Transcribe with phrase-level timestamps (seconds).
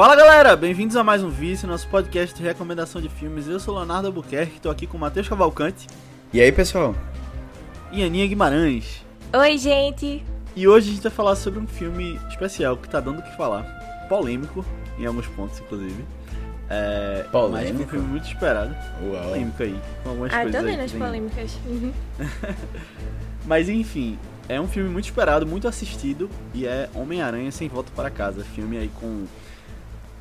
[0.00, 3.46] Fala galera, bem-vindos a mais um Vício, nosso podcast de recomendação de filmes.
[3.46, 5.86] Eu sou Leonardo Albuquerque, estou aqui com o Matheus Cavalcante
[6.32, 6.94] E aí, pessoal?
[7.92, 9.04] e Aninha Guimarães.
[9.30, 10.24] Oi, gente!
[10.56, 13.36] E hoje a gente vai falar sobre um filme especial que tá dando o que
[13.36, 13.62] falar.
[14.08, 14.64] Polêmico,
[14.98, 16.02] em alguns pontos, inclusive.
[16.70, 17.82] É, Mas Polêmico?
[17.82, 18.74] um filme muito esperado.
[19.02, 19.22] Uau.
[19.24, 21.58] Polêmico aí, com algumas Ah, coisas tô aí vendo que as vem- polêmicas.
[21.66, 21.92] Uhum.
[23.44, 28.08] Mas enfim, é um filme muito esperado, muito assistido e é Homem-Aranha Sem Volta para
[28.08, 28.42] Casa.
[28.42, 29.26] Filme aí com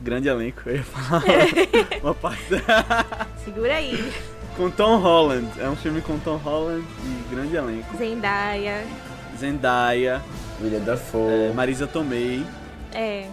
[0.01, 1.23] grande elenco, eu ia falar
[2.01, 2.43] uma parte.
[3.43, 4.13] Segura aí.
[4.55, 5.47] com Tom Holland.
[5.59, 7.97] É um filme com Tom Holland e grande elenco.
[7.97, 8.85] Zendaya.
[9.37, 10.21] Zendaya,
[10.61, 11.31] William Dafoe.
[11.49, 12.45] é, Marisa Tomei
[12.93, 13.25] É.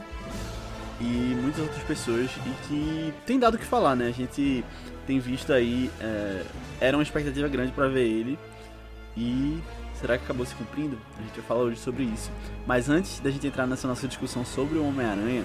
[1.01, 1.05] e
[1.41, 4.07] muitas outras pessoas e que tem dado o que falar, né?
[4.07, 4.65] A gente
[5.07, 6.43] tem visto aí, é,
[6.81, 8.39] era uma expectativa grande pra ver ele
[9.17, 9.59] e
[10.01, 10.97] será que acabou se cumprindo?
[11.19, 12.31] A gente vai falar hoje sobre isso.
[12.67, 15.43] Mas antes da gente entrar nessa nossa discussão sobre o Homem-Aranha,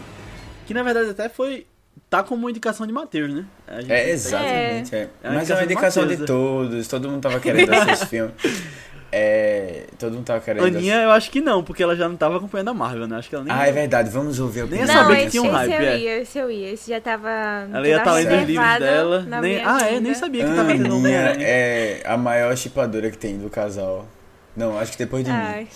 [0.71, 1.65] que na verdade até foi
[2.09, 3.45] tá como uma indicação de Matheus, né?
[3.87, 4.95] É, exatamente.
[4.95, 5.09] é.
[5.23, 8.05] É Mas é uma indicação indicação de de todos, todo mundo tava querendo assistir esse
[8.05, 8.31] filme.
[9.13, 12.37] É, todo mundo tava querendo Aninha, eu acho que não, porque ela já não tava
[12.37, 13.17] acompanhando a Marvel, né?
[13.17, 14.87] Acho que ela nem Ah, é verdade, vamos ouvir a Nem opinião.
[14.87, 15.99] ia saber Não, que esse, tinha um esse hype, eu é.
[15.99, 16.69] ia, esse eu ia.
[16.71, 17.29] Esse já tava.
[17.73, 19.21] Ela ia estar tava lendo os livros dela.
[19.41, 23.37] Nem, ah, é, nem sabia que tava tendo Aninha é a maior chipadora que tem
[23.37, 24.07] do casal.
[24.55, 25.63] Não, acho que depois de Ai.
[25.63, 25.67] mim.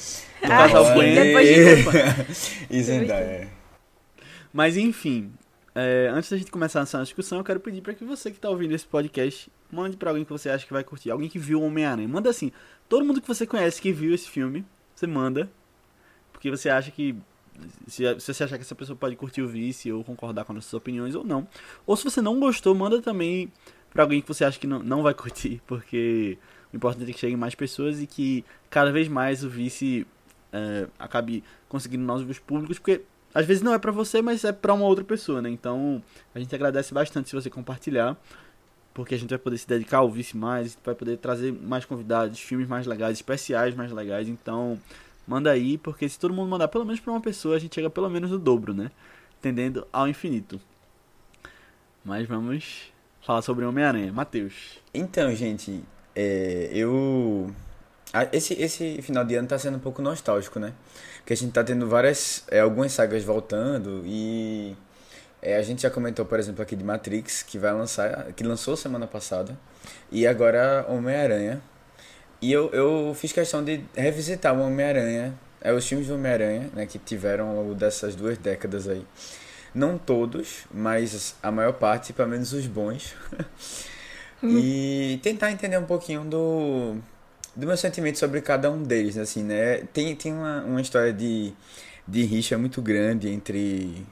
[0.47, 1.15] Do Ai, casal Gwen.
[1.15, 3.47] depois de e Zendaya.
[4.55, 5.33] Mas enfim,
[5.75, 8.49] é, antes da gente começar essa discussão, eu quero pedir pra que você que tá
[8.49, 11.61] ouvindo esse podcast, mande pra alguém que você acha que vai curtir, alguém que viu
[11.61, 12.07] Homem-Aranha.
[12.07, 12.53] Manda assim,
[12.87, 15.51] todo mundo que você conhece que viu esse filme, você manda,
[16.31, 17.17] porque você acha que
[17.85, 20.63] se, se você achar que essa pessoa pode curtir o vice ou concordar com as
[20.63, 21.45] suas opiniões ou não.
[21.85, 23.51] Ou se você não gostou, manda também
[23.91, 26.37] pra alguém que você acha que não, não vai curtir, porque
[26.71, 30.07] o importante é que cheguem mais pessoas e que cada vez mais o vice
[30.53, 33.03] é, acabe conseguindo novos públicos, porque
[33.35, 35.49] às vezes não é pra você, mas é pra uma outra pessoa, né?
[35.49, 36.01] Então
[36.33, 38.17] a gente agradece bastante se você compartilhar,
[38.93, 42.39] porque a gente vai poder se dedicar ao vice mais, vai poder trazer mais convidados,
[42.39, 44.29] filmes mais legais, especiais mais legais.
[44.29, 44.79] Então
[45.27, 47.89] manda aí, porque se todo mundo mandar pelo menos pra uma pessoa, a gente chega
[47.89, 48.89] pelo menos no dobro, né?
[49.41, 50.59] Tendendo ao infinito.
[52.05, 54.13] Mas vamos falar sobre Homem-Aranha.
[54.13, 54.79] Matheus.
[54.93, 55.83] Então, gente,
[56.15, 57.53] é, eu.
[58.15, 60.71] Ah, Esse, esse final de ano tá sendo um pouco nostálgico, né?
[61.17, 62.45] Porque a gente tá tendo várias.
[62.49, 64.73] é, algumas sagas voltando e.
[65.41, 68.31] é, a gente já comentou, por exemplo, aqui de Matrix, que vai lançar.
[68.31, 69.57] que lançou semana passada.
[70.09, 71.61] E agora Homem-Aranha.
[72.41, 75.33] E eu, eu fiz questão de revisitar o Homem-Aranha.
[75.59, 76.85] É, os filmes do Homem-Aranha, né?
[76.85, 79.05] Que tiveram ao longo dessas duas décadas aí.
[79.73, 83.13] Não todos, mas a maior parte, pelo menos os bons.
[84.41, 86.97] e tentar entender um pouquinho do,
[87.55, 89.79] do meu sentimento sobre cada um deles, assim, né?
[89.93, 91.53] Tem, tem uma, uma história de,
[92.07, 94.05] de rixa muito grande entre,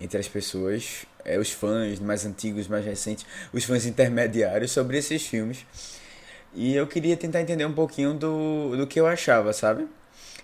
[0.00, 5.26] entre as pessoas, é, os fãs mais antigos, mais recentes, os fãs intermediários sobre esses
[5.26, 5.66] filmes.
[6.54, 9.86] E eu queria tentar entender um pouquinho do, do que eu achava, sabe?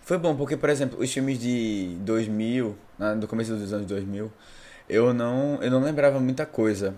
[0.05, 4.31] Foi bom, porque, por exemplo, os filmes de 2000, na- no começo dos anos 2000,
[4.89, 6.95] eu não, eu não lembrava muita coisa,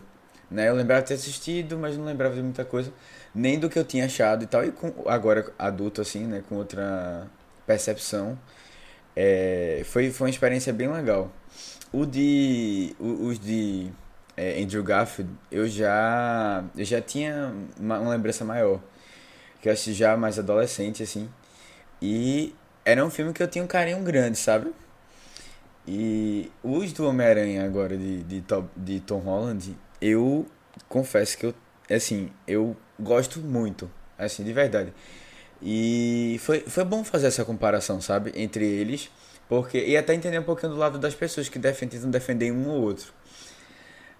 [0.50, 0.68] né?
[0.68, 2.92] Eu lembrava de ter assistido, mas não lembrava de muita coisa,
[3.34, 4.64] nem do que eu tinha achado e tal.
[4.64, 6.42] E com, agora, adulto, assim, né?
[6.48, 7.26] Com outra
[7.66, 8.38] percepção,
[9.16, 11.32] é, foi, foi uma experiência bem legal.
[11.92, 13.92] O de, os de
[14.36, 18.80] é, Andrew Garfield, eu já, eu já tinha uma, uma lembrança maior,
[19.60, 21.28] que eu assisti já mais adolescente, assim.
[22.02, 24.72] E era um filme que eu tinha um carinho grande, sabe?
[25.86, 28.44] E os do Homem-Aranha agora, de, de,
[28.76, 30.46] de Tom Holland, eu
[30.86, 31.54] confesso que eu,
[31.90, 34.92] assim, eu gosto muito, assim, de verdade.
[35.62, 38.30] E foi, foi bom fazer essa comparação, sabe?
[38.34, 39.10] Entre eles,
[39.48, 42.68] porque, e até entender um pouquinho do lado das pessoas que defendem, tentam defender um
[42.68, 43.14] ou outro.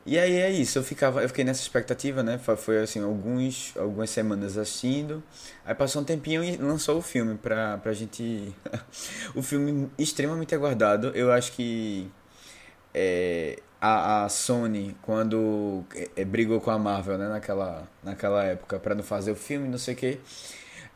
[0.07, 2.39] E aí é isso, eu ficava, eu fiquei nessa expectativa, né?
[2.39, 5.23] Foi, assim, alguns, algumas semanas assistindo.
[5.67, 8.55] Aí passou um tempinho e lançou o filme pra, pra gente.
[9.35, 11.09] o filme extremamente aguardado.
[11.15, 12.11] Eu acho que
[12.95, 15.85] é, a, a Sony, quando
[16.17, 19.77] é, brigou com a Marvel, né, naquela, naquela época, pra não fazer o filme, não
[19.77, 20.21] sei o que,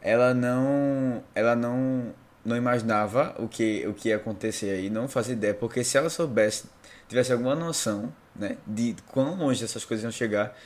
[0.01, 1.23] ela não.
[1.35, 2.15] Ela não.
[2.45, 6.09] Não imaginava o que, o que ia acontecer aí, não fazia ideia, porque se ela
[6.09, 6.65] soubesse,
[7.07, 10.57] tivesse alguma noção, né, de quão longe essas coisas iam chegar,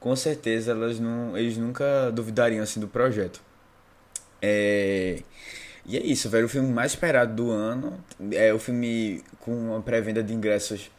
[0.00, 3.40] com certeza elas não, eles nunca duvidariam assim do projeto.
[4.42, 5.22] É,
[5.86, 6.46] e é isso, velho.
[6.46, 8.02] O filme mais esperado do ano.
[8.32, 10.90] É o filme com uma pré-venda de ingressos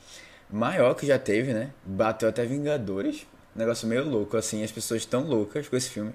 [0.50, 1.72] maior que já teve, né?
[1.86, 3.25] Bateu até Vingadores.
[3.56, 4.63] Negócio meio louco, assim.
[4.63, 6.13] As pessoas estão loucas com esse filme.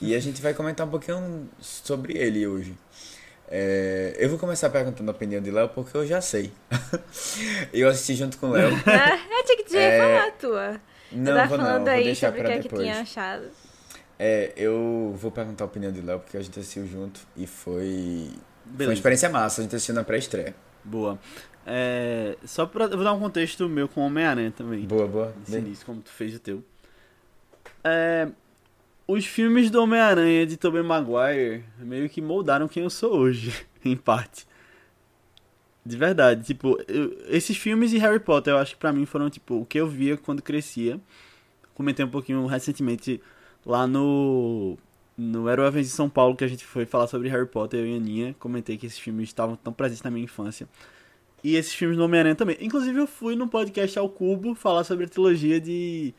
[0.00, 2.76] E a gente vai comentar um pouquinho sobre ele hoje.
[3.48, 6.52] É, eu vou começar perguntando a opinião de Léo porque eu já sei.
[7.72, 8.70] eu assisti junto com o Léo.
[8.86, 10.80] Ah, eu tinha que dizer É, falar a tua.
[11.10, 12.68] Não, Você tá vou não, falando vou aí deixar sobre o pra que é que
[12.68, 13.50] tinha achado.
[14.18, 18.30] É, eu vou perguntar a opinião de Léo porque a gente assistiu junto e foi,
[18.30, 18.32] foi
[18.66, 18.92] uma Beleza.
[18.94, 19.60] experiência massa.
[19.60, 20.54] A gente assistiu na pré-estreia.
[20.84, 21.18] Boa.
[21.66, 22.86] É, só pra.
[22.88, 24.86] Vou dar um contexto meu com Homem-Aranha também.
[24.86, 25.34] Boa, boa.
[25.48, 26.64] Início, como tu fez o teu.
[27.84, 28.28] É,
[29.06, 33.52] os filmes do Homem-Aranha de Tobey Maguire meio que moldaram quem eu sou hoje,
[33.84, 34.46] em parte.
[35.84, 39.30] De verdade, tipo, eu- esses filmes e Harry Potter eu acho que pra mim foram,
[39.30, 41.00] tipo, o que eu via quando crescia.
[41.74, 43.20] Comentei um pouquinho recentemente
[43.64, 44.76] lá no
[45.16, 47.80] no Era uma vez em São Paulo que a gente foi falar sobre Harry Potter,
[47.80, 50.66] eu e a Aninha, comentei que esses filmes estavam tão presentes na minha infância.
[51.42, 52.56] E esses filmes do Homem-Aranha também.
[52.60, 56.14] Inclusive eu fui no podcast ao Cubo falar sobre a trilogia de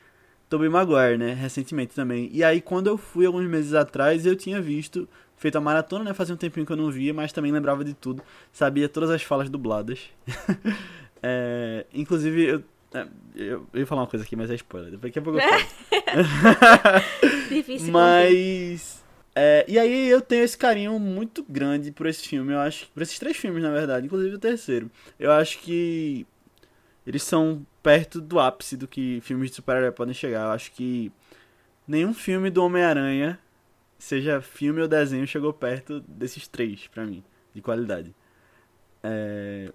[0.50, 2.30] Tobey Maguire, né, recentemente também.
[2.34, 5.08] E aí quando eu fui alguns meses atrás, eu tinha visto,
[5.38, 7.94] feito a maratona, né, fazia um tempinho que eu não via, mas também lembrava de
[7.94, 8.22] tudo,
[8.52, 10.10] sabia todas as falas dubladas.
[11.24, 12.64] É, inclusive eu,
[12.96, 14.98] é, eu eu ia falar uma coisa aqui, mas é spoiler.
[14.98, 15.64] Daqui a pouco eu falo.
[17.48, 17.92] Difícil.
[17.92, 19.01] Mas.
[19.36, 22.90] É, e aí eu tenho esse carinho muito grande por esse filme, eu acho.
[22.90, 24.92] Por esses três filmes, na verdade, inclusive o terceiro.
[25.20, 26.26] Eu acho que
[27.06, 30.46] eles são perto do ápice do que filmes de super-herói podem chegar.
[30.46, 31.12] Eu acho que
[31.88, 33.40] nenhum filme do Homem-Aranha,
[33.98, 37.24] seja filme ou desenho, chegou perto desses três, pra mim,
[37.54, 38.14] de qualidade.
[39.04, 39.72] É,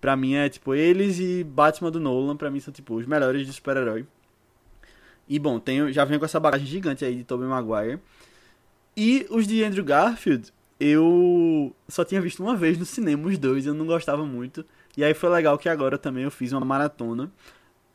[0.00, 3.46] pra mim é tipo, eles e Batman do Nolan, pra mim são tipo os melhores
[3.46, 4.06] de super-herói.
[5.28, 8.00] E bom, tenho, já venho com essa bagagem gigante aí de Tobey Maguire.
[8.96, 13.66] E os de Andrew Garfield, eu só tinha visto uma vez no cinema os dois,
[13.66, 14.64] eu não gostava muito.
[14.96, 17.30] E aí foi legal que agora também eu fiz uma maratona.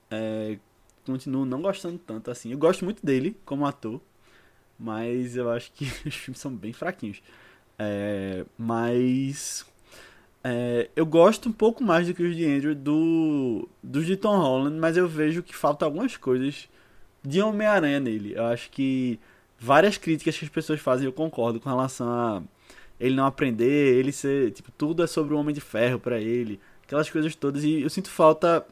[0.10, 0.58] É,
[1.06, 2.52] continuo não gostando tanto assim.
[2.52, 4.02] Eu gosto muito dele como ator,
[4.80, 7.22] mas eu acho que os filmes são bem fraquinhos.
[7.78, 9.66] É, mas
[10.44, 14.38] é, eu gosto um pouco mais do que os de Andrew do, dos de Tom
[14.38, 16.70] Holland, mas eu vejo que falta algumas coisas
[17.24, 18.34] de Homem-Aranha nele.
[18.36, 19.20] Eu acho que
[19.66, 22.44] várias críticas que as pessoas fazem eu concordo com relação a
[23.00, 26.60] ele não aprender, ele ser, tipo, tudo é sobre o Homem de Ferro pra ele,
[26.84, 28.66] aquelas coisas todas e eu sinto falta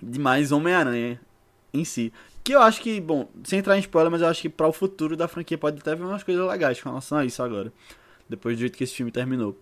[0.00, 1.20] de mais Homem-Aranha
[1.74, 2.12] em si.
[2.42, 4.72] Que eu acho que, bom, sem entrar em spoiler, mas eu acho que para o
[4.72, 7.72] futuro da franquia pode até vir umas coisas legais com relação a isso agora,
[8.28, 9.58] depois do jeito que esse filme terminou.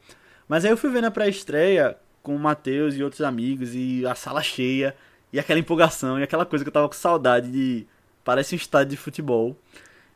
[0.46, 4.14] Mas aí eu fui ver na pré-estreia com o Matheus e outros amigos e a
[4.14, 4.94] sala cheia
[5.32, 7.86] e aquela empolgação e aquela coisa que eu tava com saudade de
[8.24, 9.56] parece um estádio de futebol.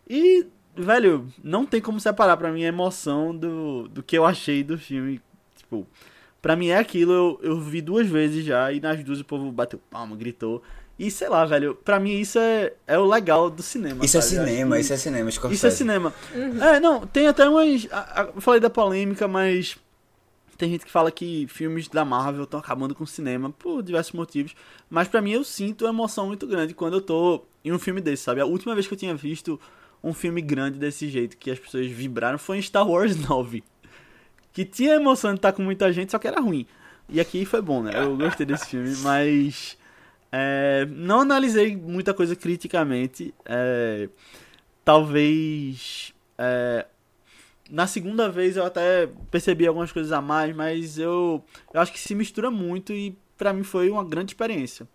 [0.08, 0.46] E,
[0.76, 4.76] velho, não tem como separar pra mim a emoção do, do que eu achei do
[4.78, 5.20] filme.
[5.56, 5.86] Tipo,
[6.42, 9.50] pra mim é aquilo, eu, eu vi duas vezes já, e nas duas o povo
[9.50, 10.62] bateu palma, gritou.
[10.98, 14.04] E sei lá, velho, pra mim isso é, é o legal do cinema.
[14.04, 14.36] Isso é sabe?
[14.36, 15.54] Acho cinema, que- isso é cinema, Scorsese.
[15.56, 16.14] isso é cinema.
[16.72, 17.88] É, não, tem até umas.
[17.90, 19.76] a- a- Eu falei da polêmica, mas.
[20.56, 24.12] Tem gente que fala que filmes da Marvel estão acabando com o cinema por diversos
[24.12, 24.54] motivos.
[24.88, 28.00] Mas pra mim eu sinto uma emoção muito grande quando eu tô em um filme
[28.00, 28.40] desse, sabe?
[28.40, 29.58] A última vez que eu tinha visto
[30.04, 33.64] um filme grande desse jeito, que as pessoas vibraram, foi em Star Wars 9.
[34.52, 36.66] Que tinha a emoção de estar com muita gente, só que era ruim.
[37.08, 37.92] E aqui foi bom, né?
[37.94, 39.76] Eu gostei desse filme, mas.
[40.30, 43.34] é, não analisei muita coisa criticamente.
[43.46, 44.08] É,
[44.84, 46.14] talvez.
[46.38, 46.86] é,
[47.70, 51.42] na segunda vez eu até percebi algumas coisas a mais, mas eu,
[51.72, 54.86] eu acho que se mistura muito e pra mim foi uma grande experiência.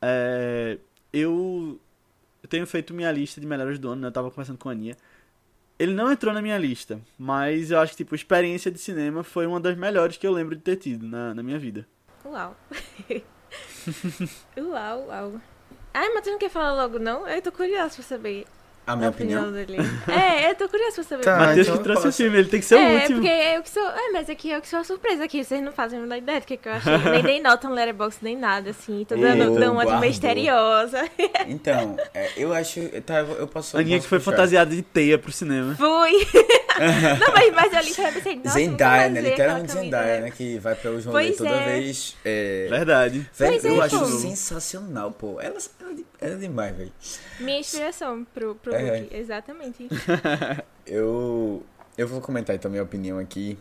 [0.00, 0.78] É,
[1.12, 1.80] eu,
[2.46, 4.06] eu tenho feito minha lista de melhores do ano, né?
[4.06, 4.96] Eu tava conversando com a Aninha.
[5.76, 9.46] Ele não entrou na minha lista, mas eu acho que tipo, experiência de cinema foi
[9.46, 11.84] uma das melhores que eu lembro de ter tido na, na minha vida.
[12.24, 12.56] Uau.
[14.56, 15.40] uau, uau.
[15.92, 17.26] Ai, mas tu não quer falar logo, não?
[17.26, 18.46] Eu tô curiosa pra saber
[18.86, 19.66] A a minha opinião, opinião?
[19.66, 19.78] dele.
[20.08, 21.24] É, eu tô curiosa pra saber.
[21.24, 21.36] Tá.
[21.38, 23.20] Matheus então que eu trouxe o filme, ele tem que ser o é, último.
[23.20, 23.82] porque eu que sou.
[23.82, 25.44] É, mas aqui eu que sou a surpresa aqui.
[25.44, 26.98] Vocês não fazem a ideia do que, que eu achei.
[26.98, 29.04] Nem dei nota no Letterboxd, nem nada, assim.
[29.04, 31.08] Tô dando, uma de misteriosa.
[31.48, 32.80] Então, é, eu acho.
[33.02, 33.76] Tá, eu eu posso.
[33.76, 34.30] Aninha posso que foi puxar.
[34.32, 35.74] fantasiada de teia pro cinema.
[35.74, 36.12] Fui!
[37.18, 39.20] não, mas, mas eu li e pensei, nossa, Zendaya, né?
[39.20, 39.72] Literalmente.
[39.72, 40.30] Zendaya, né?
[40.30, 41.64] Que vai pra os rolês Pois toda é.
[41.64, 42.16] vez.
[42.24, 42.66] É...
[42.68, 43.30] Verdade.
[43.34, 44.04] Velho, Pois é, eu acho pô.
[44.06, 45.40] sensacional, pô.
[45.40, 46.92] Ela, ela, ela é demais, velho.
[47.40, 49.00] Minha inspiração pro, pro É.
[49.00, 49.88] look, exatamente.
[50.86, 51.64] Eu,
[51.98, 53.58] eu vou comentar então minha opinião aqui.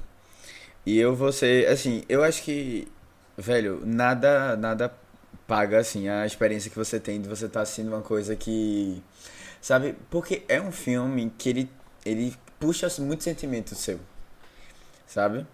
[0.85, 2.87] E eu vou ser, assim, eu acho que,
[3.35, 4.93] velho, nada, nada
[5.47, 9.01] paga, assim, a experiência que você tem de você estar assistindo uma coisa que,
[9.59, 9.95] sabe?
[10.11, 11.69] Porque é um filme que ele,
[12.05, 13.99] ele puxa muito sentimento seu,
[15.07, 15.45] sabe?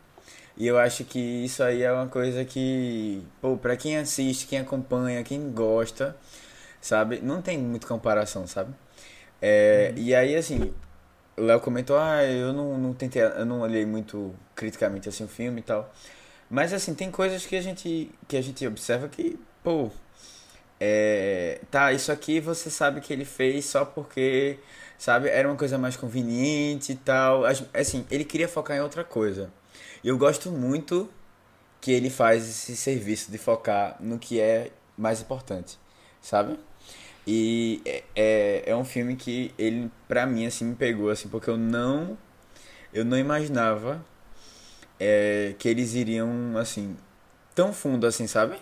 [0.57, 4.59] E eu acho que isso aí é uma coisa que, pô, pra quem assiste, quem
[4.59, 6.17] acompanha, quem gosta,
[6.81, 7.19] sabe?
[7.21, 8.73] Não tem muita comparação, sabe?
[9.41, 10.73] É, E aí, assim,
[11.37, 15.27] o Léo comentou, ah, eu não, não tentei, eu não olhei muito criticamente assim o
[15.27, 15.91] filme e tal.
[16.49, 19.89] Mas assim, tem coisas que a gente que a gente observa que, pô,
[20.79, 24.59] é, tá, isso aqui você sabe que ele fez só porque,
[24.97, 27.43] sabe, era uma coisa mais conveniente e tal.
[27.73, 29.51] Assim, ele queria focar em outra coisa.
[30.03, 31.09] E eu gosto muito
[31.79, 35.79] que ele faz esse serviço de focar no que é mais importante,
[36.21, 36.59] sabe?
[37.25, 41.49] E é, é, é um filme que ele, pra mim, assim, me pegou, assim, porque
[41.49, 42.17] eu não.
[42.93, 44.03] Eu não imaginava
[44.99, 46.95] é, que eles iriam, assim,
[47.55, 48.57] tão fundo assim, sabe?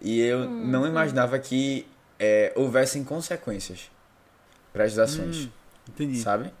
[0.00, 1.40] E eu hum, não imaginava hum.
[1.40, 1.86] que
[2.18, 3.90] é, houvessem consequências
[4.72, 5.46] para as ações.
[5.46, 5.50] Hum,
[5.88, 6.18] entendi.
[6.18, 6.52] Sabe?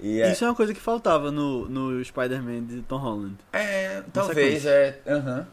[0.00, 0.46] E é Isso é...
[0.46, 3.36] é uma coisa que faltava no, no Spider-Man de Tom Holland.
[3.52, 5.00] É, talvez, é.
[5.06, 5.46] Uhum.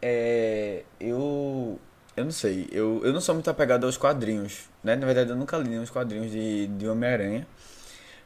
[0.00, 0.84] É.
[1.00, 1.80] Eu
[2.16, 4.96] eu não sei, eu, eu não sou muito apegado aos quadrinhos, né?
[4.96, 7.46] Na verdade, eu nunca li os quadrinhos de, de Homem-Aranha.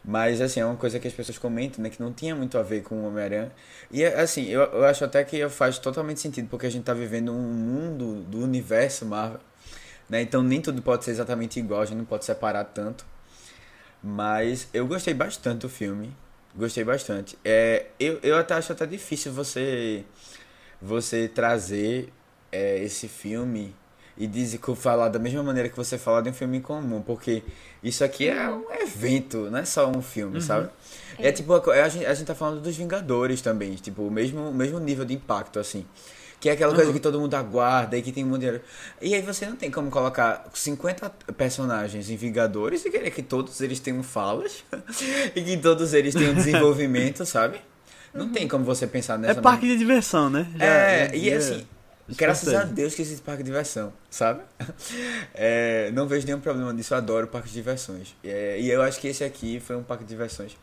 [0.05, 1.91] Mas, assim, é uma coisa que as pessoas comentam, né?
[1.91, 3.53] Que não tinha muito a ver com o Homem-Aranha.
[3.91, 7.33] E, assim, eu, eu acho até que faz totalmente sentido, porque a gente tá vivendo
[7.33, 9.41] um mundo do universo Marvel,
[10.09, 10.23] né?
[10.23, 13.05] Então, nem tudo pode ser exatamente igual, a gente não pode separar tanto.
[14.03, 16.15] Mas eu gostei bastante do filme.
[16.55, 17.37] Gostei bastante.
[17.45, 20.05] É, eu, eu até acho até difícil você,
[20.81, 22.13] você trazer
[22.57, 23.75] é, esse filme
[24.19, 27.43] e diz que falar da mesma maneira que você fala de um filme comum, porque
[27.83, 30.41] isso aqui é um evento, não é só um filme, uhum.
[30.41, 30.71] sabe?
[31.19, 31.29] É.
[31.29, 34.55] é tipo, a gente, a gente tá falando dos Vingadores também, tipo, o mesmo, o
[34.55, 35.85] mesmo nível de impacto, assim.
[36.39, 36.95] Que é aquela coisa uhum.
[36.95, 38.63] que todo mundo aguarda e que tem muito dinheiro.
[39.01, 43.61] E aí você não tem como colocar 50 personagens em Vingadores e querer que todos
[43.63, 44.63] eles tenham falas
[45.35, 47.59] e que todos eles tenham desenvolvimento, sabe?
[48.13, 48.33] Não uhum.
[48.33, 49.41] tem como você pensar nessa.
[49.41, 50.47] É parque de diversão, né?
[50.57, 51.67] Já, é, já, e assim,
[52.09, 54.43] Graças a Deus que existe parque de diversão, sabe?
[55.35, 58.17] É, não vejo nenhum problema nisso, eu adoro parques de diversões.
[58.25, 60.57] É, e eu acho que esse aqui foi um parque de diversões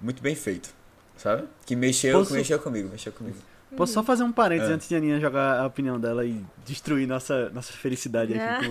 [0.00, 0.72] muito bem feito,
[1.16, 1.44] sabe?
[1.64, 2.32] Que mexeu, Posso...
[2.32, 3.36] mexeu comigo, mexeu comigo.
[3.76, 4.74] Posso só fazer um parênteses é.
[4.74, 8.66] antes de a Aninha jogar a opinião dela e destruir nossa, nossa felicidade aqui.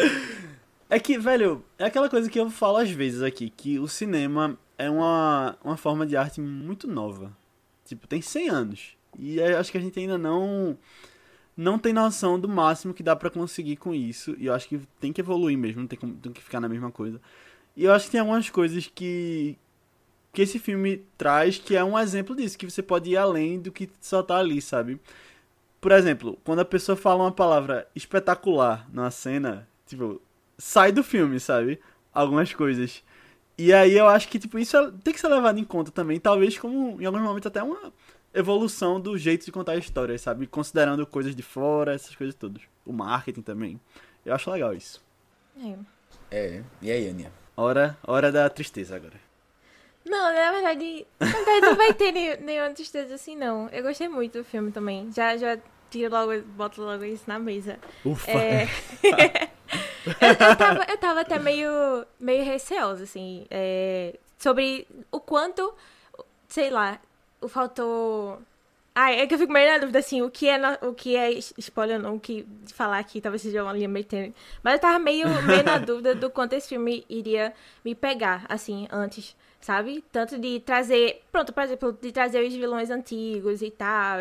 [0.88, 4.58] é que, velho, é aquela coisa que eu falo às vezes aqui, que o cinema
[4.78, 7.30] é uma, uma forma de arte muito nova.
[7.84, 8.93] Tipo, tem 100 anos.
[9.18, 10.76] E acho que a gente ainda não
[11.56, 14.34] não tem noção do máximo que dá para conseguir com isso.
[14.38, 16.90] E eu acho que tem que evoluir mesmo, não tem, tem que ficar na mesma
[16.90, 17.20] coisa.
[17.76, 19.56] E eu acho que tem algumas coisas que
[20.32, 23.70] que esse filme traz que é um exemplo disso, que você pode ir além do
[23.70, 25.00] que só tá ali, sabe?
[25.80, 30.20] Por exemplo, quando a pessoa fala uma palavra espetacular na cena, tipo,
[30.58, 31.78] sai do filme, sabe?
[32.12, 33.02] Algumas coisas.
[33.56, 36.18] E aí eu acho que, tipo, isso é, tem que ser levado em conta também,
[36.18, 37.92] talvez como, em alguns momentos, até uma
[38.34, 40.46] evolução do jeito de contar histórias, sabe?
[40.46, 42.62] Considerando coisas de fora, essas coisas todas.
[42.84, 43.80] O marketing também.
[44.26, 45.02] Eu acho legal isso.
[45.62, 45.76] É.
[46.30, 46.62] É.
[46.82, 47.32] E aí, Aninha?
[47.56, 49.22] Hora, hora da tristeza agora.
[50.04, 53.68] Não, na verdade, na verdade não vai ter nenhuma tristeza assim, não.
[53.68, 55.10] Eu gostei muito do filme também.
[55.12, 55.56] Já, já
[55.90, 57.78] tiro logo, boto logo isso na mesa.
[58.04, 58.30] Ufa!
[58.30, 58.68] É...
[60.20, 61.70] eu, eu, tava, eu tava até meio,
[62.18, 64.18] meio receosa, assim, é...
[64.38, 65.72] sobre o quanto,
[66.48, 67.00] sei lá,
[67.48, 68.40] faltou.
[68.94, 71.32] Ah, é que eu fico meio na dúvida, assim, o que é, o que é
[71.58, 74.34] spoiler não, o que falar aqui talvez seja uma linha meio tênue.
[74.62, 77.52] Mas eu tava meio, meio na dúvida do quanto esse filme iria
[77.84, 80.04] me pegar, assim, antes, sabe?
[80.12, 84.20] Tanto de trazer, pronto, por exemplo, de trazer os vilões antigos e tal.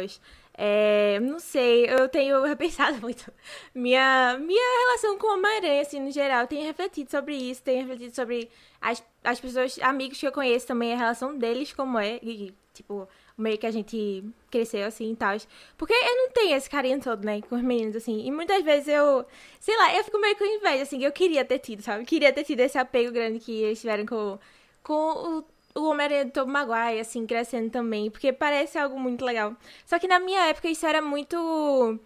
[0.56, 3.32] É, não sei, eu tenho repensado muito.
[3.74, 8.16] Minha, minha relação com o Homem-Aranha, assim, no geral, tenho refletido sobre isso, tenho refletido
[8.16, 8.50] sobre
[8.82, 13.08] as, as pessoas, amigos que eu conheço também, a relação deles como é, e tipo,
[13.38, 15.38] meio que a gente cresceu assim e tal.
[15.78, 18.26] Porque eu não tenho esse carinho todo, né, com os meninos, assim.
[18.26, 19.26] E muitas vezes eu,
[19.60, 22.06] sei lá, eu fico meio com inveja, assim, eu queria ter tido, sabe?
[22.06, 24.40] Queria ter tido esse apego grande que eles tiveram com,
[24.84, 25.44] com
[25.76, 28.10] o, o Homem-Aranha do Maguire, assim, crescendo também.
[28.10, 29.56] Porque parece algo muito legal.
[29.86, 32.00] Só que na minha época isso era muito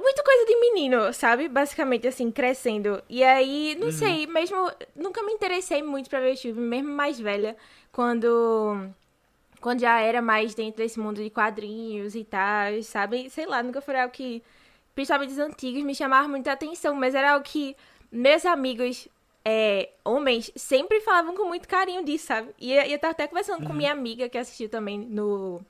[0.00, 1.48] muito coisa de menino, sabe?
[1.48, 3.02] Basicamente, assim, crescendo.
[3.08, 3.92] E aí, não uhum.
[3.92, 4.70] sei, mesmo.
[4.96, 7.56] Nunca me interessei muito pra ver o filme, mesmo mais velha,
[7.92, 8.90] quando.
[9.60, 13.30] Quando já era mais dentro desse mundo de quadrinhos e tal, sabe?
[13.30, 14.42] Sei lá, nunca foi algo que.
[14.94, 17.76] Principalmente os antigos, me chamava muita atenção, mas era algo que
[18.10, 19.08] meus amigos
[19.44, 22.50] é, homens sempre falavam com muito carinho disso, sabe?
[22.60, 23.68] E eu, eu tava até conversando uhum.
[23.68, 25.60] com minha amiga que assistiu também no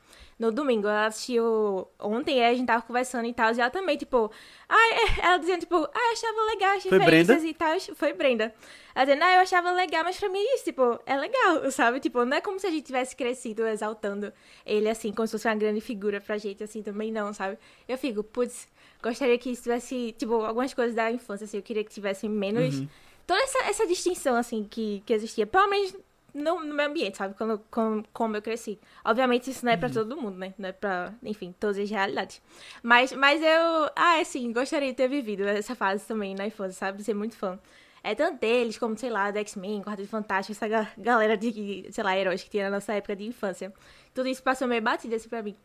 [0.42, 0.88] no domingo.
[0.88, 3.54] Ela assistiu ontem e a gente tava conversando e tal.
[3.54, 4.30] E ela também, tipo,
[4.68, 4.76] ah,
[5.22, 7.80] ela dizendo, tipo, ah, eu achava legal as referências e tal.
[7.94, 8.52] Foi Brenda.
[8.94, 12.00] Ela dizendo, ah, eu achava legal, mas pra mim isso, tipo, é legal, sabe?
[12.00, 14.32] Tipo, não é como se a gente tivesse crescido exaltando
[14.66, 17.56] ele assim, como se fosse uma grande figura pra gente, assim, também não, sabe?
[17.88, 18.68] Eu fico, putz,
[19.02, 22.80] gostaria que isso tivesse, tipo, algumas coisas da infância, assim, eu queria que tivesse menos.
[22.80, 22.88] Uhum
[23.26, 25.94] Toda essa, essa distinção, assim, que, que existia, pelo menos
[26.34, 27.34] no, no meu ambiente, sabe?
[27.34, 28.78] Quando, como, como eu cresci.
[29.04, 30.54] Obviamente, isso não é pra todo mundo, né?
[30.58, 32.40] Não é pra, enfim, todas as realidades.
[32.82, 36.72] Mas, mas eu, ah, é sim, gostaria de ter vivido essa fase também na infância,
[36.78, 37.02] sabe?
[37.02, 37.58] Ser muito fã.
[38.04, 42.02] É tanto deles como, sei lá, do X-Men, Quarteto Fantástico, essa ga- galera de, sei
[42.02, 43.72] lá, heróis que tinha na nossa época de infância.
[44.12, 45.56] Tudo isso passou meio batido assim pra mim.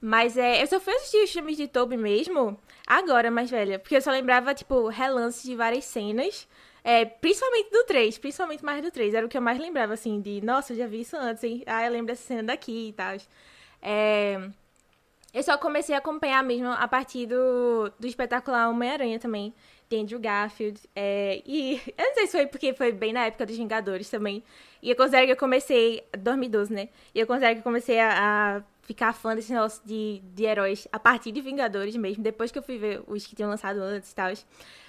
[0.00, 3.78] Mas é, eu só fui assistir os filmes de Toby mesmo agora, mais velha.
[3.78, 6.48] Porque eu só lembrava, tipo, relances de várias cenas.
[6.84, 9.14] É, principalmente do 3, principalmente mais do 3.
[9.14, 11.62] Era o que eu mais lembrava, assim, de, nossa, eu já vi isso antes, hein?
[11.66, 13.16] Ah, eu lembro dessa cena daqui e tal.
[13.80, 14.50] É,
[15.32, 19.54] eu só comecei a acompanhar mesmo a partir do, do espetacular Homem-Aranha também,
[19.88, 20.80] de Andrew Garfield.
[20.94, 24.42] É, e eu não sei se foi porque foi bem na época dos Vingadores também.
[24.82, 26.88] E eu considero que eu comecei, 2012, né?
[27.14, 30.86] E eu considero que eu comecei a, a ficar fã desse negócio de, de heróis
[30.92, 34.10] a partir de Vingadores mesmo, depois que eu fui ver os que tinham lançado antes
[34.10, 34.32] e tal.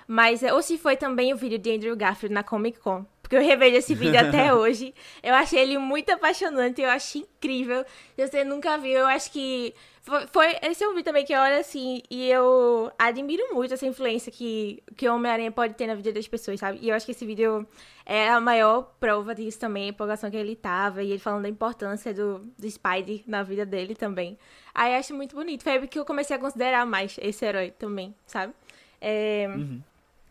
[0.07, 3.05] Mas, é, ou se foi também o vídeo de Andrew Garfield na Comic Con.
[3.21, 4.93] Porque eu revejo esse vídeo até hoje.
[5.21, 7.85] Eu achei ele muito apaixonante, eu achei incrível.
[8.15, 9.73] Se você nunca viu, eu acho que.
[10.05, 13.73] Foi, foi- esse é um vídeo também que eu olho assim e eu admiro muito
[13.73, 16.77] essa influência que, que o Homem-Aranha pode ter na vida das pessoas, sabe?
[16.81, 17.65] E eu acho que esse vídeo
[18.05, 21.49] é a maior prova disso também, a empolgação que ele tava, e ele falando da
[21.49, 24.37] importância do, do Spidey na vida dele também.
[24.75, 25.63] Aí eu acho muito bonito.
[25.63, 28.53] Foi aí que eu comecei a considerar mais esse herói também, sabe?
[28.99, 29.47] É,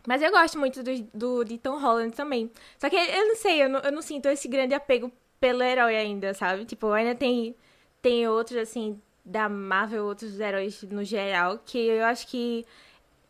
[0.07, 2.51] Mas eu gosto muito do, do, de Tom Holland também.
[2.77, 5.95] Só que eu não sei, eu não, eu não sinto esse grande apego pelo herói
[5.95, 6.63] ainda, sabe?
[6.65, 7.55] Tipo, ainda tem,
[8.03, 12.65] tem outros, assim, da Marvel, outros heróis no geral, que eu acho que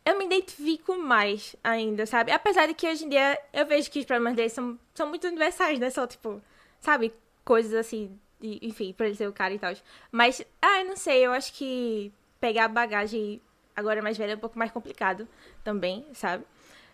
[0.04, 2.30] eu me identifico mais ainda, sabe?
[2.32, 5.26] Apesar de que hoje em dia eu vejo que os problemas deles são, são muito
[5.26, 5.90] universais, né?
[5.90, 6.42] Só, tipo,
[6.80, 7.12] sabe?
[7.44, 9.72] Coisas assim, de, enfim, pra ele ser o cara e tal.
[10.12, 13.40] Mas, ah, eu não sei, eu acho que pegar a bagagem
[13.74, 15.26] agora mais velha é um pouco mais complicado
[15.62, 16.44] também, sabe?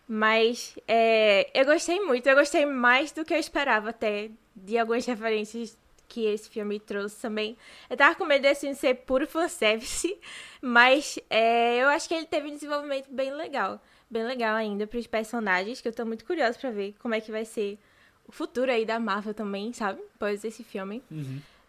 [0.06, 5.06] Mas é, eu gostei muito, eu gostei mais do que eu esperava até de algumas
[5.06, 5.76] referências
[6.10, 7.56] que esse filme trouxe também.
[7.88, 10.18] Eu tava com medo desse filme ser puro fanservice,
[10.60, 13.80] mas é, eu acho que ele teve um desenvolvimento bem legal.
[14.10, 17.30] Bem legal ainda pros personagens, que eu tô muito curiosa pra ver como é que
[17.30, 17.78] vai ser
[18.26, 20.02] o futuro aí da Marvel também, sabe?
[20.16, 21.00] Após esse filme.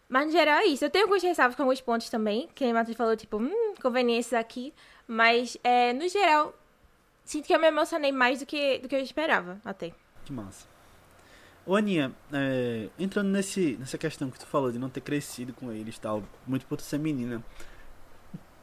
[0.09, 0.83] Mas no geral é isso.
[0.83, 4.33] Eu tenho alguns ressalvos com alguns pontos também, que a Matheus falou, tipo, hum, conveniências
[4.33, 4.73] aqui.
[5.07, 6.53] Mas, é, no geral,
[7.23, 9.93] sinto que eu me emocionei mais do que, do que eu esperava, até.
[10.25, 10.67] Que massa.
[11.65, 15.71] Ô Aninha, é, entrando nesse, nessa questão que tu falou de não ter crescido com
[15.71, 17.43] eles e tal, muito por tu ser menina.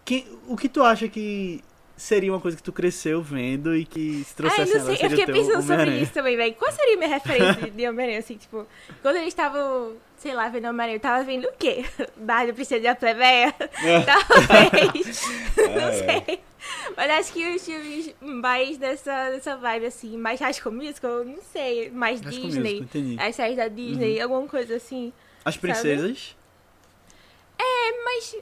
[0.04, 1.62] Quem, o que tu acha que
[1.96, 5.06] seria uma coisa que tu cresceu vendo e que se Ah, trouxesse eu não sei,
[5.06, 6.54] eu fiquei pensando sobre isso também, velho.
[6.54, 8.66] Qual seria a minha referência de Homem-Aranha, assim, tipo...
[9.02, 11.84] Quando eles estavam, sei lá, vendo Homem-Aranha, eu tava vendo o quê?
[12.16, 13.52] Barra do Princesa da Plebeia?
[14.06, 15.22] Talvez.
[15.56, 16.22] não Ah, é.
[16.24, 16.40] sei.
[16.96, 21.40] Mas acho que os filmes mais dessa, dessa vibe, assim, mais High School Musical, não
[21.42, 22.80] sei, mais Disney.
[22.80, 23.16] entendi.
[23.20, 23.74] As séries da Uhum.
[23.74, 25.12] Disney, alguma coisa assim.
[25.44, 26.36] As princesas.
[27.58, 28.36] É, mas...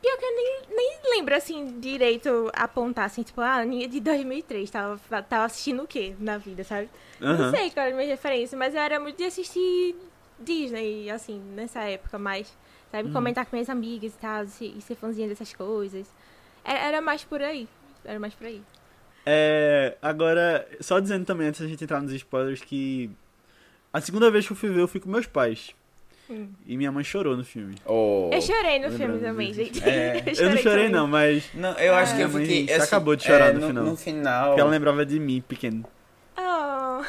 [0.00, 3.98] Pior que eu nem, nem lembro, assim, direito apontar, assim, tipo, ah, a Aninha de
[3.98, 6.90] 2003, tava, tava assistindo o quê na vida, sabe?
[7.20, 7.38] Aham.
[7.38, 9.96] Não sei qual era a minha referência, mas eu era muito de assistir
[10.38, 12.52] Disney, assim, nessa época, mais,
[12.92, 13.10] sabe?
[13.10, 16.06] Comentar com minhas amigas e tal, e ser fãzinha dessas coisas.
[16.66, 17.68] Era, era mais por aí,
[18.04, 18.60] era mais por aí.
[19.24, 23.10] É, agora, só dizendo também, antes da gente entrar nos spoilers, que
[23.92, 25.74] a segunda vez que eu fui ver, eu fui com meus pais.
[26.28, 26.48] Hum.
[26.66, 27.76] E minha mãe chorou no filme.
[27.84, 28.30] Oh.
[28.32, 29.82] Eu chorei no filme também, gente.
[29.88, 30.88] É, Eu não chorei também.
[30.90, 32.66] não, mas Não, eu acho que eu mãe fiquei.
[32.66, 33.84] se assim, acabou de chorar é, no final.
[33.84, 34.46] No final.
[34.48, 35.84] porque ela lembrava de mim, pequeno.
[36.36, 37.02] Oh,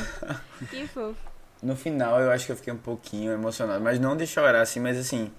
[0.70, 1.14] que fofo.
[1.62, 4.80] No final eu acho que eu fiquei um pouquinho emocionado, mas não de chorar assim,
[4.80, 5.30] mas assim.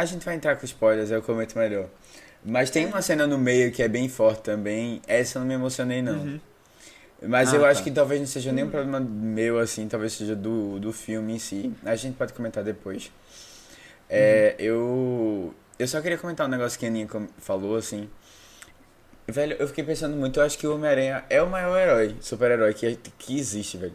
[0.00, 1.86] A gente vai entrar com spoilers, eu comento melhor.
[2.42, 5.02] Mas tem uma cena no meio que é bem forte também.
[5.06, 6.14] Essa eu não me emocionei não.
[6.18, 6.40] Uhum.
[7.22, 7.68] Mas Ah, eu tá.
[7.68, 11.38] acho que talvez não seja nenhum problema meu assim, talvez seja do, do filme em
[11.38, 11.70] si.
[11.84, 13.12] A gente pode comentar depois.
[14.08, 17.06] É, eu eu só queria comentar um negócio que a Aninha
[17.38, 18.08] falou assim.
[19.28, 22.72] Velho, eu fiquei pensando muito, eu acho que o Homem-Aranha é o maior herói, super-herói
[22.74, 23.94] que, que existe, velho.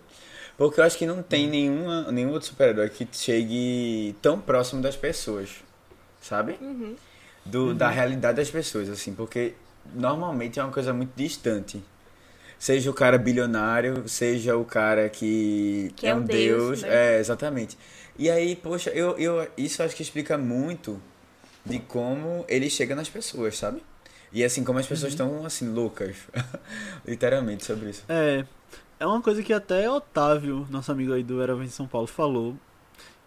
[0.55, 4.95] Porque eu acho que não tem nenhuma, nenhum outro super-herói que chegue tão próximo das
[4.95, 5.49] pessoas,
[6.27, 6.57] sabe?
[6.59, 6.95] Uhum.
[7.45, 9.53] Do, Da realidade das pessoas, assim, porque
[9.93, 11.83] normalmente é uma coisa muito distante.
[12.57, 17.17] Seja o cara bilionário, seja o cara que, Que é um deus, né?
[17.17, 17.77] É, exatamente.
[18.17, 20.99] E aí, poxa, eu, eu, isso acho que explica muito
[21.63, 23.83] de como ele chega nas pessoas, sabe?
[24.31, 26.15] E assim, como as pessoas estão, assim, loucas.
[27.05, 28.03] Literalmente sobre isso.
[28.09, 28.45] É,
[28.99, 32.07] é uma coisa que até Otávio, nosso amigo aí do Era Vem de São Paulo,
[32.07, 32.55] falou.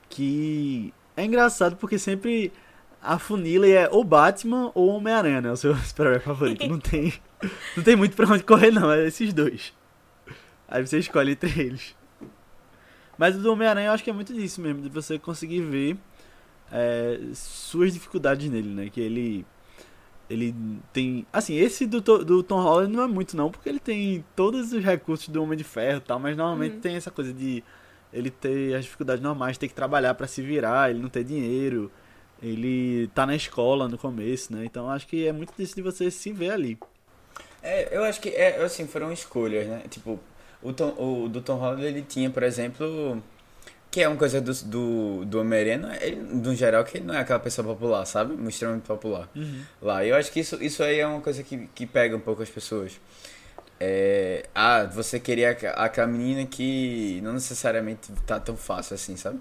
[0.09, 2.53] Que é engraçado porque sempre
[3.03, 5.53] a funila é ou Batman ou Homem-Aranha, né?
[5.53, 6.67] O seu super-herói favorito.
[6.69, 7.13] Não tem,
[7.77, 8.91] não tem muito pra onde correr, não.
[8.91, 9.73] É esses dois.
[10.67, 11.97] Aí você escolhe entre eles.
[13.17, 15.97] Mas o do Homem-Aranha eu acho que é muito disso mesmo, de você conseguir ver
[16.71, 18.89] é, suas dificuldades nele, né?
[18.91, 19.47] Que ele.
[20.31, 20.55] Ele
[20.93, 21.27] tem.
[21.33, 24.85] Assim, esse do, do Tom Holland não é muito, não, porque ele tem todos os
[24.85, 26.81] recursos do Homem de Ferro e tal, mas normalmente Uhum.
[26.81, 27.65] tem essa coisa de
[28.13, 31.91] ele ter as dificuldades normais, ter que trabalhar pra se virar, ele não ter dinheiro,
[32.43, 34.65] ele tá na escola no começo, né?
[34.65, 36.79] Então acho que é muito disso de você se ver ali.
[37.63, 39.83] É, eu acho que é, assim, foram escolhas, né?
[39.91, 40.19] Tipo,
[40.63, 43.21] o, Tom, o do Tom Holland ele tinha, por exemplo,
[43.91, 47.15] que é uma coisa do, do, do Homem-Aranha, é- ele, no geral, que ele não
[47.15, 48.35] é aquela pessoa popular, sabe?
[48.49, 49.29] Extremamente popular.
[49.83, 52.43] Lá, eu acho que isso, isso aí é uma coisa que, que pega um pouco
[52.43, 53.01] as pessoas.
[53.81, 59.39] É, ah, você queria aquela menina que não necessariamente tá tão fácil assim, sabe?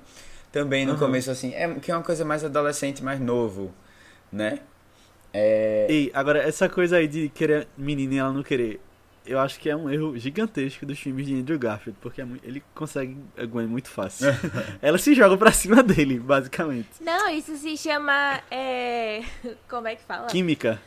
[0.52, 1.00] Também no Uhum.
[1.00, 3.74] começo, assim, é, que é uma coisa mais adolescente, mais novo,
[4.32, 4.60] né?
[5.34, 8.80] É, E agora, essa coisa aí de querer menina e ela não querer,
[9.26, 12.64] eu acho que é um erro gigantesco dos filmes de Andrew Garfield, porque é ele
[12.74, 14.28] consegue a Gwen muito fácil.
[14.82, 16.88] ela se joga pra cima dele, basicamente.
[17.02, 18.40] Não, isso se chama.
[18.50, 19.22] é,
[19.70, 20.28] Como é que fala?
[20.28, 20.82] Química.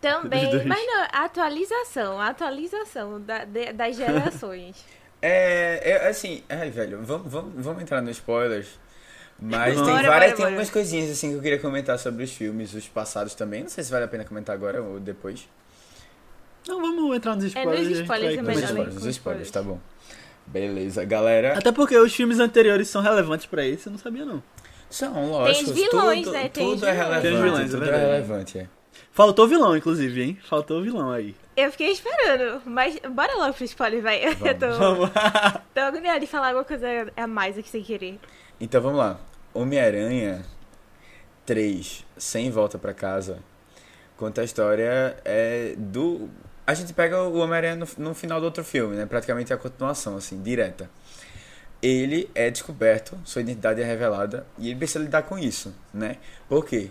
[0.00, 0.64] Também.
[0.66, 2.18] Mas não, atualização.
[2.20, 4.82] Atualização da- de- das gerações.
[5.20, 8.78] É, é assim, ai, velho, vamos, vamos, vamos entrar nos spoilers.
[9.40, 9.88] Mas Vamos.
[9.88, 10.48] tem Bora, várias, bora, tem bora.
[10.48, 13.62] algumas coisinhas assim que eu queria comentar sobre os filmes, os passados também.
[13.62, 15.48] Não sei se vale a pena comentar agora ou depois.
[16.68, 17.78] Não, vamos entrar nos spoilers.
[17.80, 18.74] nos a gente spoilers vai é Os melhor, conversando.
[18.74, 18.80] né?
[18.82, 19.78] spoilers, os Com spoilers, tá bom.
[20.46, 21.56] Beleza, galera.
[21.56, 24.42] Até porque os filmes anteriores são relevantes pra esse, eu não sabia não.
[24.90, 25.70] São, lógico.
[25.70, 26.48] os vilões, tudo, né?
[26.48, 26.98] Tem tudo é vilões.
[26.98, 27.22] relevante.
[27.22, 28.04] Tem vilões, é tudo é, verdade.
[28.12, 28.68] relevante, é.
[29.12, 30.38] Faltou vilão, inclusive, hein?
[30.48, 31.34] Faltou vilão aí.
[31.56, 34.22] Eu fiquei esperando, mas bora logo pro spoiler, vai.
[34.44, 35.10] Eu tô, Vamos.
[35.74, 38.18] tô agoniada de falar alguma coisa a mais aqui sem querer.
[38.60, 39.18] Então vamos lá.
[39.52, 40.44] Homem-Aranha
[41.44, 43.38] 3, Sem Volta pra Casa,
[44.16, 46.28] conta a história é, do.
[46.66, 49.06] A gente pega o Homem-Aranha no, no final do outro filme, né?
[49.06, 50.88] Praticamente é a continuação, assim, direta.
[51.82, 56.18] Ele é descoberto, sua identidade é revelada e ele precisa lidar com isso, né?
[56.48, 56.90] Por quê?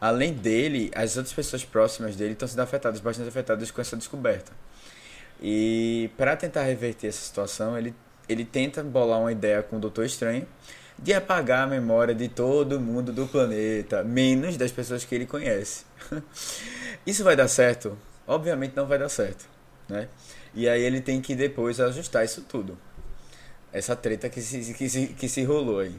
[0.00, 4.50] Além dele, as outras pessoas próximas dele estão sendo afetadas, bastante afetadas com essa descoberta.
[5.42, 7.94] E para tentar reverter essa situação, ele,
[8.28, 10.46] ele tenta bolar uma ideia com o Doutor Estranho
[11.02, 15.84] de apagar a memória de todo mundo do planeta, menos das pessoas que ele conhece.
[17.06, 17.96] Isso vai dar certo?
[18.26, 19.48] Obviamente não vai dar certo,
[19.88, 20.08] né?
[20.54, 22.76] E aí ele tem que depois ajustar isso tudo.
[23.72, 25.98] Essa treta que se, que se, que se rolou aí.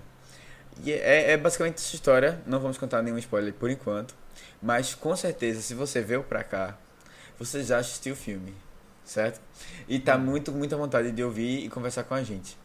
[0.83, 4.15] E é, é basicamente essa história, não vamos contar nenhum spoiler por enquanto,
[4.61, 6.77] mas com certeza se você veio pra cá,
[7.39, 8.53] você já assistiu o filme,
[9.03, 9.41] certo?
[9.87, 12.57] E tá muito, muita vontade de ouvir e conversar com a gente.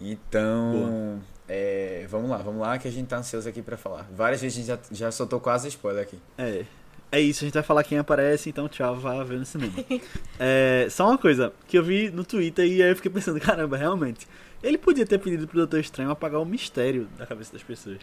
[0.00, 4.06] Então, é, vamos lá, vamos lá que a gente tá ansioso aqui pra falar.
[4.14, 6.18] Várias vezes a gente já, já soltou quase spoiler aqui.
[6.36, 6.64] É.
[7.10, 9.72] É isso, a gente vai falar quem aparece, então tchau, vá ver no cinema.
[10.38, 13.78] É, só uma coisa, que eu vi no Twitter e aí eu fiquei pensando, caramba,
[13.78, 14.28] realmente.
[14.62, 17.98] Ele podia ter pedido pro Doutor Estranho apagar o mistério da cabeça das pessoas.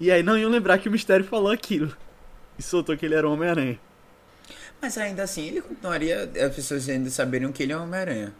[0.00, 1.94] E aí não iam lembrar que o mistério falou aquilo.
[2.58, 3.78] E soltou que ele era o Homem-Aranha.
[4.80, 8.32] Mas ainda assim, ele continuaria as pessoas ainda saberiam que ele é um Homem-Aranha.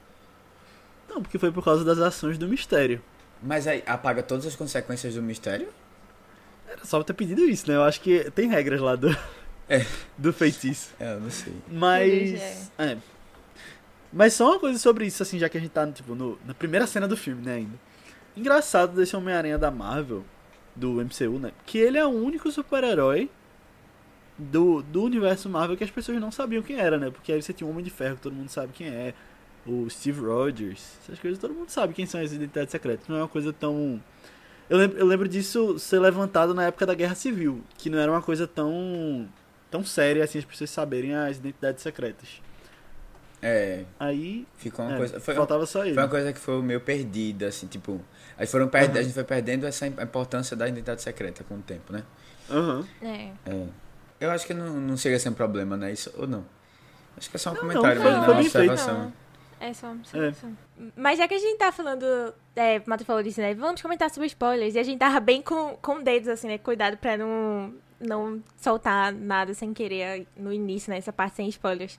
[1.08, 3.02] Não, porque foi por causa das ações do mistério.
[3.42, 5.68] Mas aí apaga todas as consequências do mistério?
[6.68, 7.76] Era só ter pedido isso, né?
[7.76, 9.08] Eu acho que tem regras lá do,
[9.68, 9.84] É.
[10.16, 10.90] do feitiço.
[10.98, 11.52] É, eu não sei.
[11.68, 12.70] Mas.
[12.78, 12.96] É.
[14.12, 16.52] Mas só uma coisa sobre isso, assim, já que a gente tá tipo, no, na
[16.54, 17.78] primeira cena do filme, né, ainda.
[18.36, 20.24] Engraçado desse Homem-Aranha da Marvel,
[20.76, 21.52] do MCU, né?
[21.66, 23.30] Que ele é o único super-herói
[24.38, 27.10] do, do universo Marvel que as pessoas não sabiam quem era, né?
[27.10, 29.14] Porque aí você tinha o Homem de Ferro, que todo mundo sabe quem é.
[29.66, 33.06] O Steve Rogers, essas coisas todo mundo sabe quem são as identidades secretas.
[33.08, 34.02] Não é uma coisa tão.
[34.68, 38.10] Eu lembro, eu lembro disso ser levantado na época da Guerra Civil, que não era
[38.10, 39.28] uma coisa tão.
[39.70, 42.40] tão séria assim as pessoas saberem as identidades secretas.
[43.44, 44.46] É, Aí.
[44.56, 45.20] ficou uma é, coisa.
[45.20, 45.94] Foi, faltava só ele.
[45.94, 48.00] foi uma coisa que foi meio perdida, assim, tipo.
[48.38, 51.92] Aí foram perde, A gente foi perdendo essa importância da identidade secreta com o tempo,
[51.92, 52.04] né?
[52.50, 52.86] Aham.
[53.02, 53.30] É.
[53.46, 53.66] É.
[54.20, 55.92] Eu acho que não, não chega a ser um problema, né?
[55.92, 56.44] Isso, ou não?
[57.16, 58.68] Acho que é só um Não, comentário não, foi- mesmo, foi né?
[58.68, 59.12] Uma bem feito.
[59.64, 60.32] É só, só, É.
[60.32, 60.48] só.
[60.96, 62.04] Mas já que a gente tá falando.
[62.56, 63.54] É, o Mato falou disso, né?
[63.54, 64.74] Vamos comentar sobre spoilers.
[64.74, 66.58] E a gente tava bem com, com dedos, assim, né?
[66.58, 70.98] Cuidado pra não, não soltar nada sem querer no início, né?
[70.98, 71.96] Essa parte sem spoilers.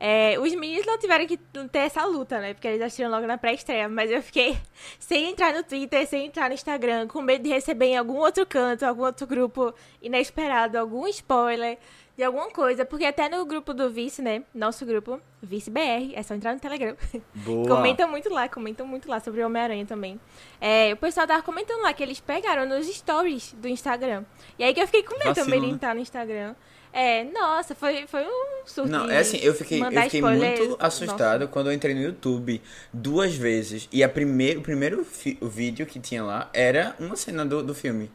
[0.00, 2.52] É, os meninos não tiveram que ter essa luta, né?
[2.52, 3.88] Porque eles assistiram logo na pré-estreia.
[3.88, 4.58] Mas eu fiquei
[4.98, 8.44] sem entrar no Twitter, sem entrar no Instagram, com medo de receber em algum outro
[8.44, 9.72] canto, algum outro grupo
[10.02, 11.78] inesperado, algum spoiler
[12.16, 12.84] de alguma coisa.
[12.84, 14.42] Porque até no grupo do Vice, né?
[14.54, 16.96] Nosso grupo, Vice BR, é só entrar no Telegram.
[17.34, 17.68] Boa.
[17.76, 20.20] Comentam muito lá, comentam muito lá sobre o Homem-Aranha também.
[20.60, 24.24] É, o pessoal tava comentando lá que eles pegaram nos stories do Instagram.
[24.58, 25.72] E aí que eu fiquei com medo Vacilo, também de né?
[25.72, 26.54] entrar no Instagram.
[26.96, 28.88] É, nossa, foi, foi um surto.
[28.88, 30.56] Não, é assim, eu fiquei, eu fiquei spoiler.
[30.56, 33.88] muito assustado quando eu entrei no YouTube duas vezes.
[33.90, 35.04] E a primeir, o primeiro
[35.40, 38.08] o vídeo que tinha lá era uma cena do, do filme.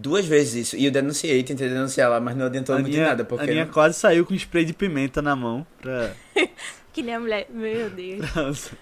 [0.00, 0.76] Duas vezes isso.
[0.76, 3.22] E eu denunciei, tentei denunciar lá, mas não adiantou a muito Aninha, nada.
[3.24, 6.12] a Porque Aninha não- quase saiu com spray de pimenta na mão pra.
[6.92, 7.46] Que nem a mulher.
[7.50, 8.20] Meu Deus.
[8.34, 8.76] Nossa.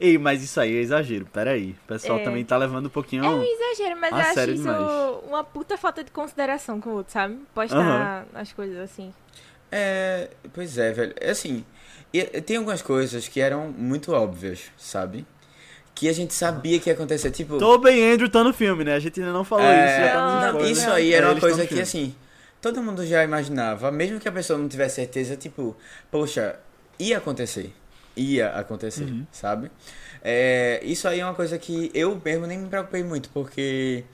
[0.00, 1.76] Ei, mas isso aí é exagero, peraí.
[1.84, 2.22] O pessoal É.
[2.24, 3.24] também tá levando um pouquinho.
[3.24, 5.24] É um exagero, mas eu acho isso demais.
[5.28, 7.38] uma puta falta de consideração com o outro, sabe?
[7.54, 8.24] Postar Aham.
[8.34, 9.12] as coisas assim.
[9.70, 11.14] É, pois é, velho.
[11.20, 11.64] É assim,
[12.46, 15.24] tem algumas coisas que eram muito óbvias, sabe?
[15.94, 17.30] Que a gente sabia que ia acontecer.
[17.30, 18.94] Tipo, Tobey Andrew tá no filme, né?
[18.94, 20.78] A gente ainda não falou É, isso, já tá não, spoilers.
[20.78, 22.14] isso aí É, era uma coisa que, assim,
[22.60, 25.76] todo mundo já imaginava, mesmo que a pessoa não tivesse certeza, tipo,
[26.10, 26.56] poxa,
[26.98, 27.72] ia acontecer.
[28.16, 29.26] Ia acontecer, Uhum.
[29.30, 29.70] sabe?
[30.22, 34.04] É, isso aí é uma coisa que eu mesmo nem me preocupei muito, porque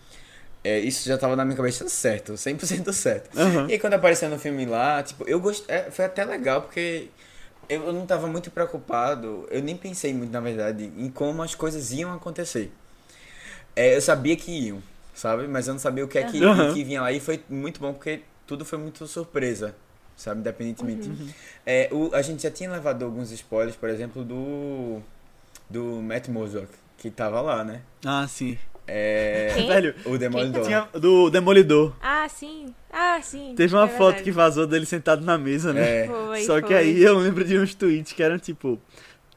[0.65, 3.37] é, isso já tava na minha cabeça certo, 100% certo.
[3.39, 3.67] Aham.
[3.69, 7.09] E aí, quando apareceu no filme lá, tipo, eu gostei, é, foi até legal, porque
[7.69, 11.93] eu, não tava muito preocupado, eu nem pensei muito, na verdade, em como as coisas
[11.93, 12.73] iam acontecer.
[13.77, 14.83] É, eu sabia que iam,
[15.15, 15.47] sabe?
[15.47, 17.13] Mas eu não sabia o que é que, o que vinha lá.
[17.13, 19.75] E foi muito bom porque tudo foi muito surpresa,
[20.17, 20.41] sabe?
[20.41, 21.09] Independentemente.
[21.09, 21.29] Uhum.
[21.65, 25.01] É, o, a gente já tinha levado alguns spoilers, por exemplo, do.
[25.71, 27.83] Do Matt Murdock, que tava lá, né?
[28.03, 28.57] Ah, sim.
[28.87, 29.53] É.
[29.55, 29.67] Quem?
[29.69, 30.65] Velho, O Demolidor.
[30.65, 31.95] tinha do Demolidor.
[32.01, 32.75] Ah, sim.
[32.91, 33.55] Ah, sim.
[33.57, 34.23] Teve uma É foto verdade.
[34.25, 36.05] que vazou dele sentado na mesa, né?
[36.05, 36.07] É.
[36.07, 36.77] Foi, Só que foi.
[36.77, 38.81] aí eu lembro de uns tweets que eram tipo.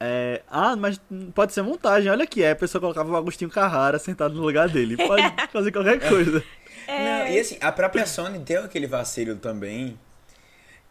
[0.00, 1.00] é, ah, mas
[1.34, 2.52] pode ser montagem, olha que é.
[2.52, 4.96] A pessoa colocava o Agostinho Carrara sentado no lugar dele.
[4.96, 6.42] Pode fazer qualquer coisa.
[6.86, 9.98] É, Não, e assim, a própria Sony deu aquele vacilo também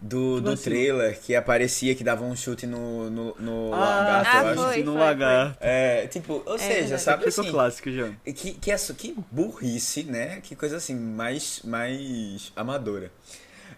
[0.02, 0.76] do, Que do vacilo?
[0.76, 4.64] trailer que aparecia que dava um chute no, no, no ah, lagarto, Ah, eu acho.
[4.64, 5.58] foi, no foi, lagarto.
[5.62, 7.02] É, tipo, ou É seja, verdade.
[7.02, 8.10] sabe Ficou assim, clássico já.
[8.26, 10.42] que, que, é, que burrice, né?
[10.42, 13.12] Que coisa assim, mais, mais amadora.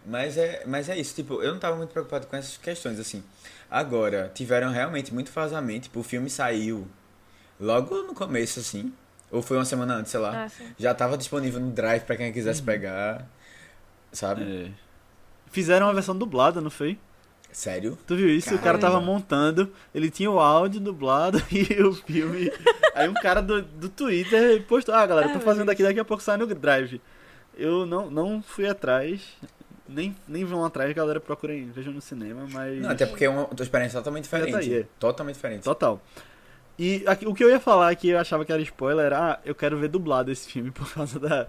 [0.05, 3.23] Mas é, mas é isso, tipo, eu não tava muito preocupado com essas questões, assim.
[3.69, 6.88] Agora, tiveram realmente muito vazamento, tipo, o filme saiu
[7.59, 8.93] logo no começo, assim.
[9.31, 10.45] Ou foi uma semana antes, sei lá.
[10.45, 10.51] Ah.
[10.77, 12.65] Já tava disponível no Drive pra quem quisesse Uhum.
[12.65, 13.27] pegar,
[14.12, 14.43] sabe?
[14.43, 14.82] É.
[15.53, 16.97] Fizeram uma versão dublada, não foi?
[17.51, 17.95] Sério?
[18.07, 18.49] Tu viu isso?
[18.49, 18.81] O cara Caramba.
[18.81, 22.51] tava montando, ele tinha o áudio dublado e o filme.
[22.95, 26.21] Aí um cara do, do Twitter postou: Ah, galera, tô fazendo aqui, daqui a pouco
[26.23, 26.99] sai no Drive.
[27.55, 29.21] Eu não, não fui atrás,
[29.87, 32.81] nem, nem vão atrás, galera, procurem, vejam no cinema, mas.
[32.81, 34.73] Não, até porque é uma tua experiência totalmente Já tá diferente.
[34.73, 34.85] aí, é.
[34.99, 35.63] Totalmente diferente.
[35.63, 36.01] Total.
[36.79, 39.39] E aqui- o que eu ia falar que eu achava que era spoiler era: Ah,
[39.45, 41.47] eu quero ver dublado esse filme por causa da.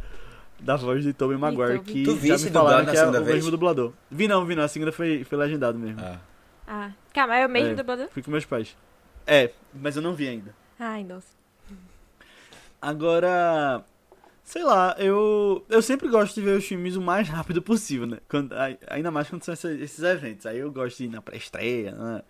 [0.65, 3.27] Da voz de Tobey Maguire, que Tu já me falaram que é o vez?
[3.37, 3.93] mesmo dublador.
[4.11, 6.01] Vi não, vi não, a segunda foi, foi legendado mesmo.
[6.01, 6.19] Ah.
[6.67, 7.75] Ah, calma, é o mesmo É.
[7.75, 8.09] dublador?
[8.11, 8.75] Fui com meus pais.
[9.27, 10.55] É, mas eu não vi ainda.
[10.79, 11.29] Ai, nossa.
[12.81, 13.85] Agora,
[14.43, 18.19] sei lá, eu eu sempre gosto de ver os filmes o mais rápido possível, né?
[18.29, 20.47] Quando, ai- ainda mais quando são esses, esses eventos.
[20.47, 22.23] Aí eu gosto de ir na pré-estreia, né?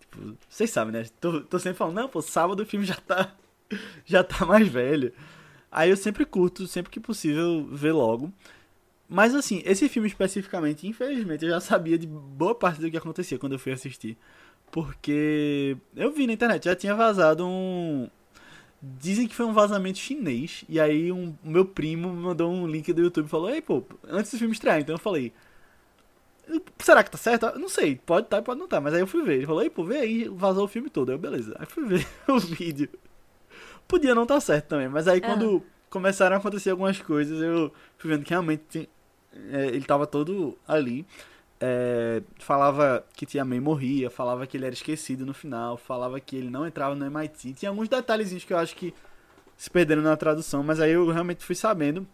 [0.00, 1.06] Tipo, vocês sabem, né?
[1.20, 3.30] Tô, tô sempre falando, não, pô, sábado o filme já tá
[4.04, 5.12] já tá mais velho.
[5.72, 8.32] Aí eu sempre curto, sempre que possível, ver logo.
[9.08, 13.38] Mas assim, esse filme especificamente, infelizmente, eu já sabia de boa parte do que acontecia
[13.38, 14.16] quando eu fui assistir.
[14.70, 18.08] Porque eu vi na internet, já tinha vazado um,
[18.82, 20.64] Dizem que foi um vazamento chinês.
[20.68, 23.84] E aí um, meu primo me mandou um link do YouTube e falou, ei, pô,
[24.08, 25.32] antes do filme estrear, então eu falei.
[26.80, 27.58] Será que tá certo?
[27.58, 28.80] Não sei, pode estar, pode não estar.
[28.80, 29.36] Mas aí eu fui ver.
[29.36, 31.10] Ele falou, ei, pô, vê aí, vazou o filme todo.
[31.10, 31.54] Aí eu, beleza.
[31.58, 32.88] Aí fui ver o vídeo.
[33.92, 38.10] Podia não estar certo também, mas aí quando começaram a acontecer algumas coisas, eu fui
[38.10, 38.88] vendo que realmente tinha-
[39.52, 41.06] é, ele tava todo ali.
[41.60, 46.34] É, falava que Tia May morria, falava que ele era esquecido no final, falava que
[46.36, 47.52] ele não entrava no MIT.
[47.54, 48.92] Tinha alguns detalhezinhos que eu acho que
[49.56, 52.04] se perderam na tradução, mas aí eu realmente fui sabendo.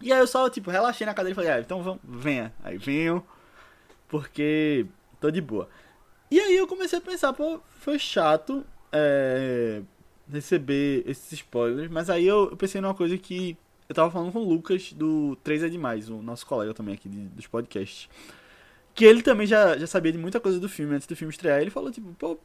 [0.00, 2.52] E aí eu só, tipo, relaxei na cadeira e falei, ah, então vamos, venha.
[2.64, 3.22] Aí venham,
[4.08, 4.86] porque
[5.20, 5.68] tô de boa.
[6.30, 9.82] E aí eu comecei a pensar, pô, foi chato é,
[10.32, 13.56] receber esses spoilers, mas aí eu, eu pensei numa coisa que
[13.88, 17.08] eu tava falando com o Lucas do 3 é Demais, o nosso colega também aqui
[17.08, 18.08] de- dos podcasts.
[18.94, 21.60] Que ele também já, já sabia de muita coisa do filme antes do filme estrear.
[21.60, 22.38] Ele falou, tipo, pô.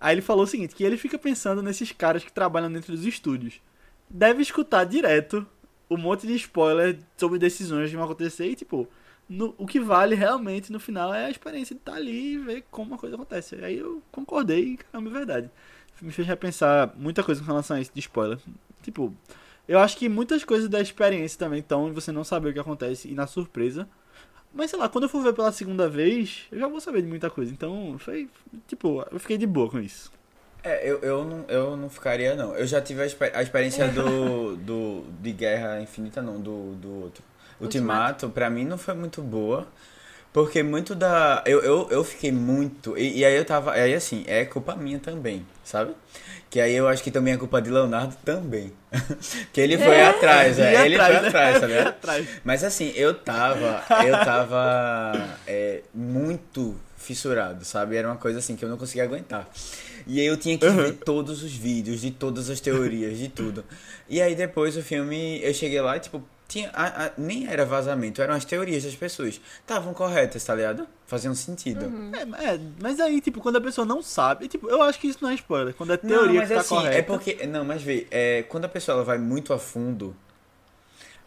[0.00, 3.04] Aí ele falou o seguinte: que ele fica pensando nesses caras que trabalham dentro dos
[3.06, 3.60] estúdios.
[4.08, 5.46] Deve escutar direto
[5.90, 8.88] um monte de spoiler sobre decisões que vão acontecer e, tipo,
[9.28, 12.64] no- o que vale realmente no final é a experiência de estar ali e ver
[12.70, 13.56] como a coisa acontece.
[13.64, 15.50] Aí eu concordei caramba, é verdade.
[16.00, 18.38] Me fez repensar muita coisa com relação a isso de spoiler.
[18.82, 19.14] Tipo,
[19.66, 22.58] eu acho que muitas coisas da experiência também estão em você não saber o que
[22.60, 23.88] acontece e na surpresa.
[24.52, 27.08] Mas sei lá, quando eu for ver pela segunda vez, eu já vou saber de
[27.08, 27.52] muita coisa.
[27.52, 28.28] Então, foi.
[28.66, 30.12] Tipo, eu fiquei de boa com isso.
[30.62, 32.54] É, eu, eu, não, eu não ficaria, não.
[32.54, 35.04] Eu já tive a, exper- a experiência do, do.
[35.20, 37.22] de Guerra Infinita, não, do, do outro.
[37.60, 39.66] Ultimato, pra mim não foi muito boa.
[40.36, 41.42] Porque muito da.
[41.46, 42.94] Eu, eu, eu fiquei muito.
[42.98, 43.72] E, e aí eu tava.
[43.72, 45.94] Aí assim, é culpa minha também, sabe?
[46.50, 48.70] Que aí eu acho que também é culpa de Leonardo também.
[49.50, 50.84] que ele foi atrás, é.
[50.84, 51.28] Ele atrás, foi né?
[51.28, 51.88] atrás, tá Ia ligado?
[51.88, 52.28] atrás.
[52.44, 53.82] Mas assim, eu tava.
[54.04, 57.96] Eu tava é, muito fissurado, sabe?
[57.96, 59.48] Era uma coisa assim que eu não conseguia aguentar.
[60.06, 63.64] E aí eu tinha que ver todos os vídeos, de todas as teorias, de tudo.
[64.06, 67.64] E aí depois o filme, eu cheguei lá e tipo, tinha, a- a- nem era
[67.64, 69.40] vazamento, eram as teorias das pessoas.
[69.60, 70.86] Estavam corretas, tá ligado?
[71.06, 71.92] Faziam sentido.
[72.14, 75.18] É, é, mas aí, tipo, quando a pessoa não sabe, tipo, eu acho que isso
[75.22, 75.74] não é spoiler.
[75.74, 76.96] Quando é teoria não, mas que tá assim, correta.
[76.96, 77.46] é porque.
[77.46, 80.14] Não, mas vê, é, quando a pessoa ela vai muito a fundo,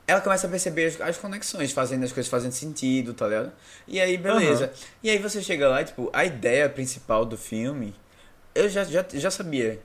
[0.07, 3.51] ela começa a perceber as, as conexões, fazendo as coisas fazendo sentido, tá ligado?
[3.87, 4.71] E aí, beleza.
[5.03, 7.93] E aí você chega lá, e, tipo, a ideia principal do filme,
[8.55, 9.79] eu já, já, já sabia,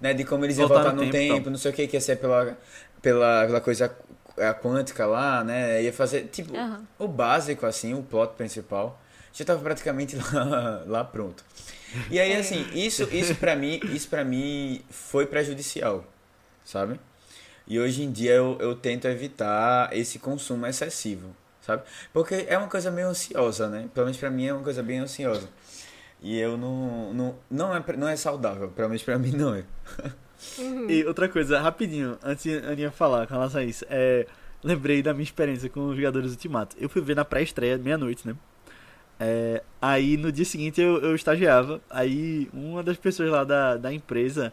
[0.00, 0.12] né?
[0.12, 1.52] De como eles iam Voltar voltar no no tempo, tempo, então.
[1.52, 2.58] não sei o que, que ia ser pela,
[3.00, 3.96] pela, pela coisa
[4.40, 5.82] a quântica lá, né?
[5.82, 6.82] Ia fazer, tipo, Aham.
[6.98, 9.00] o básico, assim, o plot principal,
[9.32, 11.44] já tava praticamente lá, lá pronto.
[12.10, 16.04] E aí, assim, isso, isso pra mim, isso pra mim foi prejudicial,
[16.64, 17.00] sabe?
[17.66, 21.82] E hoje em dia eu, eu tento evitar esse consumo excessivo, sabe?
[22.12, 23.88] Porque é uma coisa meio ansiosa, né?
[23.92, 25.48] Pelo menos pra mim é uma coisa bem ansiosa.
[26.20, 29.64] E eu não, não, não, é, não é saudável, pelo menos pra mim não é.
[30.88, 34.26] E outra coisa, rapidinho, antes de Aninha falar com relação a isso, é,
[34.62, 36.76] lembrei da minha experiência com os Jogadores Ultimato.
[36.78, 38.36] Eu fui ver na pré-estreia, meia-noite, né?
[39.20, 43.92] É, aí no dia seguinte eu, eu estagiava, aí uma das pessoas lá da, da
[43.92, 44.52] empresa,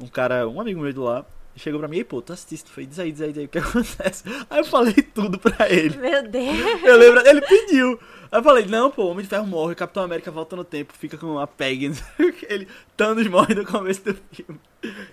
[0.00, 1.26] um cara, um amigo meu de lá,
[1.58, 2.70] chegou pra mim, e pô, tu assististe?
[2.70, 4.24] Foi, diz aí, diz aí, diz aí, o que acontece?
[4.48, 5.96] Aí eu falei tudo pra ele.
[5.98, 6.82] Meu Deus.
[6.84, 7.98] Eu lembro, ele pediu.
[8.30, 11.16] Aí eu falei, não, pô, Homem de Ferro morre, Capitão América volta no tempo, fica
[11.16, 11.92] com a Peg.
[12.48, 14.60] Ele, Thanos morre no começo do filme.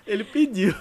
[0.06, 0.74] Ele pediu.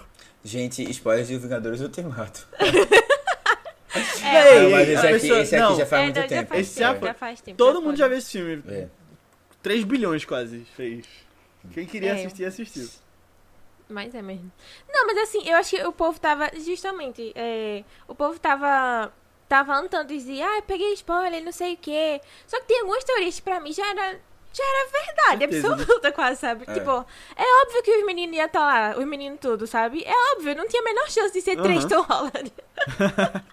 [0.43, 2.45] Gente, spoilers de Vingadores Ultimato.
[2.60, 6.49] Ei, não, mas esse aqui, pessoa- esse aqui não, já faz É, muito já tempo.
[6.49, 7.58] faz Esse tempo, já- faz tempo.
[7.58, 8.63] Todo já mundo já viu esse filme.
[8.67, 8.88] É.
[9.63, 11.06] 3 bilhões quase fez.
[11.73, 12.13] Quem queria É.
[12.15, 12.89] assistir, assistiu.
[13.87, 14.51] Mas é mesmo.
[14.89, 16.49] Não, mas assim, eu acho que o povo tava.
[16.55, 19.11] Justamente, é, o povo tava.
[19.47, 22.19] Tava andando e dizia, ah, eu peguei spoiler, não sei o quê.
[22.47, 24.19] Só que tem algumas teorias que pra mim já era.
[24.51, 25.57] Já era verdade, né?
[25.57, 26.63] absoluta, quase, sabe?
[26.65, 26.73] É.
[26.73, 30.01] Tipo, é óbvio que os meninos iam estar lá, os meninos tudo, sabe?
[30.05, 31.89] É óbvio, não tinha a menor chance de ser três Aham.
[31.89, 32.53] Tom Holland.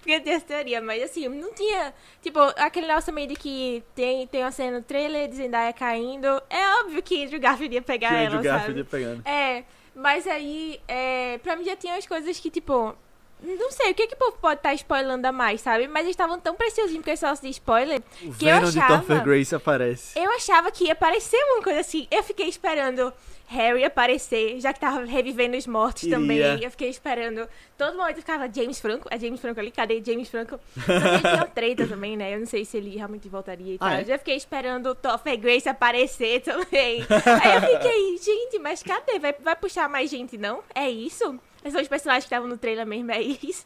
[0.00, 1.94] Porque tem essa teoria, mas assim, não tinha.
[2.22, 6.26] Tipo, aquele negócio também de que tem, tem uma cena no trailer de Zendaya caindo.
[6.50, 8.78] É óbvio que Andrew Garfield ia pegar Que ela, Andrew Garfield sabe?
[8.80, 9.26] ia pegando.
[9.26, 12.94] É, mas aí, é, pra mim já tinha as coisas que, tipo,
[13.42, 15.88] não sei, o que que o povo pode estar spoilando a mais, sabe?
[15.88, 18.78] Mas eles estavam tão preciosinhos com esse negócio de spoiler, O que eu Venom de
[18.78, 20.18] achava- Topher Grace aparece.
[20.18, 22.06] eu achava que ia aparecer uma coisa assim.
[22.10, 23.12] Eu fiquei esperando
[23.50, 26.16] Harry aparecer, já que tava revivendo os mortos Queria.
[26.16, 26.38] também.
[26.62, 27.48] Eu fiquei esperando.
[27.76, 29.08] Todo momento eu ficava, James Franco?
[29.10, 29.72] É James Franco ali?
[29.72, 30.60] Cadê James Franco?
[30.76, 32.32] Só que ele tinha uma treta também, né?
[32.32, 33.88] Eu não sei se ele realmente voltaria e tal.
[33.88, 34.02] Ah, é?
[34.02, 37.04] Eu já fiquei esperando o Topher Grace aparecer também.
[37.42, 39.18] Aí eu fiquei, gente, mas cadê?
[39.18, 40.62] Vai, vai puxar mais gente, não?
[40.72, 41.36] É isso?
[41.62, 43.64] Esses são os personagens que estavam no trailer mesmo, é isso?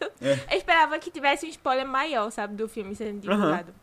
[0.50, 3.74] Eu esperava que tivesse um spoiler maior, sabe, do filme sendo divulgado.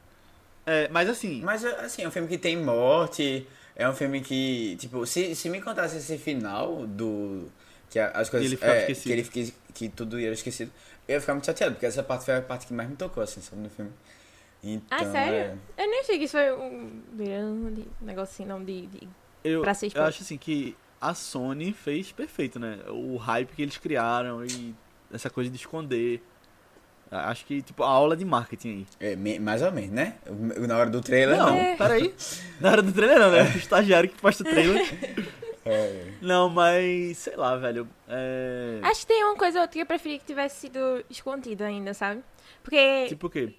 [0.65, 4.75] É, mas assim, Mas, assim, é um filme que tem morte, é um filme que,
[4.77, 7.49] tipo, se, se me contasse esse final do...
[7.89, 8.47] Que as coisas...
[8.47, 9.03] ele ficava é, esquecido.
[9.03, 10.71] Que ele fique, que tudo ia esquecido.
[11.07, 13.21] Eu ia ficar muito chateado, porque essa parte foi a parte que mais me tocou,
[13.21, 13.91] assim, sabe, no filme.
[14.63, 15.59] Então, Ah, sério?
[15.77, 18.87] é- Eu nem achei que isso foi um grande negócio assim, não, de...
[18.87, 19.07] de...
[19.43, 22.79] eu, pra ser eu acho assim que a Sony fez perfeito, né?
[22.87, 24.75] O hype que eles criaram e
[25.11, 26.21] essa coisa de esconder.
[27.11, 29.11] Acho que, tipo, a aula de marketing aí.
[29.11, 30.15] é, me- mais ou menos, né?
[30.67, 31.57] Na hora do trailer, Não, não.
[31.57, 31.75] É.
[31.75, 32.13] peraí.
[32.61, 33.43] Na hora do trailer não, né?
[33.53, 34.81] O estagiário que posta o trailer.
[35.65, 36.05] É.
[36.21, 37.87] Não, mas, sei lá, velho.
[38.07, 38.79] É...
[38.81, 41.93] Acho que tem uma coisa ou outra que eu preferia que tivesse sido escondido ainda,
[41.93, 42.21] sabe?
[42.63, 43.05] Porque.
[43.09, 43.53] Tipo o quê?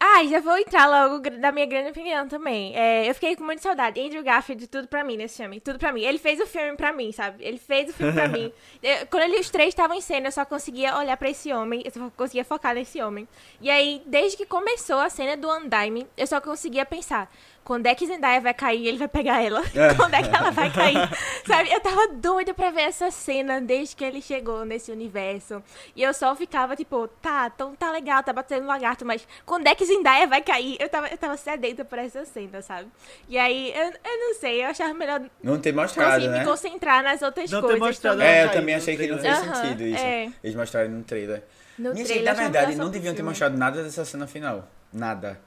[0.00, 2.72] Ah, já vou entrar logo da minha grande opinião também.
[2.76, 4.00] É, eu fiquei com muita saudade.
[4.00, 5.58] Andrew Garfield, tudo pra mim nesse filme.
[5.60, 6.02] Tudo pra mim.
[6.02, 7.42] Ele fez o filme pra mim, sabe?
[7.44, 8.52] Ele fez o filme pra mim.
[8.80, 11.82] Eu- quando ele, os três estavam em cena, eu só conseguia olhar pra esse homem.
[11.84, 13.26] Eu só conseguia focar nesse homem.
[13.60, 17.28] E aí, desde que começou a cena do Undyme, eu só conseguia pensar.
[17.64, 19.60] Quando é que Zendaya vai cair ele vai pegar ela?
[19.96, 20.96] Quando é que ela vai cair?
[21.46, 21.70] Sabe?
[21.70, 25.62] Eu tava doida pra ver essa cena desde que ele chegou nesse universo.
[25.94, 29.74] E eu só ficava tipo, tá, então tá legal, tá batendo lagarto, mas quando é
[29.74, 30.76] que Zendaya vai cair?
[30.80, 32.88] Eu tava, eu tava sedenta por essa cena, sabe?
[33.28, 36.38] E aí, eu, eu não sei, eu achava melhor Não ter mostrado, conseguir né?
[36.38, 37.86] me concentrar nas outras Não ter coisas.
[37.86, 38.32] mostrado também.
[38.34, 39.36] É, eu também achei que não trailer.
[39.42, 40.04] fez Aham, sentido isso.
[40.04, 40.32] é.
[40.42, 41.42] Eles mostraram no trailer.
[41.78, 43.28] No Minha gente, trailer, na eu achava verdade, não deviam ter filme.
[43.28, 44.66] mostrado nada dessa cena final.
[44.92, 45.38] Nada.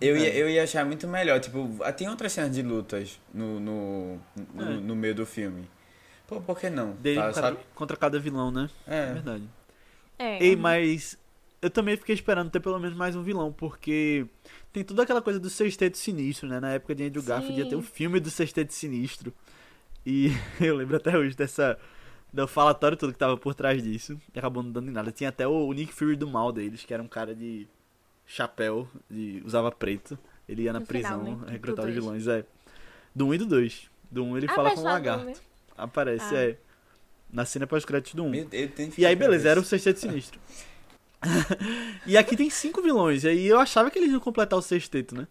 [0.00, 0.36] Eu, ia, É.
[0.42, 1.38] eu ia achar muito melhor.
[1.40, 4.16] Tipo, ah, tem outras cenas de lutas no, no,
[4.54, 4.76] no, É.
[4.80, 5.68] no meio do filme.
[6.26, 6.92] Pô, por que não?
[6.92, 7.58] Dele Tá, contra, sabe?
[7.74, 8.70] contra cada vilão, né?
[8.86, 9.12] É É.
[9.12, 9.44] verdade.
[10.18, 10.42] É.
[10.44, 11.18] Ei, mas
[11.60, 14.26] eu também fiquei esperando ter pelo menos mais um vilão, porque
[14.72, 16.60] tem toda aquela coisa do Sexteto Sinistro, né?
[16.60, 17.88] Na época de Andrew Garfield ia ter um Sim.
[17.92, 19.32] filme do Sexteto Sinistro.
[20.06, 20.28] E
[20.60, 21.78] eu lembro até hoje dessa.
[22.32, 24.16] Do falatório todo que tava por trás disso.
[24.32, 25.10] E acabou não dando em nada.
[25.10, 27.66] Tinha até o, o Nick Fury do mal deles, que era um cara de
[28.32, 30.16] chapéu, de, usava preto.
[30.48, 31.52] Ele ia na No final, prisão né?
[31.52, 32.44] recrutar os vilões, é.
[33.14, 33.90] Do 1 e do 2.
[34.10, 35.22] Do 1 ele Ah, fala com do lagarto.
[35.24, 35.32] um, né?
[35.76, 36.42] Aparece, Ah.
[36.44, 36.56] é.
[37.32, 38.30] Na cena pós-créditos do 1.
[38.30, 40.40] Meu Deus, eu tenho que E aí, beleza, era o Sexteto Sinistro.
[42.06, 45.14] e aqui tem cinco vilões, e aí eu achava que eles iam completar o sexteto,
[45.14, 45.26] né?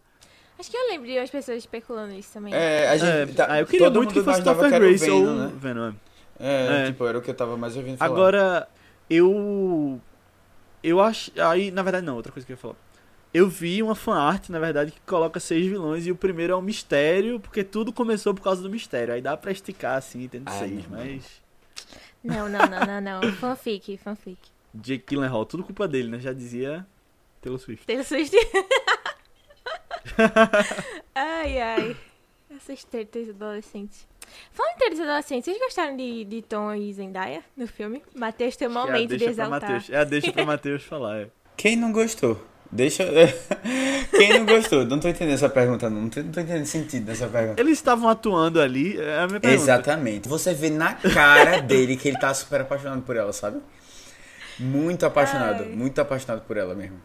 [0.58, 2.54] Acho que eu lembro de umas pessoas especulando isso também.
[2.54, 3.32] É, a gente.
[3.32, 5.54] É, tá- ah, eu queria todo muito que fosse Topher Grace ou Venom, né?
[5.58, 5.93] Venom.
[6.39, 6.86] É, É.
[6.88, 8.12] tipo, era o que eu tava mais ouvindo falar.
[8.12, 8.68] Agora,
[9.10, 10.00] eu.
[10.84, 11.32] Eu acho.
[11.41, 12.76] Aí, na verdade, não, outra coisa que eu ia falar.
[13.34, 16.62] Eu vi uma fanart, na verdade, que coloca seis vilões e o primeiro é um
[16.62, 19.14] mistério, porque tudo começou por causa do mistério.
[19.14, 20.98] Aí dá pra esticar assim, tendo Ah, seis, não.
[20.98, 21.42] mas.
[22.24, 23.32] Não, não, não, não, não.
[23.38, 24.38] Fanfic, fanfic.
[24.74, 26.20] Jake Gyllenhaal, tudo culpa dele, né?
[26.20, 26.86] Já dizia
[27.42, 27.86] Taylor Swift.
[27.86, 28.36] Taylor Swift.
[31.16, 31.98] ai, ai.
[32.56, 34.08] Essas tretas adolescentes.
[34.52, 38.02] Falando em tretas adolescentes, vocês gostaram de, de Tom e Zendaya no filme?
[38.16, 39.62] Matheus tem um É a momento de deixa pra exaltar.
[39.72, 39.90] Matheus.
[39.90, 41.30] É a deixa pra Matheus falar, é.
[41.58, 42.44] Quem não gostou?
[42.72, 43.03] Deixa.
[44.11, 44.86] Quem não gostou?
[44.86, 46.01] Não tô entendendo essa pergunta, não.
[46.01, 47.59] Não tô, não tô entendendo sentido dessa pergunta.
[47.59, 49.63] Eles estavam atuando ali, é a minha pergunta.
[49.63, 50.30] Exatamente.
[50.30, 53.59] Você vê na cara dele que ele tá super apaixonado por ela, sabe?
[54.59, 55.70] Muito apaixonado, Ai.
[55.70, 56.99] muito apaixonado por ela mesmo.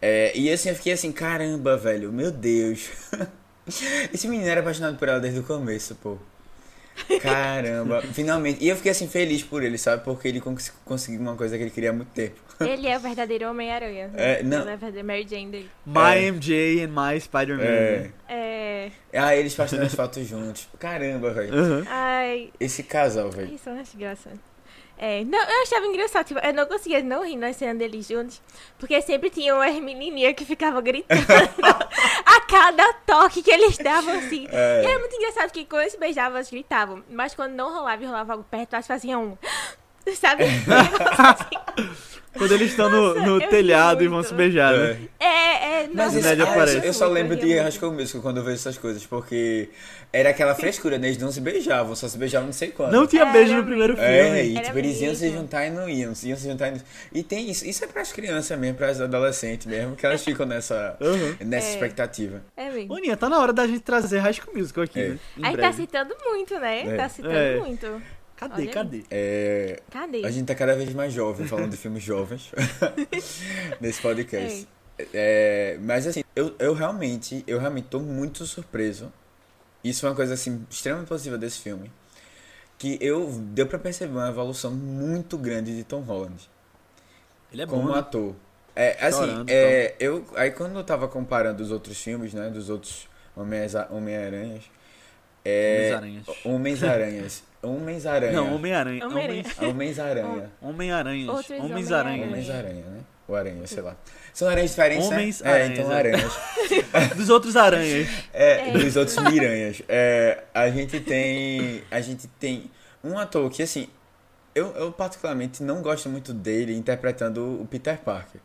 [0.00, 2.88] É, e assim, eu fiquei assim, caramba, velho, meu Deus.
[4.12, 6.16] Esse menino era apaixonado por ela desde o começo, pô.
[7.20, 8.62] Caramba, finalmente.
[8.64, 10.04] E eu fiquei assim, feliz por ele, sabe?
[10.04, 12.40] Porque ele cons- conseguiu uma coisa que ele queria há muito tempo.
[12.62, 14.10] Ele é o verdadeiro Homem-Aranha.
[14.14, 14.58] É, não.
[14.60, 15.70] Ela é a verdadeira Mary Jane dele.
[15.84, 16.30] My É.
[16.30, 17.64] MJ and My Spider-Man.
[17.64, 18.10] É.
[18.28, 18.90] É.
[19.12, 20.68] Ah, eles fazendo as fotos juntos.
[20.78, 21.52] Caramba, velho.
[21.52, 21.84] Aham.
[21.88, 23.52] Ai, Esse casal, velho.
[23.52, 24.38] isso eu acho engraçado.
[25.04, 28.40] É, não, eu achava engraçado, tipo, eu não conseguia não rir na cena deles juntos,
[28.78, 31.18] porque sempre tinha umas menininhas que ficavam gritando
[32.24, 34.46] a cada toque que eles davam, assim.
[34.52, 34.82] É.
[34.84, 38.06] E era muito engraçado que quando eles beijavam, eles gritavam, mas quando não rolava e
[38.06, 39.38] rolava algo perto, elas faziam um...
[40.14, 40.44] Sabe?
[42.34, 44.96] Quando eles estão no, no eu telhado e vão se beijar, né?
[45.20, 45.24] É.
[45.26, 46.78] É, é, Mas isso, Ned ah, aparece.
[46.78, 47.70] isso- eu só muito, lembro de High.
[47.72, 49.68] School Musical quando eu vejo essas coisas, porque
[50.10, 51.08] era aquela frescura, né?
[51.08, 52.90] Eles não se beijavam, só se beijavam não sei quando.
[52.92, 54.08] Não tinha Era beijo no primeiro filme.
[54.10, 56.80] É, e tipo, eles iam se juntar e não iam, iam se juntar e não...
[57.12, 60.96] E tem isso, isso é pras crianças mesmo, pras adolescentes mesmo, que elas ficam nessa,
[61.02, 61.36] Aham.
[61.44, 61.70] nessa É.
[61.72, 62.42] expectativa.
[62.56, 63.16] É mesmo.
[63.18, 65.08] Tá na hora da gente trazer High School Musical aqui, É.
[65.10, 65.18] né?
[65.42, 65.76] Aí tá breve.
[65.76, 66.80] citando muito, né?
[66.94, 66.96] É.
[66.96, 67.56] Tá citando É.
[67.58, 68.02] muito.
[68.36, 69.04] Cadê, Olha cadê?
[69.10, 70.24] É, Cadê?
[70.26, 72.50] a gente tá cada vez mais jovem, falando de filmes jovens
[73.80, 74.66] nesse podcast.
[75.14, 79.12] É, mas assim, eu, eu realmente, eu realmente tô muito surpreso.
[79.82, 81.90] Isso é uma coisa assim extremamente positiva desse filme,
[82.78, 86.48] que eu deu pra perceber uma evolução muito grande de Tom Holland
[87.52, 87.98] Ele é bom, como né?
[87.98, 88.34] ator.
[88.74, 92.70] É, assim, Chorando, é, eu aí quando eu tava comparando os outros filmes, né, dos
[92.70, 93.06] outros
[93.36, 94.64] Homens- Homem-Aranhas,
[95.44, 96.26] é, Homens-Aranhas.
[96.44, 99.06] Homens-Aranhas, Homens-Aranha, Não, Homem-Aranha.
[99.06, 101.28] Homens- Homens-Aranha, Homem-Aranhas.
[101.28, 102.28] Outros Homens-Aranhas.
[102.28, 103.00] Homens-Aranha, né?
[103.28, 103.96] Ou Aranha, sei lá.
[104.34, 105.16] São aranhas diferentes, né?
[105.16, 105.96] Homens-aranhas, É, então é.
[105.96, 106.32] aranhas.
[107.16, 108.08] Dos outros aranhas.
[108.32, 108.72] É, É.
[108.72, 109.80] dos outros miranhas.
[109.88, 111.82] É, a gente tem.
[111.90, 112.70] A gente tem
[113.04, 113.88] um ator que, assim,
[114.54, 118.40] eu, eu particularmente não gosto muito dele interpretando o Peter Parker.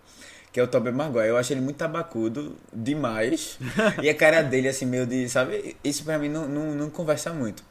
[0.52, 1.28] Que é o Tobey Maguire.
[1.28, 3.58] Eu acho ele muito tabacudo demais.
[4.02, 5.28] e a cara dele, assim, meio de.
[5.28, 5.76] Sabe?
[5.84, 7.64] Isso pra mim não, não, não conversa muito.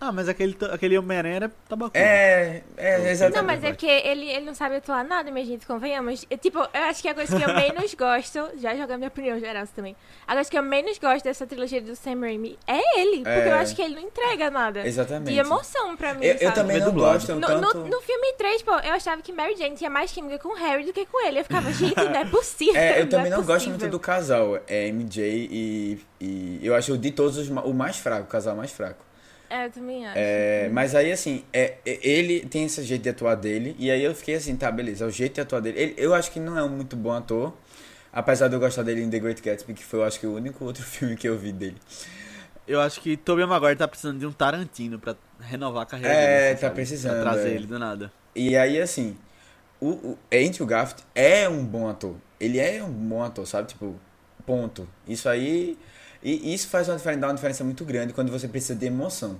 [0.00, 1.98] Ah, mas aquele, aquele Homem-Aranha era tabacudo.
[1.98, 3.36] É, é, exatamente.
[3.36, 6.24] Não, mas é porque ele, ele não sabe atuar nada, minha gente, convenhamos.
[6.30, 9.38] Eu, tipo, eu acho que a coisa que eu menos gosto, já jogar minha opinião
[9.40, 9.96] geral também,
[10.26, 13.48] a coisa que eu menos gosto dessa trilogia do Sam Raimi é ele, porque É.
[13.48, 15.32] eu acho que ele não entrega nada Exatamente.
[15.32, 17.78] de emoção pra mim, Eu, eu também não gosto No, tanto...
[17.78, 20.54] no, no filme 3, pô, eu achava que Mary Jane tinha mais química com o
[20.56, 21.40] Harry do que com ele.
[21.40, 22.76] Eu ficava, gente, não é possível.
[22.80, 26.96] É, eu também é não, gosto muito do casal, é MJ e, e eu acho
[26.96, 29.04] de todos os, o mais fraco, o casal mais fraco.
[29.50, 30.14] É, eu também acho.
[30.18, 34.02] É, mas aí assim, é, é- ele tem esse jeito de atuar dele e aí
[34.02, 35.78] eu fiquei assim, tá, beleza, é o jeito de atuar dele.
[35.80, 37.52] Ele- eu acho que não é um muito bom ator,
[38.12, 40.34] apesar de eu gostar dele em The Great Gatsby, que foi eu acho que o
[40.34, 41.76] único outro filme que eu vi dele.
[42.66, 46.16] Eu acho que Tobey Maguire tá precisando de um Tarantino pra renovar a carreira É,
[46.26, 46.44] dele.
[46.46, 46.74] assim, tá sabe?
[46.74, 47.54] precisando, Pra trazer é.
[47.54, 48.10] ele do nada.
[48.34, 49.16] E aí assim,
[49.78, 52.16] o, o Andrew Garfield é um bom ator.
[52.40, 53.68] Ele é um bom ator, sabe?
[53.68, 53.94] Tipo,
[54.46, 54.88] ponto.
[55.06, 55.78] Isso aí.
[56.24, 59.38] E isso faz uma diferença, dá uma diferença muito grande quando você precisa de emoção.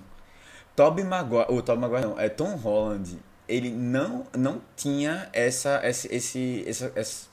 [0.75, 3.17] Tobey Maguire, ou Tobey Maguire não, é Tom Holland.
[3.47, 7.27] Ele não, não tinha essa, esse, esse, esse,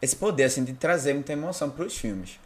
[0.00, 2.38] esse poder assim de trazer muita emoção para os filmes.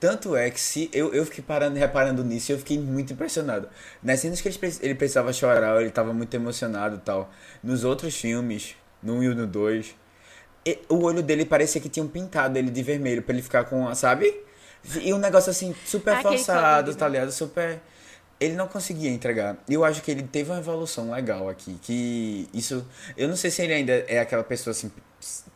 [0.00, 3.68] Tanto é que se eu, eu fiquei parando, reparando nisso eu fiquei muito impressionado.
[4.02, 7.30] Nas cenas que ele, ele precisava chorar, ele estava muito emocionado tal.
[7.62, 9.94] Nos outros filmes, no 1 e no 2,
[10.66, 13.94] e- o olho dele parecia que tinham pintado ele de vermelho pra ele ficar com,
[13.94, 14.34] sabe?
[15.00, 17.32] E um negócio assim, super Aquele forçado, tá ligado?
[17.32, 17.80] Super.
[18.40, 19.56] Ele não conseguia entregar.
[19.68, 21.78] E eu acho que ele teve uma evolução legal aqui.
[21.80, 22.86] Que isso.
[23.16, 24.90] Eu não sei se ele ainda é aquela pessoa assim.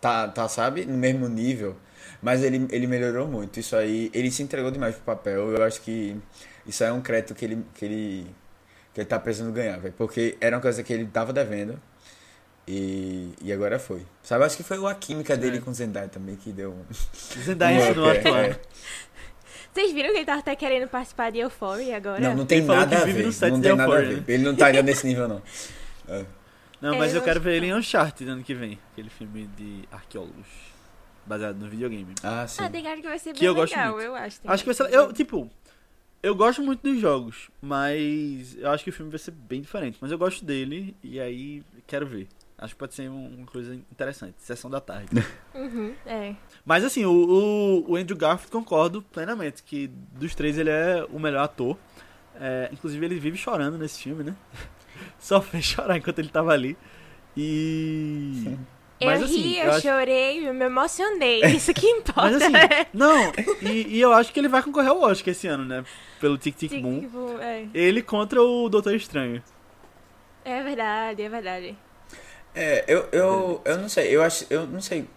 [0.00, 0.86] Tá, tá sabe?
[0.86, 1.76] No mesmo nível.
[2.22, 3.60] Mas ele, ele melhorou muito.
[3.60, 4.10] Isso aí.
[4.14, 5.50] Ele se entregou demais pro papel.
[5.56, 6.16] Eu acho que.
[6.66, 7.64] Isso aí é um crédito que ele.
[7.74, 8.34] Que ele,
[8.94, 9.94] que ele tá precisando ganhar, velho.
[9.98, 11.78] Porque era uma coisa que ele tava devendo.
[12.66, 14.02] E, e agora foi.
[14.22, 14.44] Sabe?
[14.44, 15.60] Acho que foi a química dele É.
[15.60, 16.72] com o Zendaya também que deu.
[16.72, 18.60] um- Zendaya um ensinou a up, atuar.
[19.78, 22.20] Vocês viram que ele tava até querendo participar de Euphoria agora?
[22.20, 23.24] Não, não tem Ele nada que a ver.
[23.24, 24.32] Não tem nada a Euphoria, ver.
[24.34, 25.42] Ele não tá ainda nesse nível, não.
[26.10, 26.24] É.
[26.80, 27.74] Não, É, mas eu eu quero ver que ele em.
[27.74, 28.78] Uncharted ano que vem.
[28.92, 30.46] Aquele filme de arqueólogos.
[31.26, 32.14] Baseado no videogame.
[32.22, 32.62] Ah, sim.
[32.62, 34.04] Ah, tem cara que vai ser Que bem eu gosto legal, muito.
[34.06, 34.40] eu acho.
[34.44, 34.94] Acho que vai ser.
[34.94, 35.50] Eu, tipo.
[36.22, 39.98] Eu gosto muito dos jogos, mas eu acho que o filme vai ser bem diferente.
[40.00, 42.26] Mas eu gosto dele e aí quero ver.
[42.60, 44.34] Acho que pode ser um- uma coisa interessante.
[44.38, 45.08] Sessão da tarde.
[45.54, 46.34] Uhum, é.
[46.64, 51.18] Mas assim, o, o, o Andrew Garfield concordo plenamente que dos três ele é o
[51.18, 51.76] melhor ator.
[52.40, 54.36] É, inclusive ele vive chorando nesse filme, né?
[55.18, 56.76] Só fez chorar enquanto ele tava ali.
[57.36, 58.56] E.
[59.04, 61.40] Mas eu assim, ri, eu eu acho- chorei, eu me emocionei.
[61.54, 62.22] Isso que importa.
[62.30, 62.52] Mas assim,
[62.92, 63.32] não,
[63.62, 65.84] e, e eu acho que ele vai concorrer ao Oscar esse ano, né?
[66.20, 67.00] Pelo Tic Tic Tic, Boom.
[67.00, 67.66] tipo, é.
[67.74, 69.42] Ele contra o Doutor Estranho.
[70.44, 71.76] é verdade, é verdade.
[72.60, 75.08] É, eu, eu, eu não sei, eu acho, eu não sei.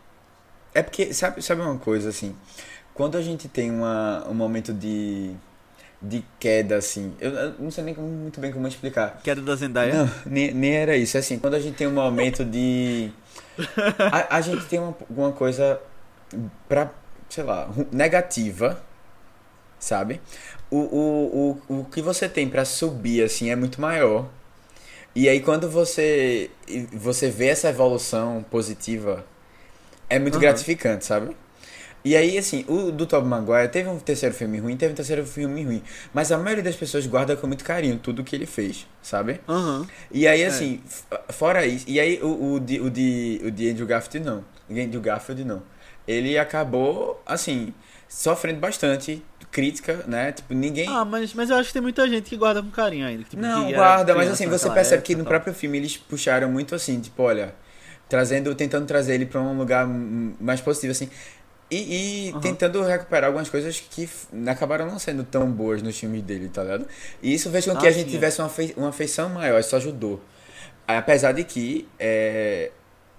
[0.73, 2.35] É porque, sabe, sabe uma coisa, assim,
[2.93, 5.33] quando a gente tem uma, um momento de,
[6.01, 9.19] de queda, assim, eu, eu não sei nem como- muito bem como explicar.
[9.23, 9.93] Queda da Zendaya.
[10.05, 13.11] Não, nem, nem era isso, assim, quando a gente tem um momento de...
[14.11, 15.79] A, a gente tem uma, uma coisa
[16.69, 16.91] pra,
[17.29, 18.81] sei lá, negativa,
[19.79, 20.21] sabe?
[20.69, 24.29] O, o, o, o que você tem pra subir, assim, é muito maior.
[25.15, 26.49] E aí quando você,
[26.93, 29.25] você vê essa evolução positiva,
[30.09, 30.39] é muito Aham.
[30.39, 31.35] gratificante, sabe?
[32.03, 35.25] E aí, assim, o do Tobey Maguire teve um terceiro filme ruim, teve um terceiro
[35.25, 35.83] filme ruim.
[36.13, 39.39] Mas a maioria das pessoas guarda com muito carinho tudo que ele fez, sabe?
[39.47, 39.91] Aham.
[40.11, 41.85] E aí, assim, f- fora isso.
[41.87, 44.45] E aí, o, o, de, o, de, o de Andrew Garfield não.
[44.69, 45.63] Andrew Garfield não.
[46.07, 47.73] Ele acabou, assim,
[48.09, 50.31] sofrendo bastante crítica, né?
[50.31, 50.87] Tipo, ninguém.
[50.89, 53.23] Ah, mas, mas eu acho que tem muita gente que guarda com carinho ainda.
[53.23, 55.29] Tipo, não, que guarda, mas assim, você percebe que época no e tal.
[55.29, 57.55] próprio filme eles puxaram muito assim, tipo, olha,
[58.09, 61.09] trazendo, tentando trazer ele pra um lugar mais positivo, assim.
[61.71, 62.41] E, e Aham.
[62.41, 64.09] tentando recuperar algumas coisas que
[64.47, 66.87] acabaram não sendo tão boas nos filmes dele, tá ligado?
[67.23, 68.11] E isso fez com que Ah, a gente sim, é.
[68.11, 70.21] tivesse uma, fei- uma afeição maior, isso ajudou.
[70.87, 72.71] Apesar de que é,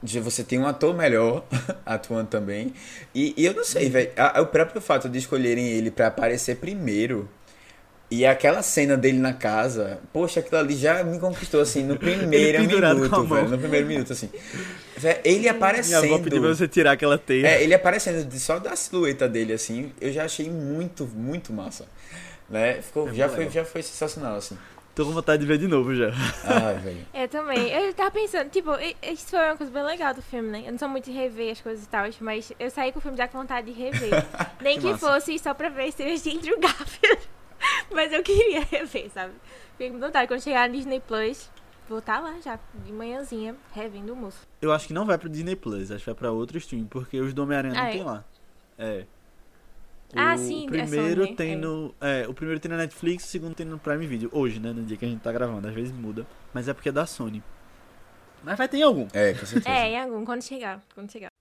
[0.02, 1.44] de você tem um ator melhor
[1.86, 2.72] atuando também.
[3.14, 4.10] E, e eu não sei, velho.
[4.40, 7.28] O próprio fato de escolherem ele pra aparecer primeiro.
[8.10, 12.60] E aquela cena dele na casa, poxa, aquilo ali já me conquistou, assim, no primeiro
[12.62, 13.48] minuto, velho.
[13.48, 14.28] No primeiro minuto, assim.
[14.98, 16.22] Véi, ele Minha avó aparecendo.
[16.22, 17.46] pediu pra você tirar aquela teia.
[17.46, 21.86] É, ele aparecendo só da silhueta dele, assim, eu já achei muito, muito massa.
[22.50, 22.82] Né?
[22.82, 23.52] Ficou, É já, foi, legal.
[23.54, 24.58] já foi sensacional, assim.
[24.94, 26.10] Tô com vontade de ver de novo já.
[26.44, 27.06] Ai, velho.
[27.14, 27.70] Eu também.
[27.70, 28.70] Eu tava pensando, tipo,
[29.02, 30.64] isso foi uma coisa bem legal do filme, né?
[30.66, 33.02] Eu não sou muito de rever as coisas e tal, mas eu saí com o
[33.02, 34.10] filme já com vontade de rever.
[34.60, 37.22] Nem Que que, fosse só pra ver cenas de Andrew Garfield.
[37.90, 39.32] mas eu queria rever, sabe?
[39.72, 40.28] Fiquei com vontade.
[40.28, 41.50] Quando chegar no Disney Plus,
[41.88, 44.46] vou estar lá já, de manhãzinha, revendo o moço.
[44.60, 47.18] Eu acho que não vai pro Disney Plus, acho que vai pra outro stream, porque
[47.18, 47.92] os do Homem-Aranha não Ah, é?
[47.92, 48.24] tem lá.
[48.78, 49.06] É.
[50.14, 51.56] Ah, O sim, é primeiro Sony, tem é.
[51.56, 51.94] no.
[52.00, 54.28] É, o primeiro tem na Netflix, o segundo tem no Prime Video.
[54.32, 54.72] Hoje, né?
[54.72, 55.66] No dia que a gente tá gravando.
[55.66, 56.26] Às vezes muda.
[56.52, 57.42] Mas é porque é da Sony.
[58.44, 59.06] Mas vai ter em algum.
[59.12, 59.68] É, com certeza.
[59.74, 61.31] É, em algum, quando chegar, quando chegar.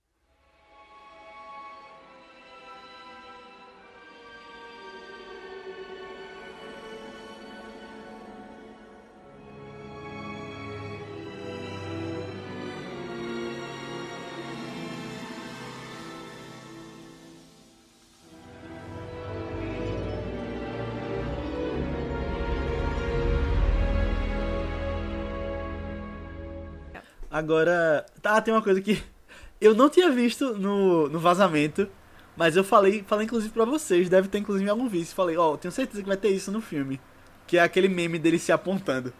[27.41, 28.05] Agora.
[28.21, 29.03] Tá, tem uma coisa que.
[29.59, 31.87] Eu não tinha visto no, no vazamento.
[32.35, 35.05] Mas eu falei, falei inclusive pra vocês, deve ter inclusive algum vídeo.
[35.07, 36.99] Falei, ó, tenho certeza que vai ter isso no filme.
[37.45, 39.13] Que é aquele meme dele se apontando.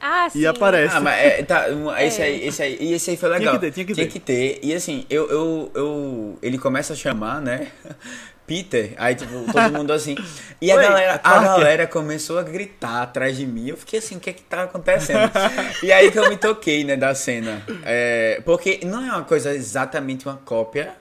[0.00, 0.40] Ah, sim.
[0.40, 0.96] E aparece.
[0.96, 1.66] Ah, mas é, tá,
[1.96, 2.06] É.
[2.06, 3.54] esse aí, esse aí, e esse aí foi Tinha legal.
[3.54, 4.58] que ter, tinha que ter.
[4.62, 7.68] E assim, eu, eu, eu, ele começa a chamar, né?
[8.46, 10.14] Peter, aí tipo, todo mundo assim.
[10.60, 11.42] E a Oi, galera, é a Parker.
[11.48, 13.68] galera começou a gritar atrás de mim.
[13.70, 15.28] Eu fiquei assim, o que é que tá acontecendo?
[15.82, 17.60] e aí que eu me toquei, né, da cena.
[17.84, 20.94] É, porque não é uma coisa exatamente uma cópia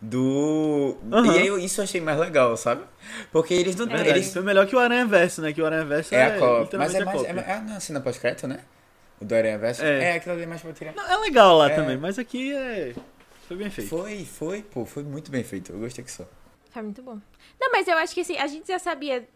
[0.00, 0.96] do.
[1.12, 1.26] Aham.
[1.34, 2.82] E aí eu, isso eu achei mais legal, sabe?
[3.32, 3.86] Porque eles não.
[3.86, 5.52] Verdade, eles, Foi melhor que o Aranha Verso, né?
[5.52, 6.78] Que o Aranha Verso é é, a cópia.
[6.78, 7.22] Mas é a mais.
[7.22, 7.40] É, cópia.
[7.40, 8.60] é, não é a cena pós-crédito, né?
[9.20, 9.82] O do Aranha Verso?
[9.82, 10.04] É.
[10.04, 10.94] É, aquilo ali é mais pra tirar.
[10.94, 11.74] Não, é legal lá É.
[11.74, 12.94] também, mas aqui é.
[13.48, 13.88] Foi bem feito.
[13.88, 15.72] Foi, foi, pô, foi muito bem feito.
[15.72, 16.24] Eu gostei que só.
[16.70, 17.18] Foi muito bom.
[17.60, 19.26] Não, mas eu acho que assim, a gente já sabia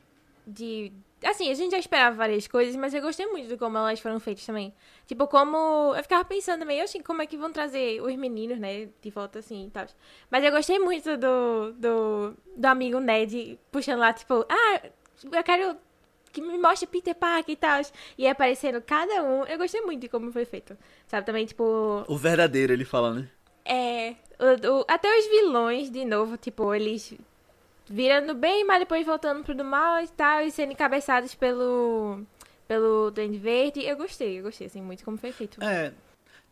[0.46, 0.92] de.
[1.24, 4.18] Assim, a gente já esperava várias coisas, mas eu gostei muito de como elas foram
[4.18, 4.72] feitas também.
[5.06, 5.94] Tipo, como.
[5.94, 8.88] Eu ficava pensando também, oxe, como é que vão trazer os meninos, né?
[9.02, 9.86] De volta assim e tal.
[10.30, 14.80] Mas eu gostei muito do, do, do amigo Ned puxando lá, tipo, ah,
[15.30, 15.76] eu quero
[16.32, 17.82] que me mostre Peter Parker e tal.
[18.16, 19.44] E aparecendo cada um.
[19.44, 20.76] Eu gostei muito de como foi feito.
[21.06, 22.04] Sabe, também, tipo.
[22.08, 23.28] O verdadeiro, ele fala, né?
[23.64, 24.14] É.
[24.38, 27.12] o- o- até os vilões, de novo, tipo, eles
[27.90, 32.22] virando bem, mas depois voltando pro do mal e tal, e sendo encabeçados pelo.
[32.68, 33.82] pelo Duende Verde.
[33.84, 35.62] Eu gostei, eu gostei, assim, muito como foi feito.
[35.62, 35.92] É.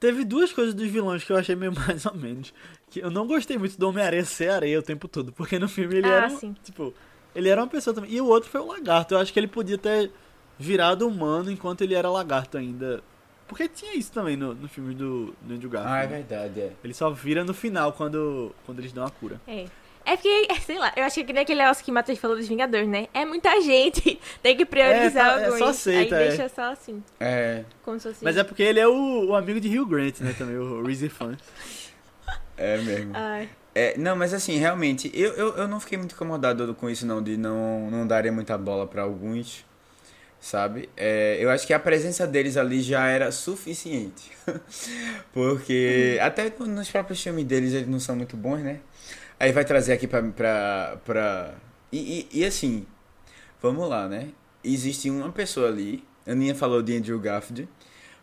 [0.01, 2.53] Teve duas coisas dos vilões que eu achei meio mais ou menos.
[2.91, 5.32] Que eu não gostei muito do Homem-Aranha ser areia o tempo todo.
[5.32, 6.26] Porque no filme ele Ah, era.
[6.26, 6.55] um- sim.
[6.62, 6.93] Tipo,
[7.34, 8.11] ele era uma pessoa também.
[8.12, 9.14] E o outro foi o lagarto.
[9.14, 10.11] Eu acho que ele podia ter
[10.59, 13.03] virado humano enquanto ele era lagarto ainda.
[13.49, 15.97] Porque tinha isso também no, no filme do, do Andrew Garfield.
[15.99, 16.16] Ah, é né?
[16.18, 16.72] verdade, é.
[16.84, 19.41] Ele só vira no final quando, quando eles dão a cura.
[19.49, 19.64] É.
[20.05, 22.19] É porque, sei lá, eu acho que é que nem aquele negócio que o Matheus
[22.19, 23.09] falou dos Vingadores, né?
[23.13, 25.59] É muita gente, tem que priorizar É, tá- é, alguns.
[25.59, 26.29] só aceita, Aí é.
[26.29, 28.25] deixa só assim, É, como se fosse...
[28.25, 30.35] Mas é porque ele é o, o amigo de Hugh Grant, né?
[30.37, 31.37] Também, o Reezy Fan.
[32.57, 33.13] é mesmo.
[33.15, 33.49] Ai.
[33.75, 37.23] É, não, mas assim, realmente, eu, eu, eu não fiquei muito incomodado com isso, não,
[37.23, 39.65] de não, não darem muita bola pra alguns,
[40.41, 40.89] sabe?
[40.97, 44.33] É, eu acho que a presença deles ali já era suficiente.
[45.33, 48.81] Porque até nos próprios filmes deles eles não são muito bons, né?
[49.39, 50.22] Aí vai trazer aqui pra.
[50.22, 51.55] pra, pra...
[51.93, 52.86] E, e, e assim,
[53.62, 54.28] vamos lá, né?
[54.62, 57.68] Existe uma pessoa ali, a Aninha falou de Andrew Garfield,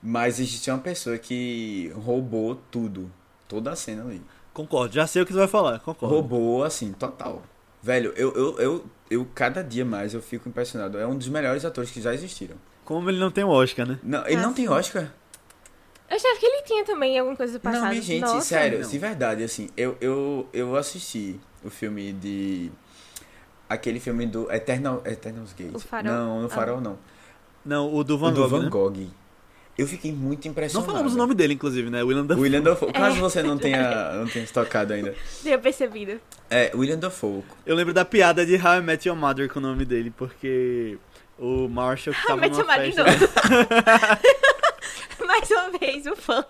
[0.03, 3.11] mas existe uma pessoa que roubou tudo,
[3.47, 4.21] toda a cena ali.
[4.53, 6.13] Concordo, já sei o que você vai falar, concordo.
[6.15, 7.41] Roubou, assim, total.
[7.81, 10.97] Velho, eu, eu, eu, eu cada dia mais eu fico impressionado.
[10.97, 12.55] É um dos melhores atores que já existiram.
[12.83, 13.99] Como ele não tem o Oscar, né?
[14.03, 14.71] Não, ele Ah, não tem sim.
[14.71, 15.11] Oscar?
[16.09, 17.81] Eu achava que ele tinha também alguma coisa do passado.
[17.81, 18.41] Não, minha gente, Nossa.
[18.41, 18.89] sério, não.
[18.89, 22.71] de verdade, assim, eu, eu, eu assisti o filme de.
[23.67, 25.73] Aquele filme do Eternal, Eternal's Gate.
[25.73, 26.11] O Farol?
[26.13, 26.49] Não, no Ah.
[26.49, 26.97] Farol não.
[27.65, 28.69] Não, o do Van o do Gogh, Van né?
[28.69, 29.07] Gogh.
[29.77, 30.89] Eu fiquei muito Não impressionado.
[30.89, 32.01] falamos o nome dele, inclusive, né?
[32.03, 32.43] William Dafoe.
[32.43, 32.89] William Dafoe.
[32.89, 32.93] É.
[32.93, 35.13] Caso você não tenha, não tenha se tocado ainda.
[35.41, 36.21] Tinha percebido.
[36.49, 37.43] É, William Dafoe.
[37.65, 40.97] Eu lembro da piada de How I Met Your Mother com o nome dele, porque
[41.37, 43.03] o Marshall que tava numa festa...
[45.35, 46.45] Mais uma vez, o fã.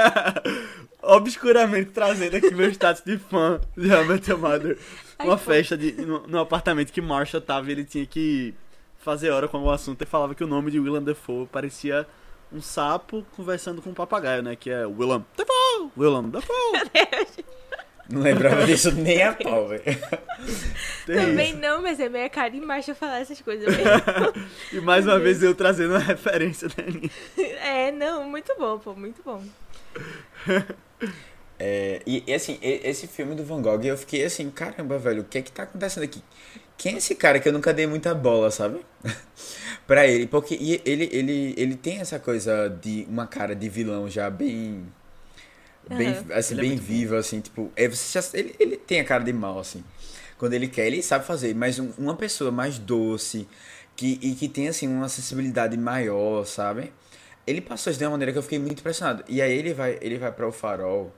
[1.02, 4.76] Obscuramente trazendo aqui meu status de fã de Your Mother.
[5.18, 5.44] Ai, Uma pô.
[5.44, 8.52] festa de, no, no apartamento que Marshall tava e ele tinha que
[8.98, 12.06] fazer hora com algum assunto e falava que o nome de William Dafoe parecia
[12.52, 14.56] um sapo conversando com um papagaio, né?
[14.56, 15.90] Que é William Dafoe!
[15.96, 16.54] William Dafoe!
[18.10, 19.82] Não lembrava disso nem a pau, velho.
[21.06, 23.90] Também não, mas é minha cara de macho falar essas coisas mesmo.
[24.72, 27.10] E mais uma vez eu trazendo uma referência da Aninha.
[27.62, 29.42] é, não, muito bom, pô, muito bom.
[31.58, 35.22] É, e, e, assim, e- esse filme do Van Gogh, eu fiquei assim, caramba, velho,
[35.22, 36.22] o que é que tá acontecendo aqui?
[36.76, 38.80] Quem é esse cara que eu nunca dei muita bola, sabe?
[39.86, 44.08] pra ele, porque e ele, ele, ele tem essa coisa de uma cara de vilão
[44.08, 44.86] já bem.
[45.96, 46.86] Bem, assim, Ele é bem muito bom.
[46.86, 49.82] vivo, assim, tipo, é, você já- ele, ele tem a cara de mal, assim.
[50.38, 53.46] Quando ele quer, ele sabe fazer, mas um- uma pessoa mais doce
[53.96, 56.92] que, e que tem, assim, uma sensibilidade maior, sabe?
[57.46, 59.24] Ele passou isso de uma maneira que eu fiquei muito impressionado.
[59.28, 61.12] E aí ele vai, ele vai para o farol.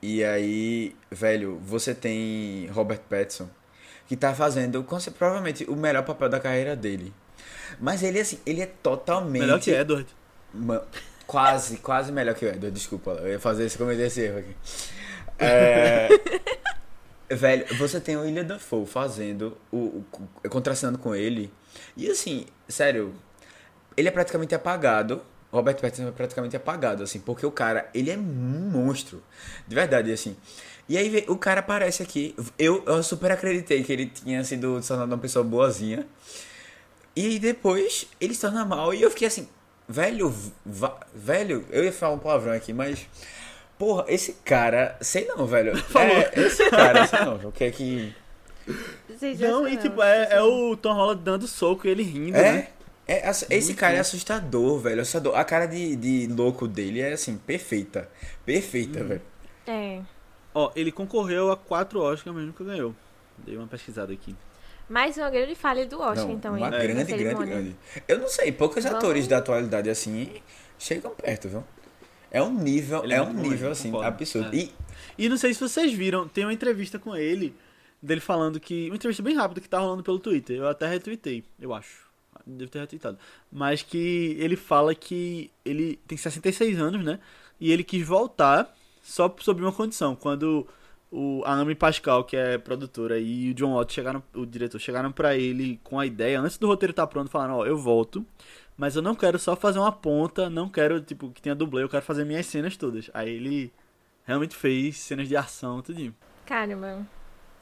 [0.00, 3.48] E aí, velho, você tem Robert Pattinson,
[4.06, 4.84] que tá fazendo
[5.18, 7.12] provavelmente o melhor papel da carreira dele.
[7.80, 9.40] Mas ele, assim, ele é totalmente.
[9.40, 10.06] Melhor que Edward.
[10.54, 10.82] Ma-
[11.28, 13.10] Quase, quase melhor que o Edward, desculpa.
[13.10, 14.56] Eu ia fazer esse, cometer esse erro aqui.
[15.38, 16.08] É,
[17.36, 20.02] velho, você tem o William Dafoe fazendo, o,
[20.42, 21.52] o, contracenando com ele.
[21.94, 23.12] E assim, sério,
[23.94, 25.20] ele é praticamente apagado.
[25.52, 29.22] Robert Pattinson é praticamente apagado, assim, porque o cara, ele é um monstro.
[29.66, 30.34] De verdade, assim.
[30.88, 32.34] E aí o cara aparece aqui.
[32.58, 36.06] Eu, eu super acreditei que ele tinha sido tornado uma pessoa boazinha.
[37.14, 38.94] E aí depois ele se torna mal.
[38.94, 39.46] E eu fiquei assim,
[39.88, 40.32] velho,
[40.64, 43.06] va- velho, eu ia falar um palavrão aqui, mas.
[43.78, 45.72] Porra, esse cara, sei não, velho.
[45.94, 48.14] É, esse cara, sei não, o que é que.
[49.40, 52.68] Não, e tipo, é, é o Tom Holland dando soco e ele rindo, né?
[53.06, 55.00] É, é ass- esse cara é assustador, velho.
[55.00, 55.36] Assustador.
[55.36, 58.08] A cara de, de louco dele é assim, perfeita.
[58.44, 59.22] Perfeita, velho.
[59.66, 60.00] É.
[60.54, 62.94] Ó, ele concorreu a quatro Oscars, mas nunca ganhou.
[63.38, 64.34] Dei uma pesquisada aqui.
[64.88, 67.54] Mais uma grande falha do Oscar, Não, então, uma grande, grande, cerimônia.
[67.54, 67.76] grande.
[68.06, 70.30] Eu não sei, poucos Vamos- atores da atualidade assim
[70.78, 71.64] chegam perto, viu?
[72.30, 74.08] É um nível, Ele é é, um bom, nível assim concordo.
[74.08, 74.54] absurdo.
[74.54, 74.58] É.
[74.58, 74.72] E
[75.18, 77.54] E não sei se vocês viram, tem uma entrevista com ele,
[78.02, 78.86] dele falando que.
[78.88, 80.56] Uma entrevista bem rápida que tá rolando pelo Twitter.
[80.56, 82.06] Eu até retuitei, eu acho.
[82.46, 83.18] Devo ter retweetado.
[83.52, 87.18] Mas que ele fala que ele tem 66 anos, né?
[87.60, 90.14] E ele quis voltar só sob uma condição.
[90.16, 90.66] Quando
[91.10, 95.10] o, a Amy Pascal, que é produtora, e o John Watts chegaram, o diretor, chegaram
[95.12, 98.24] pra ele com a ideia, antes do roteiro estar pronto, falaram, ó, eu volto,
[98.76, 101.88] mas eu não quero só fazer uma ponta, não quero, tipo, que tenha dublê, eu
[101.88, 103.10] quero fazer minhas cenas todas.
[103.14, 103.72] Aí ele
[104.24, 106.14] realmente fez cenas de ação, tudinho.
[106.44, 107.06] Caramba,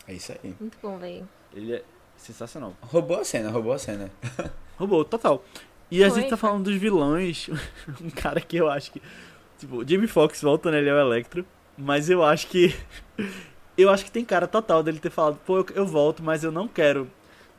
[0.07, 0.55] É isso aí.
[0.61, 1.29] muito bom, velho.
[1.53, 1.85] Ele é
[2.17, 2.75] sensacional.
[2.81, 4.11] Roubou a cena, roubou a cena.
[4.79, 5.45] Roubou, total.
[5.91, 7.49] E a Foi, gente tá falando dos vilões,
[8.01, 9.01] um cara que eu acho que,
[9.59, 11.47] tipo, o Jamie Foxx volta, né, ele é o Electro,
[11.77, 12.75] mas eu acho que,
[13.77, 16.51] eu acho que tem cara total dele ter falado, pô, eu, eu volto, mas eu
[16.53, 17.11] não quero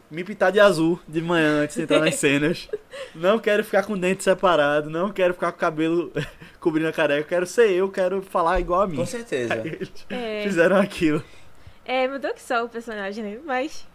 [0.09, 2.69] me pintar de azul de manhã antes de entrar nas cenas,
[3.13, 6.11] não quero ficar com o dente separado, não quero ficar com o cabelo
[6.59, 8.95] cobrindo a careca, eu quero ser eu, quero falar igual a mim.
[8.97, 9.53] Com certeza.
[9.53, 11.21] Aí eles É, fizeram aquilo.
[11.85, 13.39] é, mudou que só o personagem, né?
[13.45, 13.85] Mas.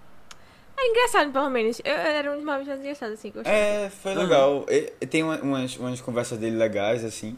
[0.75, 1.81] É engraçado, pelo menos.
[1.85, 3.53] Eu, eu era um dos mais engraçados, assim, que eu achei.
[3.53, 4.65] É, foi legal.
[4.69, 7.37] E- e Tem uma- umas, umas conversas dele legais, assim.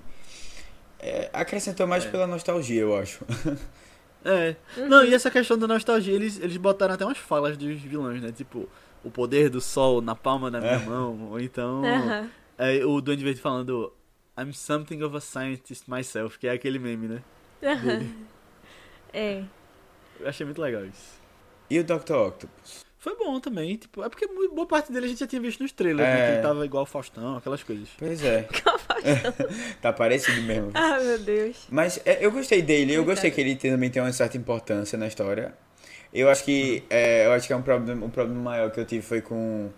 [0.98, 2.10] É, acrescentou mais É.
[2.10, 3.24] pela nostalgia, eu acho.
[4.26, 4.56] É.
[4.88, 8.32] Não, e essa questão da nostalgia, eles, eles botaram até umas falas dos vilões, né?
[8.32, 8.66] Tipo,
[9.04, 10.78] o poder do sol na palma da minha É.
[10.78, 11.28] mão.
[11.32, 12.30] Ou então, Aham.
[12.56, 13.92] é, o Duende Verde falando
[14.38, 17.22] I'm something of a scientist myself, que é aquele meme, né?
[17.62, 18.14] Aham.
[19.12, 19.42] É.
[20.18, 21.20] Eu achei muito legal isso.
[21.68, 22.12] E o Dr.
[22.14, 22.82] Octopus?
[23.04, 25.72] Foi bom também, tipo, é porque boa parte dele a gente já tinha visto nos
[25.72, 26.20] trailers, né?
[26.20, 26.26] É.
[26.26, 27.86] Que ele tava igual o Faustão, aquelas coisas.
[27.98, 28.48] Pois é.
[29.82, 30.70] tá parecido mesmo.
[30.72, 31.66] Ah, meu Deus.
[31.68, 35.06] Mas é, eu gostei dele, eu gostei que ele também tem uma certa importância na
[35.06, 35.52] história.
[36.14, 38.86] Eu acho que é, eu acho que é um problema, um problema maior que eu
[38.86, 39.68] tive foi com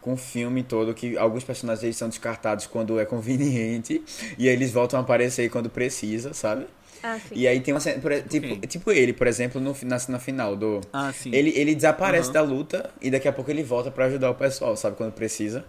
[0.00, 4.02] com o filme todo que alguns personagens eles são descartados quando é conveniente
[4.36, 6.66] e aí eles voltam a aparecer quando precisa, sabe?
[7.02, 7.34] Ah, sim.
[7.34, 8.60] E aí tem uma cena, por- tipo, Ok.
[8.68, 11.30] tipo ele, por exemplo, no, na cena final do Ah, sim.
[11.34, 12.32] ele, ele desaparece Aham.
[12.32, 14.96] da luta e daqui a pouco ele volta pra ajudar o pessoal, sabe?
[14.96, 15.64] Quando precisa.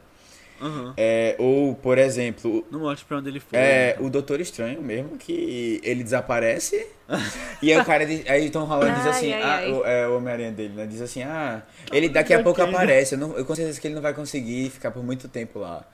[0.59, 0.93] Aham.
[0.97, 3.59] É, ou, por exemplo, Não mostra pra onde ele foi.
[3.59, 4.05] é, né?
[4.05, 6.87] o Doutor Estranho mesmo, que ele desaparece.
[7.61, 9.71] e aí o cara diz, aí Tom Holland diz Ai, assim, ai, ah, ai.
[9.71, 10.87] O, é, o Homem-Aranha dele, né?
[10.87, 11.61] Diz assim, ah,
[11.91, 13.13] ele daqui a pouco aparece.
[13.13, 15.85] Eu, não, eu com certeza que ele não vai conseguir ficar por muito tempo lá.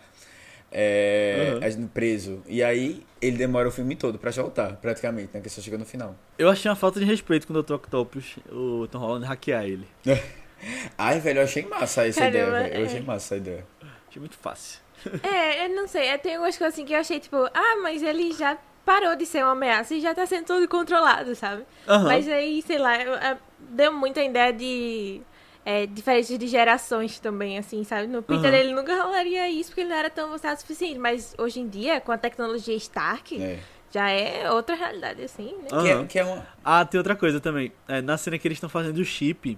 [0.75, 1.87] É, Uhum.
[1.87, 2.41] preso.
[2.47, 5.39] E aí ele demora o filme todo pra voltar, praticamente, né?
[5.39, 6.15] Que só chega no final.
[6.37, 7.73] Eu achei uma falta de respeito com o Dr.
[7.75, 9.87] Octopus, o Tom Holland hackear ele.
[10.97, 12.75] Ai, velho, eu achei massa essa Caramba, ideia, velho.
[12.75, 12.85] Eu é.
[12.85, 13.65] achei massa essa ideia.
[14.09, 14.79] Achei muito fácil.
[15.21, 16.07] É, eu não sei.
[16.07, 19.25] é, Tem algumas coisas assim que eu achei, tipo, ah, mas ele já parou de
[19.25, 21.63] ser uma ameaça e já tá sendo tudo controlado, sabe?
[21.87, 22.03] Aham.
[22.05, 25.21] Mas aí, sei lá, eu- eu- deu muita ideia de
[25.65, 28.07] é, diferenças de gerações também, assim, sabe?
[28.07, 28.57] No Peter Aham.
[28.57, 30.99] ele nunca rolaria isso porque ele não era tão avançado o suficiente.
[30.99, 33.59] Mas hoje em dia, com a tecnologia Stark, É.
[33.93, 35.69] já é outra realidade, assim, né?
[35.69, 36.45] Que, é, que é uma.
[36.63, 37.71] Ah, tem outra coisa também.
[37.87, 39.57] É, na cena que eles estão fazendo o chip,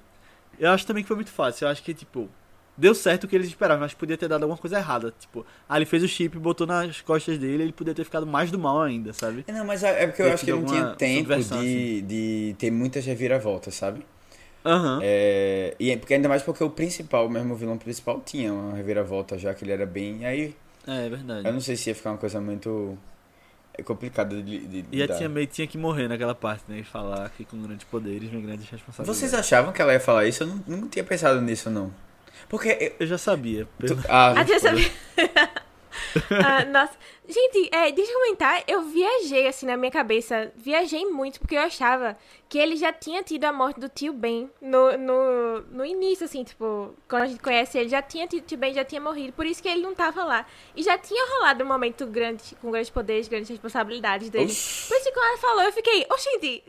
[0.60, 1.66] eu acho também que foi muito fácil.
[1.66, 2.30] Eu acho que, tipo,
[2.78, 5.14] deu certo o que eles esperavam, mas podia ter dado alguma coisa errada.
[5.20, 8.52] Tipo, ah, ele fez o chip, botou nas costas dele, ele podia ter ficado mais
[8.52, 9.44] do mal ainda, sabe?
[9.48, 11.68] Não, mas é é porque eu Ter acho que tido não tinha tempo subversão, assim.
[11.68, 14.06] de, de ter muitas reviravoltas, sabe?
[14.66, 15.00] Aham.
[15.04, 18.76] É, e é- porque ainda mais porque o principal, mesmo o vilão principal, tinha uma
[18.76, 20.26] reviravolta já que ele era bem.
[20.26, 20.56] Aí
[20.88, 21.48] É, é verdade.
[21.48, 22.98] eu não sei se ia ficar uma coisa muito
[23.78, 25.18] é complicada de, de, de E a dar.
[25.18, 26.80] tia May tinha que morrer naquela parte, né?
[26.80, 29.20] E falar que com grandes poderes vem grandes responsabilidades.
[29.20, 30.44] Vocês achavam que ela ia falar isso?
[30.44, 31.92] Eu não, não tinha pensado nisso, não.
[32.50, 32.70] Porque.
[32.80, 33.68] eu- Eu já sabia.
[33.78, 34.60] pelo- tu- ah, Ah, spoiler.
[34.62, 34.92] sabia?
[36.46, 36.94] Ah, nossa.
[37.28, 38.64] Gente, é, deixa eu comentar.
[38.68, 40.52] Eu viajei, assim, na minha cabeça.
[40.56, 42.16] Viajei muito, porque eu achava
[42.48, 46.44] que ele já tinha tido a morte do tio Ben no, no, no início, assim,
[46.44, 49.34] tipo, quando a gente conhece ele, já tinha tido o tio Ben, já tinha morrido.
[49.34, 50.46] Por isso que ele não tava lá.
[50.76, 54.46] E já tinha rolado um momento grande, com grandes poderes, grandes responsabilidades dele.
[54.46, 54.88] Oxi.
[54.88, 56.64] Por isso que quando ela falou, eu fiquei, ô, gente,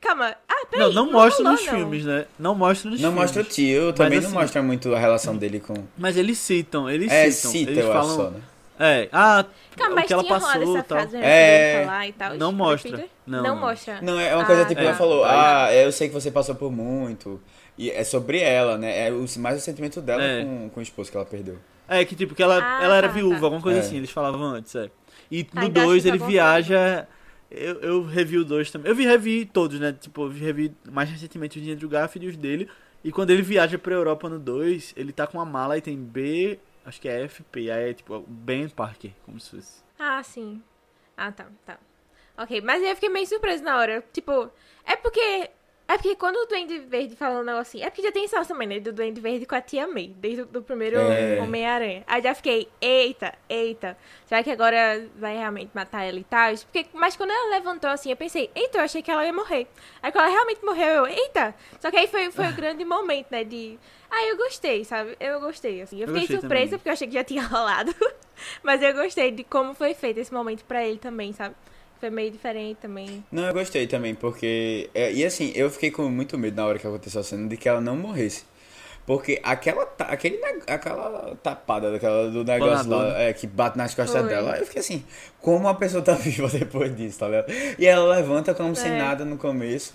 [0.00, 0.36] calma.
[0.48, 0.86] Ah, peraí.
[0.86, 1.74] Não, não mostra rolou, nos não.
[1.74, 2.26] filmes, né?
[2.38, 3.22] Não mostra nos Não filmes.
[3.32, 5.74] mostra o tio, também assim- não mostra muito a relação dele com.
[5.98, 7.50] Mas eles citam, eles É, citam.
[7.50, 8.40] cita, eles eu falam, só, né?
[8.78, 9.44] É, ah,
[9.76, 10.98] Calma, o mas que ela passou essa tal.
[10.98, 11.76] frase né, É.
[11.76, 12.34] ele falar e tal.
[12.36, 13.04] Não mostra.
[13.26, 13.60] Não, Não não.
[13.60, 14.00] mostra.
[14.02, 14.86] Não, é uma coisa Ah, tipo, tá.
[14.88, 17.40] ela falou, ah, eu sei que você passou por muito.
[17.78, 19.08] E é sobre ela, né?
[19.08, 20.42] É o- mais o sentimento dela É.
[20.44, 21.58] com, com o esposo que ela perdeu.
[21.88, 23.44] É, que tipo, que ela, Ah, ela era tá, viúva, tá.
[23.46, 23.82] alguma coisa É.
[23.82, 24.90] assim, eles falavam antes, é.
[25.30, 27.08] E no Ainda acho 2 que ele tá bom viaja.
[27.50, 28.90] Eu, eu revi o 2 também.
[28.90, 29.94] Eu vi revi todos, né?
[29.98, 32.68] Tipo, eu vi revi mais recentemente os de Andrew Garfield e os dele.
[33.04, 35.96] E quando ele viaja pra Europa no 2, ele tá com uma mala e tem
[35.96, 37.70] B, acho que é FP.
[37.70, 39.84] Aí é tipo Ben Parker, como se fosse.
[39.98, 40.62] Ah, sim.
[41.16, 41.78] Ah, tá, tá.
[42.38, 44.04] Ok, mas eu fiquei meio surpresa na hora.
[44.12, 44.50] Tipo,
[44.84, 45.50] é porque.
[45.88, 47.82] É porque quando o Duende Verde falou um negócio assim.
[47.82, 48.80] É porque já tem essa também, né?
[48.80, 51.40] Do Duende Verde com a tia May, desde o do primeiro É.
[51.40, 52.02] Homem-Aranha.
[52.08, 53.96] Aí já fiquei, eita, eita.
[54.26, 56.52] Será que agora vai realmente matar ela e tal?
[56.56, 59.68] Porque, mas quando ela levantou assim, eu pensei, eita, eu achei que ela ia morrer.
[60.02, 61.54] Aí quando ela realmente morreu, eu, eita.
[61.80, 63.44] Só que aí foi, foi o grande momento, né?
[63.44, 63.78] De.
[64.10, 65.16] Ah, eu gostei, sabe?
[65.20, 66.00] Eu gostei, assim.
[66.00, 66.78] Eu Eu fiquei surpresa também.
[66.78, 67.94] porque eu achei que já tinha rolado.
[68.62, 71.54] Mas eu gostei de como foi feito esse momento pra ele também, sabe?
[72.00, 73.24] Foi meio diferente também.
[73.32, 74.90] Não, eu gostei também, porque.
[74.94, 77.56] é, e assim, eu fiquei com muito medo na hora que aconteceu a cena de
[77.56, 78.44] que ela não morresse.
[79.06, 84.28] Porque aquela, aquele, aquela tapada daquela, do negócio lá, é, que bate nas costas Foi.
[84.28, 85.04] dela, eu fiquei assim,
[85.40, 87.46] como a pessoa tá viva depois disso, tá ligado?
[87.78, 88.98] E ela levanta como sem É.
[88.98, 89.94] nada no começo.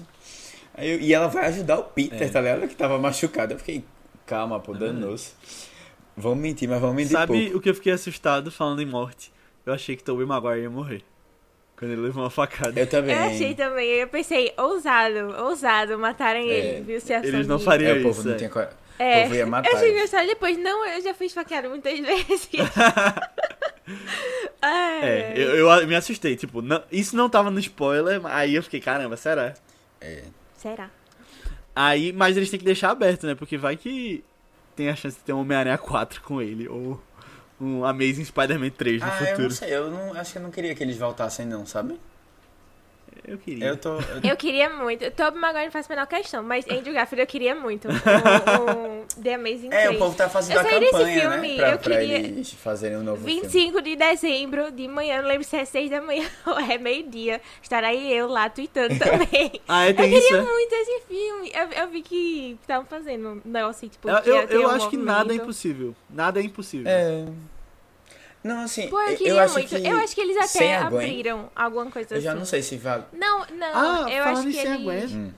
[0.74, 2.30] Aí eu- e ela vai ajudar o Peter, É.
[2.30, 2.68] tá ligado?
[2.70, 3.54] Que tava machucado.
[3.54, 3.84] Eu fiquei,
[4.26, 5.34] calma, pô, danou-se.
[6.16, 7.58] Vamos mentir, mas vamos mentir Sabe pouco.
[7.58, 9.32] o que eu fiquei assustado falando em morte?
[9.66, 11.04] Eu achei que Tobey Maguire ia morrer.
[11.82, 12.80] Quando ele levou uma facada.
[12.80, 13.16] Eu também.
[13.16, 16.54] Eu achei também, eu pensei, ousado, ousado matarem É.
[16.54, 17.02] ele, viu?
[17.02, 18.08] Se Eles não fariam É, o isso.
[18.08, 18.38] povo não é.
[18.38, 18.76] tinha coragem.
[19.00, 19.98] É, O povo ia matar eu achei ele.
[19.98, 22.48] engraçado depois, não, eu já fui esfaqueado muitas vezes.
[24.62, 28.80] É, eu, eu me assustei, tipo, não- isso não tava no spoiler, aí eu fiquei,
[28.80, 29.54] caramba, será?
[30.00, 30.24] É.
[30.56, 30.90] Será?
[31.76, 33.34] Aí, mas eles têm que deixar aberto, né?
[33.36, 34.24] Porque vai que
[34.76, 37.02] tem a chance de ter um Homem-Aranha 4 com ele, ou
[37.62, 39.44] um Amazing Spider-Man 3 no Ah, eu futuro.
[39.44, 42.00] não sei, eu não, acho que eu não queria que eles voltassem não, sabe?
[43.28, 43.66] Eu queria.
[43.68, 43.96] Eu tô...
[43.96, 44.02] eu-
[44.32, 45.10] Eu queria muito.
[45.12, 47.88] Tobey Maguire não faz a menor questão, mas Andrew Garfield eu queria muito.
[47.88, 49.96] Um, um The Amazing É, 3.
[49.96, 51.56] o povo tá fazendo Eu a saí desse campanha, filme, né?
[51.58, 53.42] Pra, eu pra queria- eles fazerem um novo filme.
[53.42, 57.42] 25 de dezembro, de manhã, não lembro se é 6 da manhã ou é meio-dia.
[57.62, 59.62] Estarei eu lá tweetando também.
[59.68, 60.44] Ah, é, eu tem isso, queria é?
[60.44, 61.52] muito esse filme.
[61.54, 64.10] Eu, eu vi que estavam fazendo um negócio assim, tipo.
[64.10, 65.44] Eu, eu, eu um acho que nada é movimento.
[65.44, 65.96] impossível.
[66.10, 66.88] Nada é impossível.
[66.92, 67.26] É...
[68.44, 69.70] Não, assim, Pô, eu eu, queria acho muito.
[69.70, 69.88] que...
[69.88, 72.26] Eu acho que eles até abriram alguma coisa Eu assim.
[72.26, 73.04] já não sei se vale...
[73.14, 73.68] Não, não.
[74.06, 74.84] Ah, eu falando acho em que eles.
[74.84, 75.06] Gwen.
[75.08, 75.34] Hum.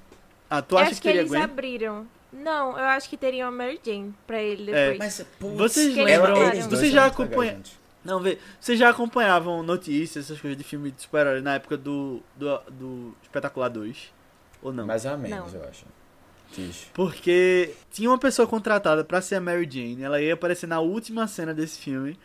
[0.50, 1.42] Ah, tu eu acha acho que que teria eles Gwen?
[1.44, 2.08] abriram.
[2.32, 4.98] Não, eu acho que teriam a Mary Jane pra ele É, depois.
[5.00, 6.36] Mas, putz, Vocês lembram-
[6.70, 7.62] vocês já acompanham-.
[8.06, 8.38] Não, vê.
[8.60, 13.16] Vocês já acompanhavam notícias, essas coisas de filme de super-herói na época do, do, do
[13.22, 14.12] Espetacular 2?
[14.62, 14.86] Ou não?
[14.88, 15.62] Mais ou menos, Não.
[15.62, 15.86] eu acho.
[16.54, 16.88] Tish.
[16.94, 21.28] Porque tinha uma pessoa contratada pra ser a Mary Jane, ela ia aparecer na última
[21.28, 22.18] cena desse filme.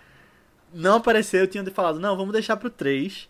[0.72, 3.28] Não apareceu, tinham falado, não, vamos deixar pro 3.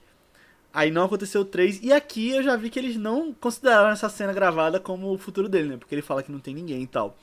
[0.72, 1.80] Aí não aconteceu o 3.
[1.82, 5.48] E aqui eu já vi que eles não consideraram essa cena gravada como o futuro
[5.48, 5.76] dele, né?
[5.76, 7.16] Porque ele fala que não tem ninguém e tal.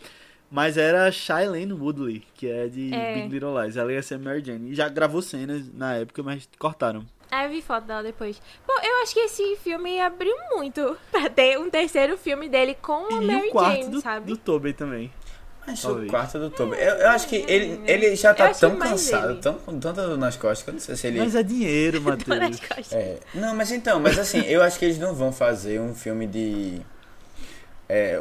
[0.50, 3.16] Mas era Shailene Woodley, que é de É.
[3.16, 3.78] Big Little Lies.
[3.78, 4.72] Ela ia ser Mary Jane.
[4.72, 7.06] E já gravou cenas na época, mas cortaram.
[7.32, 8.40] Ah, eu vi foto dela depois.
[8.68, 13.08] Bom, eu acho que esse filme abriu muito pra ter um terceiro filme dele com
[13.08, 14.28] a e Mary o quarto Jane, do, sabe?
[14.28, 15.12] do Tobey também.
[15.68, 16.12] Mas o Talvez.
[16.12, 16.76] quarto do Toby.
[16.76, 19.42] Eu, eu acho que ele, ele já tá acho tão cansado, ele.
[19.42, 21.20] tão com tanta dor nas costas, que eu não sei se ele.
[21.20, 22.60] Mas é dinheiro, Matheus.
[22.60, 22.94] costas.
[22.94, 26.28] É, não, mas então, mas assim, eu acho que eles não vão fazer um filme
[26.28, 26.82] de.
[27.90, 28.20] É,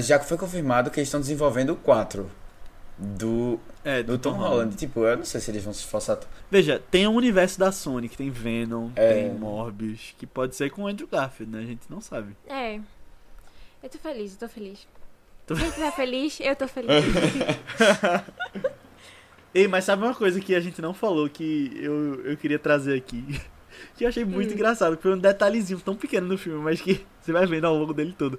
[0.00, 2.30] já foi confirmado que eles estão desenvolvendo o 4
[2.96, 4.76] do, É, do Tom Holland.
[4.76, 6.18] Tipo, eu não sei se eles vão se esforçar.
[6.50, 9.14] Veja, tem um universo da Sony que tem Venom, É.
[9.14, 11.62] tem Morbius, que pode ser com o Andrew Garfield, né?
[11.62, 12.36] A gente não sabe.
[12.48, 12.76] É.
[13.82, 14.86] Eu tô feliz, eu tô feliz.
[15.46, 16.90] Quem tá feliz, eu tô feliz.
[19.54, 22.96] Ei, mas sabe uma coisa que a gente não falou que eu, eu queria trazer
[22.96, 23.24] aqui?
[23.96, 24.54] Que eu achei muito Hum.
[24.54, 27.92] engraçado, foi um detalhezinho tão pequeno no filme, mas que você vai vendo ao longo
[27.92, 28.38] dele todo.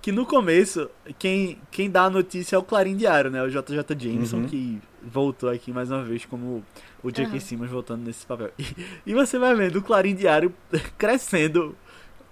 [0.00, 3.42] Que no começo, quem, quem dá a notícia é o Clarim Diário, né?
[3.42, 4.46] O JJ Jameson, Uhum.
[4.46, 6.64] que voltou aqui mais uma vez como
[7.02, 7.30] o J.K.
[7.30, 7.40] Aham.
[7.40, 8.50] Simmons voltando nesse papel.
[8.58, 8.64] E,
[9.06, 10.52] e você vai vendo o Clarim Diário
[10.96, 11.76] crescendo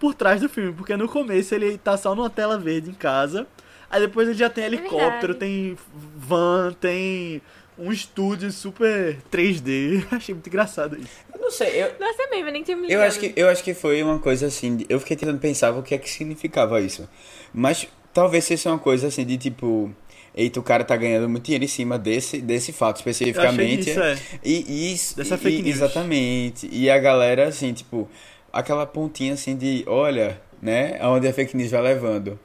[0.00, 3.46] por trás do filme, porque no começo ele tá só numa tela verde em casa,
[3.90, 5.38] aí depois ele já tem helicóptero, verdade.
[5.38, 5.76] tem
[6.16, 7.42] van, tem
[7.78, 10.04] um estúdio super 3D.
[10.10, 11.08] Achei muito engraçado isso.
[11.32, 13.48] Eu não sei, eu, Nossa, é mesmo, eu nem tinha me eu, acho que, eu
[13.48, 14.84] acho que foi uma coisa assim.
[14.88, 17.08] Eu fiquei tentando pensar o que é que significava isso.
[17.54, 19.90] Mas talvez seja uma coisa assim de tipo.
[20.34, 23.90] Eita, o cara tá ganhando muito dinheiro em cima desse, desse fato Eu achei especificamente.
[23.90, 24.18] isso, é.
[24.44, 25.16] E, isso.
[25.16, 25.76] Dessa e- fake news.
[25.76, 26.68] Exatamente.
[26.70, 28.08] E a galera, assim, tipo,
[28.52, 32.38] aquela pontinha assim de, olha, né, aonde a fake news vai levando.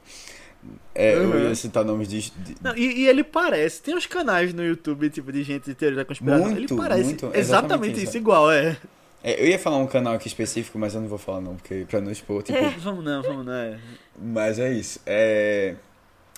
[0.94, 1.48] É, Eu Uhum.
[1.48, 2.30] ia citar nomes de.
[2.30, 5.74] de- Não, e, e ele parece, tem uns canais no YouTube, tipo, de gente de
[5.74, 6.46] teoria da conspiração.
[6.50, 8.76] Muito, ele parece muito, exatamente, exatamente isso, igual, é.
[9.22, 11.84] É, eu ia falar um canal aqui específico, mas eu não vou falar não, porque
[11.88, 12.58] pra não expor, tipo.
[12.78, 13.52] Vamos não, vamos não.
[13.54, 13.78] É.
[14.22, 15.00] Mas é isso.
[15.06, 15.74] É...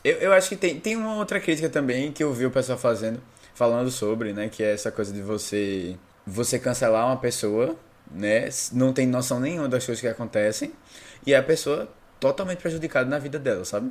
[0.05, 2.79] Eu, eu acho que tem, tem uma outra crítica também que eu vi o pessoal
[2.79, 3.21] fazendo,
[3.55, 4.49] falando sobre, né?
[4.49, 7.77] Que é essa coisa de você você cancelar uma pessoa,
[8.11, 8.49] né?
[8.73, 10.73] Não tem noção nenhuma das coisas que acontecem.
[11.27, 11.89] E é a pessoa
[12.21, 13.91] totalmente prejudicada na vida dela, sabe?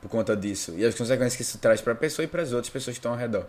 [0.00, 0.74] Por conta disso.
[0.76, 3.12] E as consequências que isso traz pra pessoa e para as outras pessoas que estão
[3.12, 3.46] ao redor.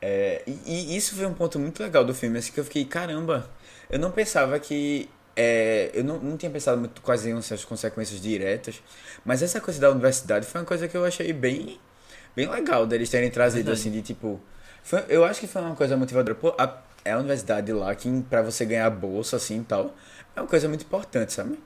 [0.00, 2.84] É, e, e isso foi um ponto muito legal do filme, assim, que eu fiquei,
[2.84, 3.48] caramba,
[3.90, 5.08] eu não pensava que.
[5.36, 8.82] é, eu não, não tinha pensado muito quais iam ser as consequências diretas,
[9.24, 11.78] mas essa coisa da universidade foi uma coisa que eu achei bem,
[12.34, 13.80] bem legal deles terem trazido, Verdade.
[13.80, 14.40] assim, de tipo.
[14.82, 16.34] foi- eu acho que foi uma coisa motivadora.
[16.34, 19.94] Pô, a, é a universidade lá que pra você ganhar bolsa, assim e tal,
[20.36, 21.58] é uma coisa muito importante, sabe?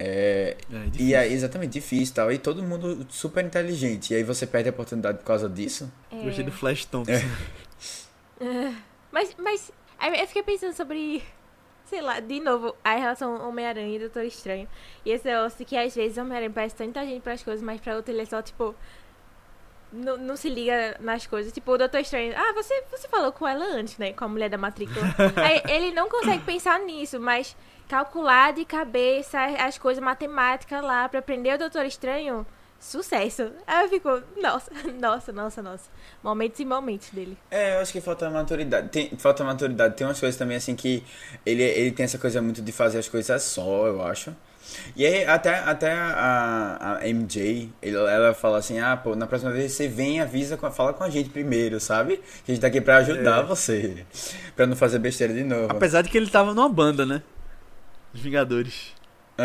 [0.00, 1.18] É, É e difícil.
[1.18, 2.32] aí, exatamente, difícil e tal.
[2.32, 4.12] E todo mundo super inteligente.
[4.12, 5.92] E aí você perde a oportunidade por causa disso.
[6.10, 6.22] É.
[6.22, 7.12] Gostei do Flash Thompson.
[7.12, 7.22] É.
[9.12, 11.20] Mas, mas aí eu fiquei pensando sobre
[11.90, 14.68] sei lá, de novo, a relação Homem-Aranha e Doutor Estranho.
[15.04, 17.96] E esse negócio que às vezes o Homem-Aranha parece tanta gente pras coisas, mas pra
[17.96, 18.74] outro ele é só, tipo.
[19.92, 21.52] Não, não se liga nas coisas.
[21.52, 22.32] Tipo, o Doutor Estranho.
[22.36, 24.12] Ah, você, você falou com ela antes, né?
[24.12, 25.04] Com a mulher da matrícula.
[25.36, 27.56] Aí ele não consegue pensar nisso, mas
[27.88, 32.46] calcular de cabeça as coisas matemáticas lá pra aprender o Doutor Estranho.
[32.78, 33.52] Sucesso.
[33.66, 35.90] Aí eu fico, nossa, nossa, nossa, nossa.
[36.22, 37.36] Momentos e momentos dele.
[37.50, 38.88] É, eu acho que falta maturidade.
[38.88, 39.96] Tem, falta maturidade.
[39.96, 41.04] Tem umas coisas também assim que
[41.44, 44.34] ele, ele tem essa coisa muito de fazer as coisas só, eu acho.
[44.96, 49.72] E aí, até, até a, a MJ, ela fala assim: ah, pô, na próxima vez
[49.72, 52.18] você vem e avisa, fala com a gente primeiro, sabe?
[52.44, 53.42] Que a gente tá aqui pra ajudar É.
[53.44, 54.04] você.
[54.56, 55.68] Pra não fazer besteira de novo.
[55.70, 57.22] Apesar de que ele tava numa banda, né?
[58.12, 58.92] Os Vingadores.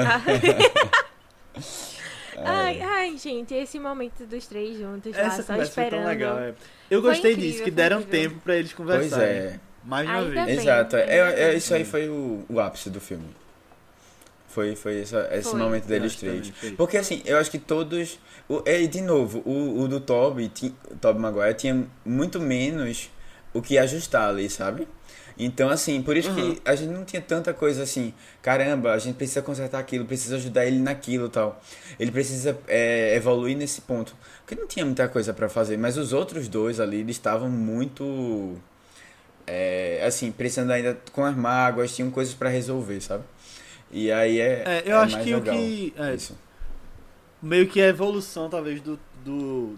[2.38, 6.02] Ai, ai, gente, esse momento dos três juntos lá, Essa só conversa foi esperando.
[6.02, 6.40] tão legal.
[6.40, 6.54] é.
[6.92, 8.30] Eu Foi gostei incrível, disso, que foi deram incrível.
[8.30, 9.28] tempo pra eles Pois conversarem.
[9.38, 9.60] é.
[9.86, 10.46] Mais uma Ainda vez.
[10.48, 10.56] bem.
[10.58, 10.96] Exato.
[10.98, 11.58] É, é, bem.
[11.58, 13.24] isso aí foi o, o ápice do filme.
[14.56, 15.60] Foi, foi essa- esse Foi.
[15.60, 16.50] momento deles três.
[16.50, 16.76] também.
[16.78, 18.18] Porque assim, eu acho que todos.
[18.48, 23.10] O, é, de novo, o, o do Toby, ti- o Toby Maguire, tinha muito menos
[23.54, 24.88] o que ajustar ali, sabe?
[25.38, 26.56] Então, assim, por isso Uhum.
[26.56, 30.38] que a gente não tinha tanta coisa assim, caramba, a gente precisa consertar aquilo, precisa
[30.38, 31.62] ajudar ele naquilo e tal.
[32.00, 34.16] Ele precisa é, evoluir nesse ponto.
[34.46, 38.56] Porque não tinha muita coisa pra fazer, mas os outros dois ali, eles estavam muito.
[39.48, 43.24] é, assim, precisando ainda com as mágoas, tinham coisas pra resolver, sabe?
[43.92, 44.64] E aí é.
[44.66, 45.94] É, eu é acho mais que o que.
[45.98, 46.38] é, isso.
[47.42, 49.00] meio que a evolução, talvez, do.
[49.24, 49.76] do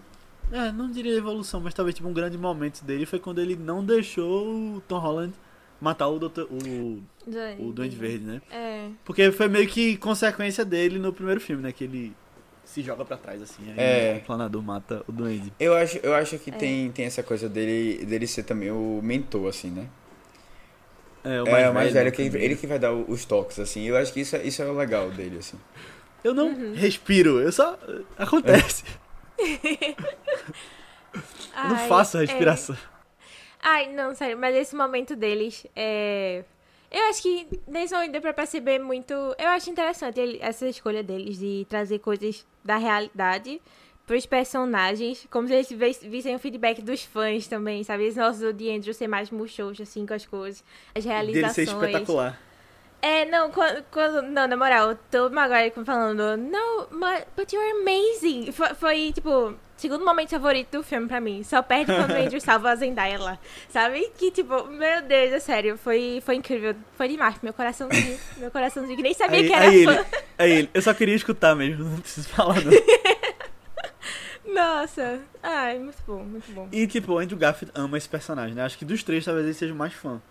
[0.51, 3.83] é, não diria evolução, mas talvez tipo, um grande momento dele foi quando ele não
[3.83, 5.33] deixou o Tom Holland
[5.79, 7.03] matar o, doutor, o,
[7.59, 8.41] o Duende Verde, né?
[8.49, 8.89] É.
[9.03, 11.71] Porque foi meio que consequência dele no primeiro filme, né?
[11.71, 12.13] Que ele
[12.63, 13.63] se joga pra trás, assim.
[13.71, 14.19] Aí É.
[14.21, 15.53] o planador mata o Duende.
[15.59, 16.53] Eu acho, eu acho que É.
[16.53, 19.87] tem, tem essa coisa dele, dele ser também o mentor, assim, né?
[21.23, 23.83] É, o é, o mais velho, né, que ele, que vai dar os toques, assim.
[23.83, 25.57] Eu acho que isso, é- isso é o legal dele, assim.
[26.23, 26.73] Eu não Uhum.
[26.73, 27.77] respiro, eu só.
[28.17, 28.83] Acontece.
[31.55, 32.25] Eu não Ai, faço a é.
[32.25, 32.77] respiração.
[33.61, 36.43] Ai, não, sério, mas esse momento deles é.
[36.91, 39.13] Eu acho que nesse momento deu pra perceber muito.
[39.13, 43.61] Eu acho interessante ele- essa escolha deles de trazer coisas da realidade
[44.07, 48.05] pros personagens, como se eles vis- vissem o feedback dos fãs também, sabe?
[48.07, 50.63] Esse nosso de Andrew ser mais murchoso, assim, com as coisas,
[50.95, 51.53] as Dele realizações.
[51.53, 52.39] ser espetacular.
[53.01, 57.71] É, não, quando, quando- não, na moral, o Tobey Maguire falando, no, but, but you're
[57.81, 58.51] amazing.
[58.51, 61.43] Foi, foi, tipo, segundo momento favorito do filme pra mim.
[61.43, 63.37] Só perde quando o Andrew salva a Zendaya lá.
[63.69, 64.09] Sabe?
[64.17, 66.73] Que, tipo, meu Deus, é sério, foi, foi incrível.
[66.97, 69.91] Foi demais, meu coraçãozinho, meu coraçãozinho, que nem sabia Aí, que era aí fã.
[69.93, 70.05] ele,
[70.39, 72.71] aí ele, eu só queria escutar mesmo, não preciso falar não.
[74.53, 76.67] Nossa, ai, muito bom, muito bom.
[76.71, 78.63] E tipo, o Andrew Garfield ama esse personagem, né?
[78.63, 80.21] Acho que dos três talvez ele seja o mais fã.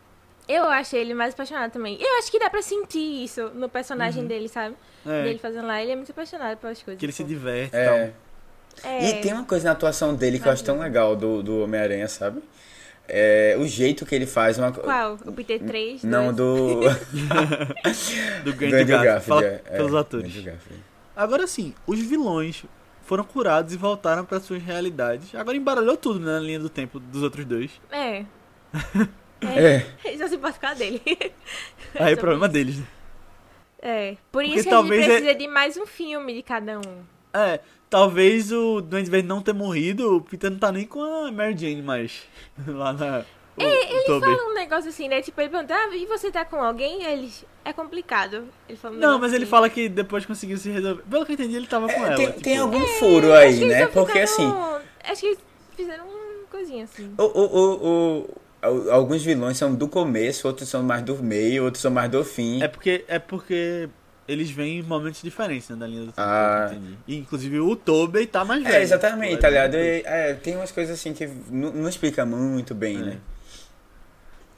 [0.49, 1.99] Eu achei ele mais apaixonado também.
[2.01, 4.29] Eu acho que dá pra sentir isso no personagem Uhum.
[4.29, 4.77] dele, sabe?
[5.05, 6.99] É, Dele fazendo lá, ele é muito apaixonado pelas coisas.
[6.99, 7.85] que ele se diverte e É.
[7.85, 8.91] tal.
[8.91, 11.63] é, E tem uma coisa na atuação dele que eu acho tão legal do, do
[11.63, 12.41] Homem-Aranha, sabe?
[13.09, 15.17] É, o jeito que ele faz uma Qual?
[15.27, 16.03] O Peter 3?
[16.05, 16.81] Não, do.
[18.45, 18.87] Do Andrew Garfield.
[19.05, 19.25] Garfield.
[19.27, 20.33] Fala é, é, pelos atores.
[21.15, 22.65] Agora sim, os vilões
[23.07, 25.35] foram curados e voltaram para suas realidades.
[25.35, 27.71] Agora embaralhou tudo né, na linha do tempo dos outros dois.
[27.91, 28.25] É.
[29.43, 29.85] É.
[30.03, 31.01] Ele só se pode ficar dele.
[31.07, 32.53] Aí é Sobre problema isso.
[32.55, 32.79] deles.
[32.79, 32.87] né?
[33.83, 34.11] É.
[34.33, 36.79] Por Porque isso que talvez a gente é- precisa de mais um filme de cada
[36.79, 37.03] um.
[37.35, 41.31] É, talvez o Duende Verde não ter morrido, o Peter não tá nem com a
[41.31, 42.23] Mary Jane mais.
[42.67, 43.25] Lá na.
[43.59, 44.37] O, Ele o Tobey.
[44.37, 45.23] fala um negócio assim, né?
[45.23, 47.03] Tipo, ele pergunta, ah, e você tá com alguém?
[47.05, 47.45] Eles.
[47.65, 48.45] É complicado.
[48.69, 49.51] Ele fala um Não, mas ele assim.
[49.51, 51.03] fala que depois conseguiu se resolver.
[51.11, 52.17] Pelo que eu entendi, ele tava com É, ela.
[52.17, 53.87] tem, tipo, tem algum furo aí, né?
[53.87, 54.47] Porque assim.
[55.05, 55.39] Acho que eles
[55.77, 57.13] fizeram uma coisinha assim.
[57.19, 57.87] O, o, o,
[58.21, 58.31] o-
[58.63, 62.23] al- alguns vilões são do começo, outros são mais do meio, outros são mais do
[62.25, 62.63] fim.
[62.63, 63.89] É porque, é porque
[64.29, 66.73] eles vêm em momentos diferentes né, da linha do tempo, Ah.
[67.07, 68.75] E, inclusive o Tobey tá mais velho.
[68.77, 69.75] É, exatamente, tá ligado?
[69.77, 73.01] É, tem umas coisas assim que não, não explica muito bem, É.
[73.01, 73.17] né?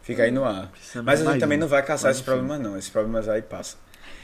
[0.09, 0.69] Fica aí no ar.
[0.69, 1.61] Precisamos Mas a gente também um.
[1.61, 2.39] não vai caçar esses filme.
[2.41, 2.79] problemas, não.
[2.79, 3.79] Esses problemas aí passam.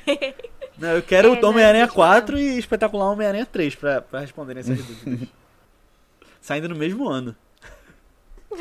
[0.78, 4.60] Não, eu quero É, o Homem-Aranha não, 4 e Espetacular Homem-Aranha 3 pra, pra responderem
[4.60, 5.28] essas dúvidas.
[6.40, 7.36] Saindo no mesmo ano.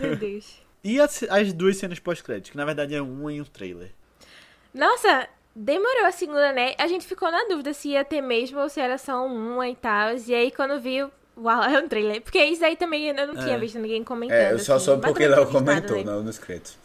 [0.00, 0.56] Meu Deus.
[0.82, 3.92] E as, as duas cenas pós-crédito, que na verdade é uma em um trailer.
[4.74, 6.74] Nossa, demorou a segunda, né?
[6.78, 9.76] A gente ficou na dúvida se ia ter mesmo ou se era só uma e
[9.76, 10.16] tal.
[10.26, 12.20] E aí quando viu, uau, é um trailer.
[12.22, 13.58] Porque isso aí também eu não tinha É.
[13.58, 14.36] visto ninguém comentando.
[14.36, 14.84] É, eu só assim.
[14.86, 16.04] soube porque Léo comentou né?
[16.04, 16.76] não, nos créditos.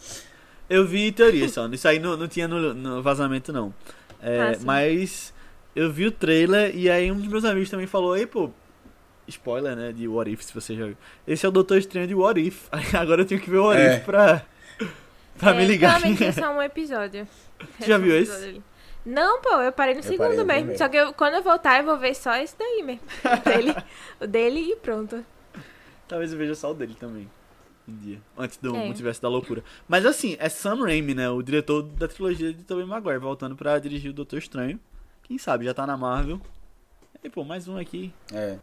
[0.69, 3.73] Eu vi teoria só, isso aí não, não tinha no, no vazamento não.
[4.21, 5.31] É, Ah, mas
[5.75, 8.49] eu vi o trailer e aí um dos meus amigos também falou, ei pô,
[9.27, 10.97] spoiler né, de What If, se você já viu.
[11.27, 12.67] Esse é o Doutor Estranho de What If.
[12.99, 13.97] Agora eu tenho que ver o What É.
[13.97, 14.41] If pra...
[15.37, 15.99] Pra É, me ligar.
[15.99, 17.27] Realmente é só um episódio.
[17.79, 18.63] Tu já É viu ali.
[19.05, 20.77] Não, pô, eu parei no Eu segundo parei mesmo.
[20.77, 23.01] Só que eu- quando eu voltar, eu vou ver só esse daí mesmo.
[23.23, 23.75] O dele,
[24.19, 25.23] o dele e pronto.
[26.07, 27.29] Talvez eu veja só o dele também.
[27.87, 28.19] Um dia.
[28.37, 28.85] Antes do É.
[28.85, 29.63] multiverso da loucura.
[29.87, 31.29] Mas assim, é Sam Raimi, né?
[31.29, 34.79] O diretor da trilogia de Tobey Maguire, voltando pra dirigir o Doutor Estranho.
[35.23, 36.41] Quem sabe, já tá na Marvel.
[37.23, 38.11] E pô, mais um aqui.
[38.33, 38.57] É.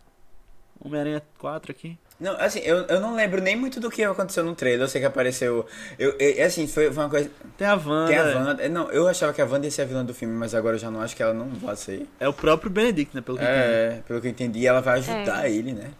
[0.84, 1.96] Homem-Aranha 4 aqui.
[2.22, 4.82] Não, assim, eu, eu não lembro nem muito do que aconteceu no trailer.
[4.82, 5.66] Eu sei que apareceu.
[5.98, 7.28] Eu, eu- assim, foi, foi uma coisa.
[7.58, 8.06] Tem a Wanda.
[8.06, 8.34] Tem a é.
[8.36, 8.68] Wanda.
[8.68, 10.78] Não, eu achava que a Wanda ia ser a vilã do filme, mas agora eu
[10.78, 12.06] já não acho que ela não vai ser.
[12.20, 13.20] É o próprio Benedict, né?
[13.22, 13.64] Pelo que eu entendi.
[13.74, 15.50] É, pelo que eu entendi, ela vai ajudar É.
[15.52, 15.90] ele, né?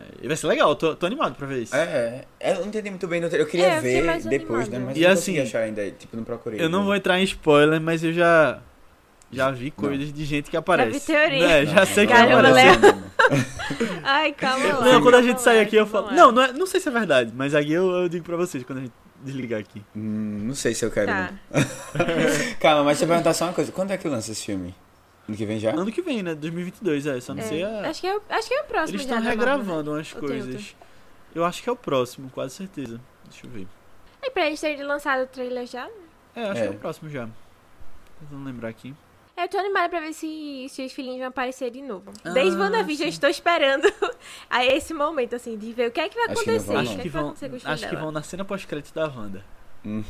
[0.00, 1.74] É, E vai ser legal, eu tô, tô animado pra ver isso.
[1.74, 3.46] É, é, eu não entendi muito bem no trailer.
[3.46, 4.78] Eu queria É, eu ver depois, né?
[4.78, 6.60] Mas E eu não assim, consegui achar ainda, tipo, não procurei.
[6.60, 8.60] Eu não vou entrar em spoiler, mas eu já.
[9.32, 10.98] Já vi coisas de gente que aparece.
[10.98, 11.44] vi teoria.
[11.46, 12.78] É, já sei que Caramba, aparece.
[14.04, 14.84] Ai, calma lá.
[14.92, 16.12] Não, quando a gente sair aqui eu falo.
[16.12, 18.62] Não, não, é- não sei se é verdade, mas aqui eu, eu digo pra vocês
[18.64, 19.82] quando a gente desligar aqui.
[19.96, 21.08] Hum, não sei se eu quero.
[21.08, 21.30] Tá.
[21.52, 21.62] não.
[22.60, 23.72] Calma, mas deixa eu perguntar só uma coisa.
[23.72, 24.74] Quando é que lança esse filme?
[25.28, 25.70] Ano que vem já?
[25.72, 26.34] Ano que vem, né?
[26.36, 27.20] 2022, é.
[27.20, 27.90] Só não sei É, a.
[27.90, 29.52] acho, que é, o- acho que é o próximo Eles já estão Marvel, né?
[29.52, 30.54] regravando umas coisas.
[30.54, 30.76] outro?
[31.34, 33.00] Eu acho que é o próximo, quase certeza.
[33.28, 33.66] Deixa eu ver.
[34.22, 35.88] E pra eles terem lançado o trailer já?
[36.34, 36.66] É, acho É.
[36.68, 37.28] que é o próximo já.
[38.20, 38.94] Tentando lembrar aqui.
[39.36, 42.10] Eu tô animada pra ver se, se os filhinhos vão aparecer de novo.
[42.24, 43.86] Ah, Desde WandaVision eu estou esperando
[44.48, 46.66] a esse momento, assim, de ver o que é que vai Acho que acontecer.
[46.72, 47.72] vão, o Acho que, é que que vai vão.
[47.72, 49.44] Acho que vão na cena pós-crédito da Wanda.
[49.84, 50.02] Hum.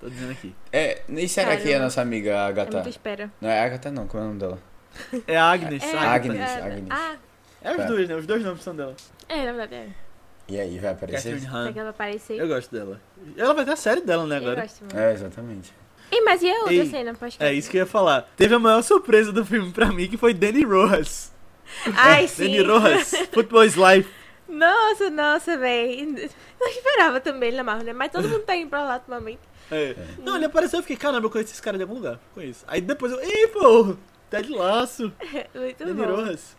[0.00, 0.52] Tô dizendo aqui.
[0.72, 1.84] É, e será que a Caramba.
[1.84, 2.72] nossa amiga É Agatha.
[2.72, 3.30] muita espera.
[3.40, 4.58] Não é Agatha não, como é o nome dela?
[5.28, 5.82] É a Agnes.
[5.84, 6.88] É, a Agnes, é, Agnes.
[6.90, 7.16] Ah,
[7.62, 7.84] É os Tá.
[7.84, 8.16] dois, né?
[8.16, 8.96] Os dois nomes são dela.
[9.28, 9.88] é, na verdade é.
[10.48, 11.18] E aí, vai aparecer?
[11.34, 11.72] Catherine Será Han.
[11.72, 12.36] que ela vai aparecer?
[12.38, 13.00] Eu gosto dela.
[13.36, 14.62] Ela vai ter a série dela, né, Eu agora?
[14.62, 14.98] gosto muito.
[14.98, 15.72] É, exatamente.
[16.12, 17.14] Ih, mas e a outra Ei, cena?
[17.14, 18.30] Pode É isso que eu ia falar.
[18.36, 21.32] Teve a maior surpresa do filme pra mim, que foi Danny Rojas.
[21.96, 22.44] Ai, sim.
[22.44, 24.08] Danny Rojas, Football is Life.
[24.46, 26.04] Nossa, nossa, véi.
[26.60, 27.92] Não esperava também ele na Marvel, né?
[27.94, 29.40] Mas todo mundo tá indo pra lá ultimamente.
[29.70, 29.96] É.
[30.18, 32.20] Não, ele apareceu, eu fiquei, caramba, eu conheço esse cara de algum lugar.
[32.34, 32.62] Conheço.
[32.68, 33.96] Aí depois eu, ih, pô,
[34.28, 35.10] Ted Laço,
[35.54, 36.16] Muito Danny bom.
[36.16, 36.54] Rojas.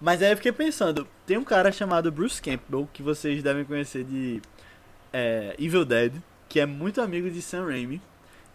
[0.00, 4.04] Mas aí eu fiquei pensando, tem um cara chamado Bruce Campbell, que vocês devem conhecer
[4.04, 4.40] de
[5.12, 6.14] é, Evil Dead,
[6.48, 8.00] que é muito amigo de Sam Raimi.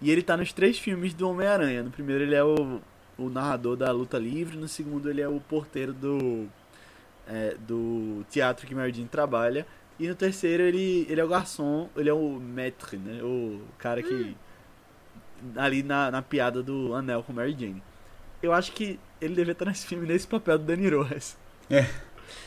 [0.03, 1.81] E ele tá nos três filmes do Homem-Aranha.
[1.81, 2.81] No primeiro ele é o,
[3.17, 6.45] o narrador da luta livre, no segundo ele é o porteiro do,
[7.25, 9.65] é, do teatro que Mary Jane trabalha.
[9.97, 13.23] E no terceiro ele, ele é o garçom, ele é o maître, né?
[13.23, 14.35] O cara que.
[15.55, 17.81] Ali na, na piada do anel com Mary Jane.
[18.41, 21.37] Eu acho que ele devia estar nesse filme nesse papel do Danny Rojas.
[21.69, 21.87] É.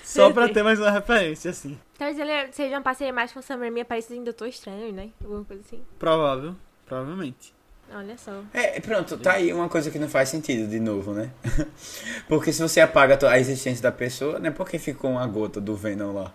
[0.04, 1.78] Só pra ter mais uma referência, assim.
[1.96, 5.11] Talvez ele seja uma parceria mais com o Sam Raimi aparecido em Doutor Estranho, né?
[5.22, 5.82] Alguma coisa assim.
[5.98, 6.54] Provável.
[6.87, 7.55] Provavelmente.
[7.93, 8.43] Olha só.
[8.53, 11.30] É, pronto, tá aí uma coisa que não faz sentido de novo, né?
[12.28, 14.51] Porque se você apaga a existência da pessoa, né?
[14.51, 16.32] Por que ficou uma gota do Venom lá?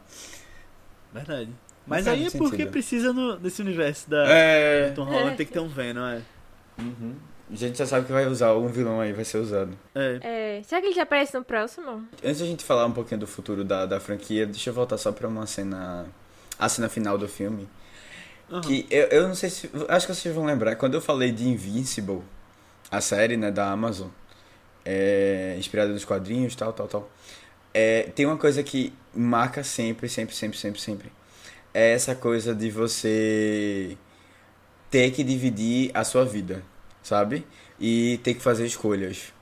[1.13, 1.49] Verdade.
[1.85, 2.71] Mas aí é muito porque sentido.
[2.71, 4.91] precisa no, desse universo da É.
[4.91, 6.21] Tom Holland tem que ter um Venom, é.
[6.79, 7.15] Uhum.
[7.51, 9.77] A gente já sabe que vai usar um vilão aí, vai ser usado.
[9.93, 10.19] É.
[10.21, 12.07] É, será que ele já aparece no próximo?
[12.23, 15.11] Antes da gente falar um pouquinho do futuro da, da franquia, deixa eu voltar só
[15.11, 16.05] pra uma cena.
[16.57, 17.67] A cena final do filme.
[18.51, 18.61] Aham.
[18.61, 19.69] Que eu, eu não sei se.
[19.87, 22.21] Acho que vocês vão lembrar, quando eu falei de Invincible,
[22.89, 24.09] a série, né, da Amazon,
[24.83, 27.11] é, inspirada nos quadrinhos, tal, tal, tal.
[27.73, 31.11] É, tem uma coisa que marca sempre, sempre, sempre, sempre, sempre.
[31.73, 33.97] É essa coisa de você
[34.89, 36.63] ter que dividir a sua vida,
[37.01, 37.47] sabe?
[37.79, 39.33] E ter que fazer escolhas.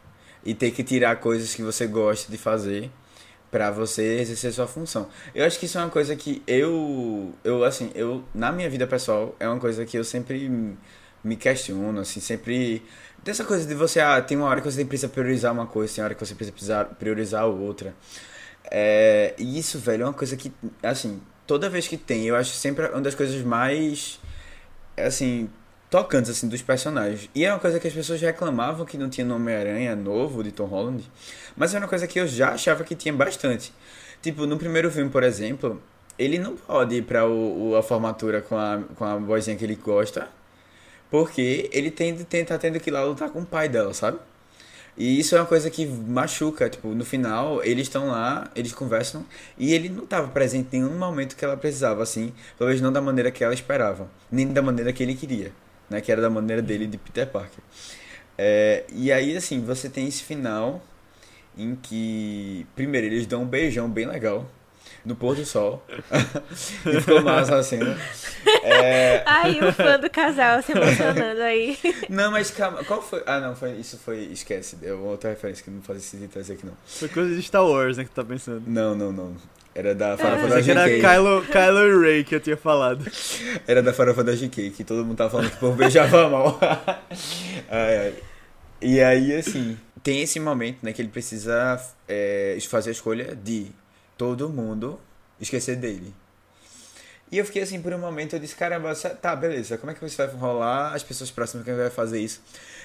[0.45, 2.91] E ter que tirar coisas que você gosta de fazer
[3.51, 5.09] pra você exercer sua função.
[5.34, 8.85] Eu acho que isso é uma coisa que eu, eu assim, eu na minha vida
[8.85, 10.77] pessoal é uma coisa que eu sempre
[11.23, 12.84] me questiono, assim, sempre
[13.23, 16.01] dessa coisa de você, ah, tem uma hora que você precisa priorizar uma coisa, tem
[16.01, 17.93] uma hora que você precisa priorizar outra.
[18.71, 20.51] É, e isso, velho, é uma coisa que,
[20.84, 24.19] assim, toda vez que tem, eu acho sempre uma das coisas mais,
[24.97, 25.49] assim,
[25.90, 27.30] tocantes, assim, dos personagens.
[27.34, 30.52] E é uma coisa que as pessoas reclamavam que não tinha no Homem-Aranha novo, de
[30.52, 31.03] Tom Holland,
[31.57, 33.74] mas é uma coisa que eu já achava que tinha bastante.
[34.22, 35.82] Tipo, no primeiro filme, por exemplo,
[36.18, 39.64] ele não pode ir pra o, o- a formatura com a, com a boizinha que
[39.64, 40.28] ele gosta,
[41.10, 44.20] porque ele tem, tem, tá tendo que ir lá lutar com o pai dela, sabe?
[44.98, 49.26] E isso é uma coisa que machuca, tipo, no final, eles estão lá, eles conversam,
[49.57, 53.02] e ele não estava presente em nenhum momento que ela precisava, assim, talvez não da
[53.02, 55.53] maneira que ela esperava, nem da maneira que ele queria,
[55.90, 57.64] né, que era da maneira dele de Peter Parker.
[58.38, 60.82] É, e aí, assim, você tem esse final
[61.57, 64.49] em que, primeiro, eles dão um beijão bem legal
[65.06, 65.84] no pôr do sol,
[66.86, 67.98] e ficou massa a cena.
[68.64, 71.78] É, Ai, o fã do casal se emocionando aí.
[72.10, 73.24] não, mas calma, qual foi?
[73.26, 76.66] Ah, não, foi, isso foi, esquece, deu outra referência que não fazia sentido trazer aqui
[76.66, 76.74] não.
[76.86, 78.64] Foi coisa de Star Wars, né, que tu tá pensando.
[78.68, 79.36] Não, não, não.
[79.80, 81.01] Era da farofa da Pensei que era GK.
[81.01, 83.10] Kylo, Kylo Ray que eu tinha falado.
[83.65, 86.60] Era da farofa da GK, que todo mundo tava falando que o povo beijava mal.
[87.72, 88.14] Ai, ai.
[88.81, 93.68] E aí, assim, tem esse momento, né, que ele precisa é, fazer a escolha de
[94.18, 94.99] todo mundo
[95.39, 96.14] esquecer dele.
[97.31, 100.01] E eu fiquei assim, por um momento, eu disse, caramba, tá, beleza, como é que
[100.01, 102.41] você vai rolar as pessoas próximas que vai fazer isso?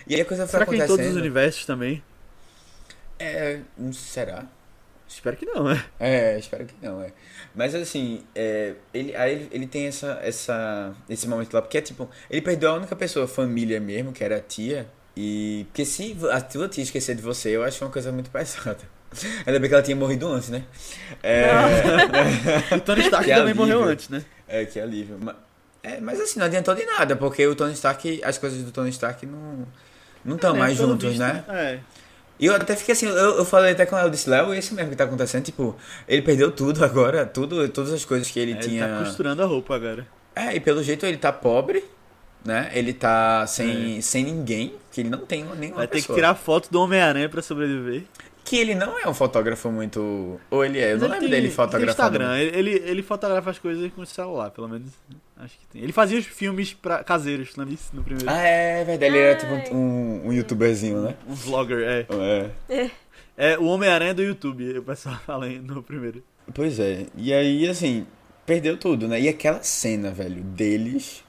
[0.06, 0.96] E aí a coisa foi Será que em acontecendo.
[0.96, 2.00] todos os universos também?
[3.18, 3.60] É,
[3.92, 4.44] será?
[5.14, 5.84] Espero que não, né?
[6.00, 7.12] É, espero que não, é.
[7.54, 11.80] Mas assim, é, ele, aí ele, ele tem essa, essa, esse momento lá, porque é
[11.80, 14.86] tipo, ele perdeu a única pessoa, família mesmo, que era a tia.
[15.16, 15.64] E.
[15.68, 18.78] Porque se a tua tia esquecer de você, eu acho uma coisa muito pesada.
[19.46, 20.64] Ainda bem que ela tinha morrido antes, né?
[21.22, 21.46] É,
[22.76, 23.54] E Tony Stark Que também alívio.
[23.54, 24.24] morreu antes, né?
[24.48, 25.16] é que alívio.
[25.22, 25.36] Mas,
[25.82, 28.90] é, mas assim, não adiantou de nada, porque o Tony Stark, as coisas do Tony
[28.90, 29.66] Stark não
[30.24, 31.44] não estão É, mais pelo juntos, visto, né?
[31.48, 31.78] É.
[32.38, 34.58] E eu até fiquei assim, eu, eu falei até com ela, eu disse, Léo, é
[34.58, 35.76] isso mesmo que tá acontecendo, tipo,
[36.08, 38.88] ele perdeu tudo agora, tudo, todas as coisas que ele É, Ele tinha.
[38.88, 40.06] tá costurando a roupa agora.
[40.34, 41.84] É, e pelo jeito ele tá pobre,
[42.44, 42.70] né?
[42.74, 45.70] Ele tá sem, sem ninguém, que ele não tem nenhuma É.
[45.78, 46.16] Vai ter que pessoa.
[46.16, 48.02] tirar foto do Homem-Aranha pra sobreviver.
[48.44, 50.38] Que ele não é um fotógrafo muito...
[50.50, 51.90] Ou ele é, eu não ele lembro tem- dele tem fotografando.
[51.90, 54.90] Instagram, ele, ele, ele fotografa as coisas com o celular, pelo menos.
[55.36, 55.82] Acho que tem.
[55.82, 57.90] Ele fazia os filmes pra, caseiros, lembra disso?
[57.94, 58.28] No primeiro.
[58.30, 61.14] Ah, é verdade, ele era tipo um, um youtuberzinho, né?
[61.26, 62.06] Um vlogger, é.
[62.68, 62.90] É.
[63.36, 66.22] É o Homem-Aranha do YouTube, o pessoal fala aí no primeiro.
[66.54, 68.06] Pois é, e aí, assim,
[68.44, 69.18] perdeu tudo, né?
[69.20, 71.24] E aquela cena, velho, deles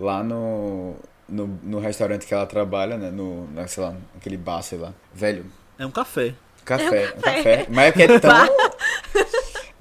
[0.00, 0.96] lá no,
[1.28, 3.10] no, no restaurante que ela trabalha, né?
[3.10, 4.92] No, na, sei lá, naquele bar, sei lá.
[5.14, 5.44] Velho,
[5.78, 6.34] É um café.
[6.64, 7.66] café, um café.
[7.68, 8.56] Mas é porque é tão...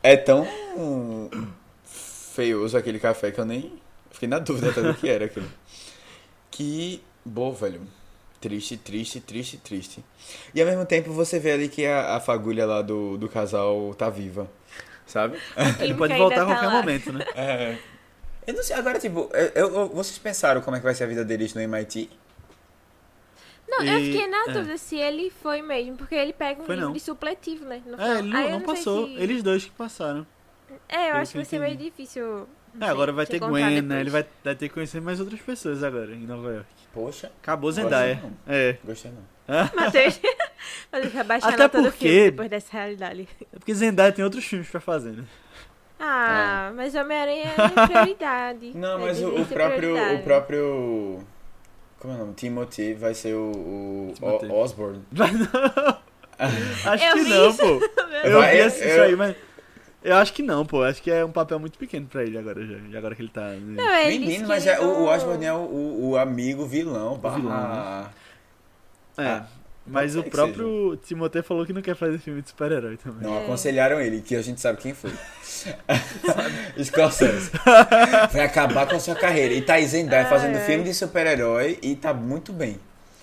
[0.04, 0.48] é tão
[1.86, 3.74] feioso aquele café que eu nem...
[4.12, 5.48] Fiquei na dúvida até do que era aquilo.
[6.52, 7.82] Que, bom, velho.
[8.40, 10.04] Triste, triste, triste, triste.
[10.54, 13.94] E ao mesmo tempo você vê ali que a, a fagulha lá do, do casal
[13.98, 14.50] tá viva.
[15.06, 15.38] Sabe?
[15.80, 16.74] Ele pode voltar a tá qualquer lá.
[16.74, 17.26] momento, né?
[17.36, 17.78] É.
[18.46, 21.08] Eu não sei, agora, tipo, eu, eu- vocês pensaram como é que vai ser a
[21.08, 22.10] vida deles no MIT?
[23.80, 24.52] Não, eu E- fiquei na é.
[24.52, 26.94] dúvida se ele foi mesmo, porque ele pega um Foi livro não.
[26.94, 27.82] de supletivo, né?
[27.86, 29.08] no É, ele não, Aí eu não passou.
[29.08, 30.26] se- Eles dois que passaram.
[30.90, 32.48] É, eu pelo acho que eu vai ser meio difícil.
[32.82, 34.00] É, agora vai ter Gwen, né?
[34.02, 36.68] Ele vai, vai ter que conhecer mais outras pessoas agora em Nova York.
[36.92, 38.20] Poxa, Acabou Gostei Zendaya.
[38.24, 38.34] não.
[38.48, 38.78] É.
[38.84, 39.34] gostei não.
[39.76, 40.20] Matheus,
[40.92, 43.28] Matheus vai baixar a Até nota do porque- filme depois dessa realidade.
[43.52, 45.24] É porque Zendaya tem outros filmes pra fazer, né?
[46.00, 48.72] Ah, mas Homem-Aranha é prioridade.
[48.76, 50.16] Não, Ele mas o, o ser próprio.
[50.16, 51.20] O próprio.
[52.04, 52.34] Como é o nome?
[52.34, 53.50] Timothy vai ser o.
[53.52, 54.14] o.
[54.22, 55.02] O- Osborne.
[55.12, 55.98] Não.
[56.92, 57.58] Acho Eu que vi não, isso.
[57.60, 57.80] pô.
[58.28, 59.36] Eu Vai, vi isso eu- aí, mas.
[60.04, 60.84] Eu acho que não, pô.
[60.84, 62.76] Acho que é um papel muito pequeno pra ele agora já.
[62.90, 63.52] e Agora que ele tá.
[63.52, 66.66] Não, ele disse Menino, mas é, o, o não- Osborne é o, o, o amigo
[66.66, 67.18] vilão.
[67.18, 68.10] barra- vilão,
[69.26, 69.44] É.
[69.86, 73.22] Mas o próprio Timothée falou que não quer fazer filme de super-herói também.
[73.28, 73.44] Não É.
[73.44, 75.12] aconselharam ele, que a gente sabe quem foi.
[76.82, 77.52] Scorsese.
[78.32, 79.54] Vai acabar com a sua carreira.
[79.54, 80.66] E tá Zendaya Ai, fazendo ai.
[80.66, 82.80] filme de super-herói e tá muito bem.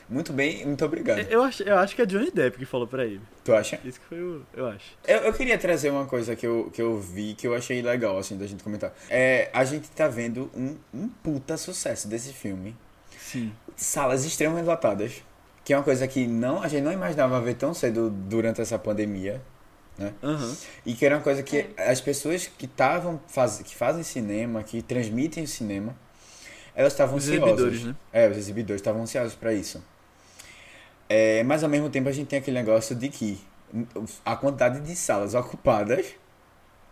[0.09, 1.21] Muito bem, muito obrigado.
[1.31, 3.21] Eu acho, eu acho que é Johnny Depp que falou pra ele.
[3.45, 3.79] Tu acha?
[3.85, 4.43] Isso que foi o.
[4.53, 4.87] Eu acho.
[5.07, 8.19] Eu, eu queria trazer uma coisa que eu, que eu vi que eu achei legal,
[8.19, 8.93] assim, da gente comentar.
[9.09, 12.77] É, a gente tá vendo um, um puta sucesso desse filme.
[13.17, 13.53] Sim.
[13.77, 15.23] Salas extremamente lotadas.
[15.71, 18.77] Que é uma coisa que não, a gente não imaginava ver tão cedo durante essa
[18.77, 19.41] pandemia.
[20.21, 20.57] Aham.
[20.85, 24.83] E que era uma coisa que as pessoas que estavam faz, que fazem cinema, que
[24.83, 25.95] transmitem o cinema,
[26.75, 27.47] elas estavam Os ansiosas.
[27.47, 27.97] exibidores, né?
[28.13, 29.81] É, os exibidores estavam ansiosos para isso.
[31.09, 33.41] É, mas ao mesmo tempo a gente tem aquele negócio de que
[34.25, 36.17] a quantidade de salas ocupadas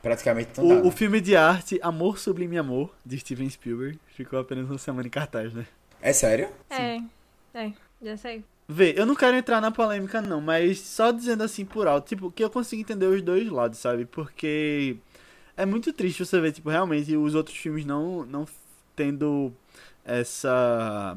[0.00, 0.74] praticamente não dá.
[0.76, 5.09] O, o filme de arte Amor Sublime Amor, de Steven Spielberg, ficou apenas uma semana
[5.09, 5.66] em cartaz, né?
[6.00, 6.48] É sério?
[6.70, 7.00] É,
[7.52, 8.44] é, já sei.
[8.70, 12.31] Vê, eu não quero entrar na polêmica não, mas só dizendo assim por alto, tipo,
[12.31, 14.05] que eu consigo entender os dois lados, sabe?
[14.05, 14.99] Porque
[15.57, 18.47] é muito triste você ver, tipo, realmente os outros filmes não, não
[18.95, 19.53] tendo
[20.05, 21.16] essa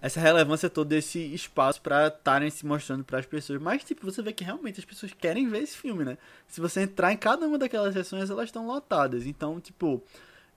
[0.00, 3.60] essa relevância toda desse espaço pra estarem se mostrando pras pessoas.
[3.60, 6.18] Mas, tipo, você vê que realmente as pessoas querem ver esse filme, né?
[6.48, 9.26] Se você entrar em cada uma daquelas sessões, elas estão lotadas.
[9.26, 10.02] Então, tipo,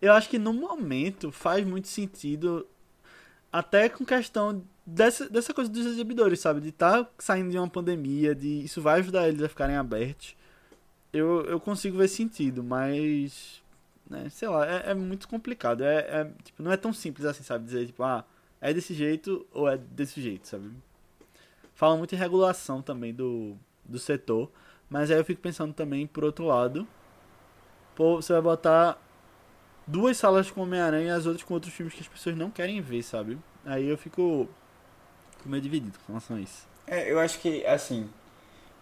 [0.01, 2.67] eu acho que no momento faz muito sentido,
[3.51, 6.61] até com questão dessa, dessa coisa dos exibidores, sabe?
[6.61, 10.35] De estar tá saindo de uma pandemia, de isso vai ajudar eles a ficarem abertos.
[11.13, 13.61] Eu, eu consigo ver sentido, mas.
[14.09, 15.83] Né, sei lá, é, é muito complicado.
[15.83, 17.65] É, é, tipo, não é tão simples assim, sabe?
[17.65, 18.25] Dizer, tipo, ah,
[18.59, 20.71] é desse jeito ou é desse jeito, sabe?
[21.75, 23.55] Fala muito em regulação também do,
[23.85, 24.51] do setor,
[24.89, 26.87] mas aí eu fico pensando também, por outro lado,
[27.95, 29.01] pô, você vai botar
[29.87, 32.81] duas salas com Homem-Aranha e as outras com outros filmes que as pessoas não querem
[32.81, 33.37] ver, sabe?
[33.65, 34.49] Aí eu fico,
[35.39, 36.67] fico meio dividido com relação a isso.
[36.87, 38.07] É, eu acho que, assim,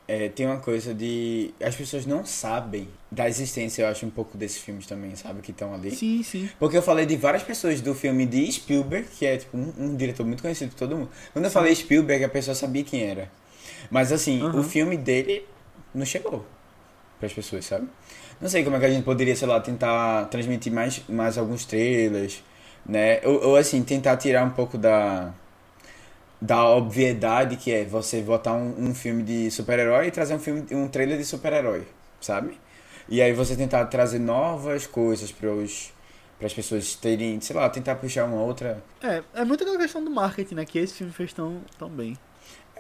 [0.08, 1.54] é, tem uma coisa de.
[1.62, 5.42] As pessoas não sabem da existência, eu acho, um pouco desses filmes também, sabe?
[5.42, 5.92] Que estão ali.
[5.92, 6.50] Sim, sim.
[6.60, 9.96] Porque eu falei de várias pessoas do filme de Spielberg, que é tipo um, um
[9.96, 11.10] diretor muito conhecido por todo mundo.
[11.34, 13.30] Quando eu falei Spielberg, a pessoa sabia quem era.
[13.92, 14.60] Mas assim, Uhum.
[14.60, 15.46] o filme dele
[15.94, 16.46] não chegou
[17.20, 17.88] para as pessoas, sabe?
[18.40, 21.66] Não sei como é que a gente poderia, sei lá, tentar transmitir mais, mais alguns
[21.66, 22.44] trailers,
[22.86, 23.20] né?
[23.26, 25.34] Ou, ou assim, tentar tirar um pouco da
[26.42, 30.66] da obviedade que é você botar um, um filme de super-herói e trazer um filme
[30.72, 31.88] um trailer de super-herói,
[32.22, 32.60] sabe?
[33.10, 35.94] E aí você tentar trazer novas coisas para os
[36.38, 40.04] para as pessoas terem, sei lá, tentar puxar uma outra É, é muito aquela questão
[40.04, 40.66] do marketing, né?
[40.66, 42.16] Que esse filme fez tão, tão bem.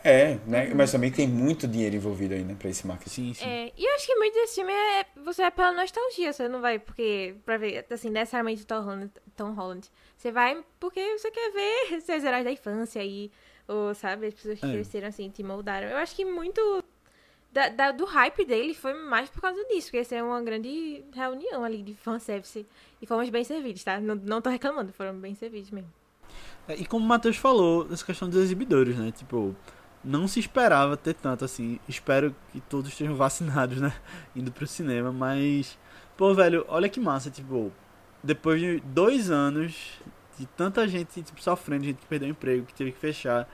[0.04, 0.72] É, né?
[0.76, 3.10] Mas também tem muito dinheiro envolvido aí, né, pra esse marketing.
[3.10, 3.46] Sim, sim.
[3.46, 5.06] É, e eu acho que muito desse filme é.
[5.26, 7.36] Você vai pela nostalgia, você não vai porque.
[7.46, 9.12] Pra ver, assim, necessariamente Tom Holland.
[9.36, 9.90] Tom Holland.
[10.16, 13.32] Você vai porque você quer ver seus heróis da infância aí.
[13.68, 14.72] Ou, sabe, as pessoas que É.
[14.72, 15.88] cresceram assim, te moldaram.
[15.88, 16.84] Eu acho que muito.
[17.52, 21.03] da- da- do hype dele foi mais por causa disso, porque ia ser uma grande
[21.11, 22.68] reunião ali de fanservice.
[23.02, 23.99] E fomos bem servidos, tá?
[23.99, 25.91] Não, não tô reclamando, foram bem servidos mesmo.
[26.68, 29.11] É, E como o Matheus falou, essa questão dos exibidores, né?
[29.11, 29.56] Tipo,
[30.03, 31.80] não se esperava ter tanto assim.
[31.88, 33.91] Espero que todos estejam vacinados, né?
[34.35, 35.80] Indo pro cinema, mas.
[36.15, 37.72] Pô, velho, olha que massa, tipo,
[38.23, 39.99] depois de dois anos
[40.38, 43.47] de tanta gente tipo, sofrendo, gente que perdeu o emprego, que teve que fechar,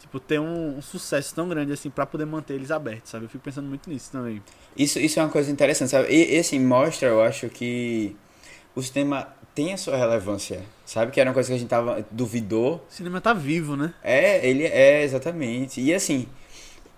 [0.00, 3.24] tipo, ter um, um sucesso tão grande assim pra poder manter eles abertos, sabe?
[3.26, 4.42] Eu fico pensando muito nisso também.
[4.76, 6.08] Isso, isso é uma coisa interessante, sabe?
[6.12, 8.16] E, e assim, mostra, eu acho que
[8.74, 11.12] o cinema tem a sua relevância, sabe?
[11.12, 12.84] Que era uma coisa que a gente tava, duvidou.
[12.90, 13.94] O cinema tá vivo, né?
[14.02, 15.80] É, ele é, exatamente.
[15.80, 16.26] E assim,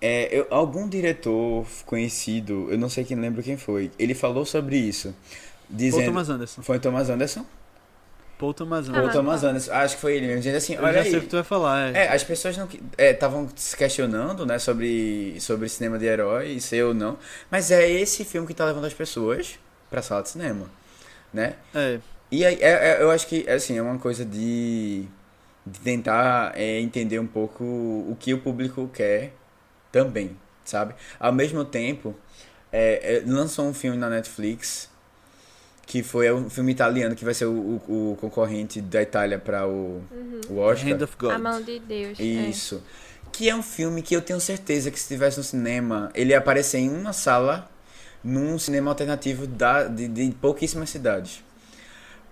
[0.01, 4.79] é, eu- algum diretor conhecido, eu não sei quem lembra quem foi, ele falou sobre
[4.79, 5.15] isso.
[5.69, 6.07] Dizendo.
[6.07, 6.63] Thomas Anderson.
[6.63, 7.45] Foi o Thomas Anderson?
[8.39, 9.19] Paul Thomas Ah, Ou o Anderson.
[9.19, 11.29] Thomas Anderson, acho que foi ele mesmo, dizendo assim, Eu olha já sei o que
[11.29, 12.05] tu vai falar, é.
[12.05, 12.69] É, as pessoas não
[12.99, 17.19] estavam se questionando, né, sobre, sobre cinema de herói, ser ou não,
[17.51, 19.59] mas é esse filme que tá levando as pessoas
[19.91, 20.71] pra sala de cinema,
[21.33, 21.55] né?
[21.75, 21.99] É.
[22.31, 25.05] E aí, é- é- eu acho que, assim, é uma coisa de,
[25.65, 29.33] de tentar é, entender um pouco o que o público quer
[29.93, 30.95] também, sabe?
[31.19, 32.15] Ao mesmo tempo,
[32.73, 34.91] é, é, lançou um filme na Netflix
[35.87, 37.53] que foi um filme italiano que vai ser o,
[37.89, 40.03] o- o concorrente da Itália para o,
[40.51, 40.93] o Oscar.
[40.93, 41.31] Hand of God.
[41.33, 42.19] A mão de Deus.
[42.19, 42.23] é.
[42.23, 42.83] Isso.
[43.33, 46.39] Que é um filme que eu tenho certeza que se tivesse no cinema, ele ia
[46.39, 47.71] aparecer em uma sala,
[48.25, 51.45] num cinema alternativo da, de, de pouquíssimas cidades.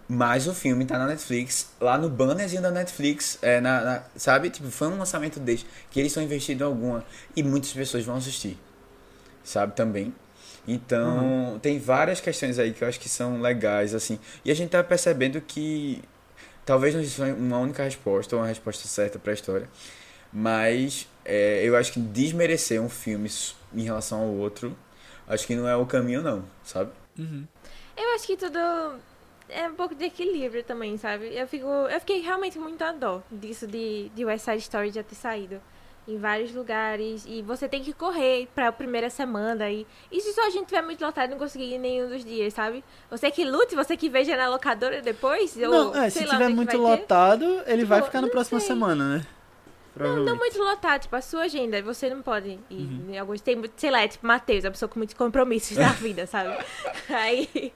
[0.08, 4.50] Mas o filme tá na Netflix, lá no bannerzinho da Netflix, é, na, na- sabe?
[4.50, 7.04] Tipo, foi um lançamento deles, que eles estão investindo em alguma,
[7.34, 8.58] e muitas pessoas vão assistir,
[9.42, 9.74] sabe?
[9.74, 10.12] Também.
[10.66, 14.18] Então, tem várias questões aí que eu acho que são legais, assim.
[14.44, 16.02] E a gente tá percebendo que
[16.64, 19.68] talvez não exista uma única resposta, ou uma resposta certa pra história.
[20.32, 23.30] Mas é, eu acho que desmerecer um filme
[23.74, 24.76] em relação ao outro,
[25.28, 26.90] acho que não é o caminho, não, sabe?
[27.18, 27.46] Uhum.
[27.96, 28.58] Eu acho que tudo
[29.48, 31.36] é um pouco de equilíbrio também, sabe?
[31.36, 35.02] Eu, fico, eu fiquei realmente muito a dó disso de, de West Side Story já
[35.02, 35.60] ter saído
[36.06, 40.46] em vários lugares e você tem que correr pra primeira semana e, e se só
[40.46, 42.84] a gente tiver muito lotado e não conseguir ir nenhum dos dias, sabe?
[43.10, 46.66] Você que lute, você que veja na locadora depois, Não, ou é, se tiver muito
[46.66, 47.00] vai ter.
[47.00, 48.68] lotado, ele Tipo, vai ficar na próxima sei.
[48.68, 49.26] semana, né?
[49.96, 52.60] Não, não muito lotado, tipo, a sua agenda, você não pode ir.
[52.70, 53.06] Uhum.
[53.10, 56.26] Em alguns tem, sei lá, é tipo Matheus, a pessoa com muitos compromissos na vida,
[56.26, 56.52] sabe?
[57.08, 57.72] Aí,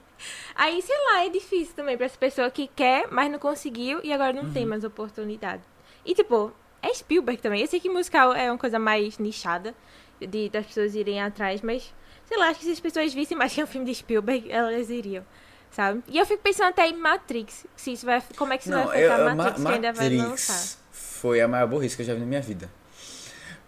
[0.53, 4.11] aí, sei lá, é difícil também pra essa pessoa que quer, mas não conseguiu e
[4.11, 4.51] agora não Uhum.
[4.53, 5.63] tem mais oportunidade.
[6.05, 6.51] E tipo,
[6.81, 7.61] é Spielberg também.
[7.61, 9.73] Eu sei que musical é uma coisa mais nichada
[10.19, 11.93] de das pessoas irem atrás, mas
[12.25, 14.51] sei lá, acho que se as pessoas vissem mais que é um filme de Spielberg,
[14.51, 15.23] elas iriam.
[15.71, 16.01] Sabe?
[16.07, 18.83] E eu fico pensando até em Matrix, se isso vai, como é que isso vai
[18.83, 20.53] afetar eu- Matrix, Ma- que ainda vai lançar.
[20.53, 22.69] Matrix foi a maior burrice que eu já vi na minha vida.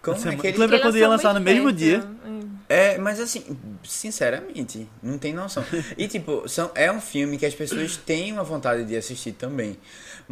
[0.02, 0.58] Como Você é que ele...
[0.58, 1.76] lembra quando ia lançar no mesmo perto.
[1.76, 2.00] dia?
[2.26, 2.40] Hum.
[2.68, 5.64] É, mas assim, sinceramente, não tem noção.
[5.96, 9.78] E tipo, são, é um filme que as pessoas têm uma vontade de assistir também.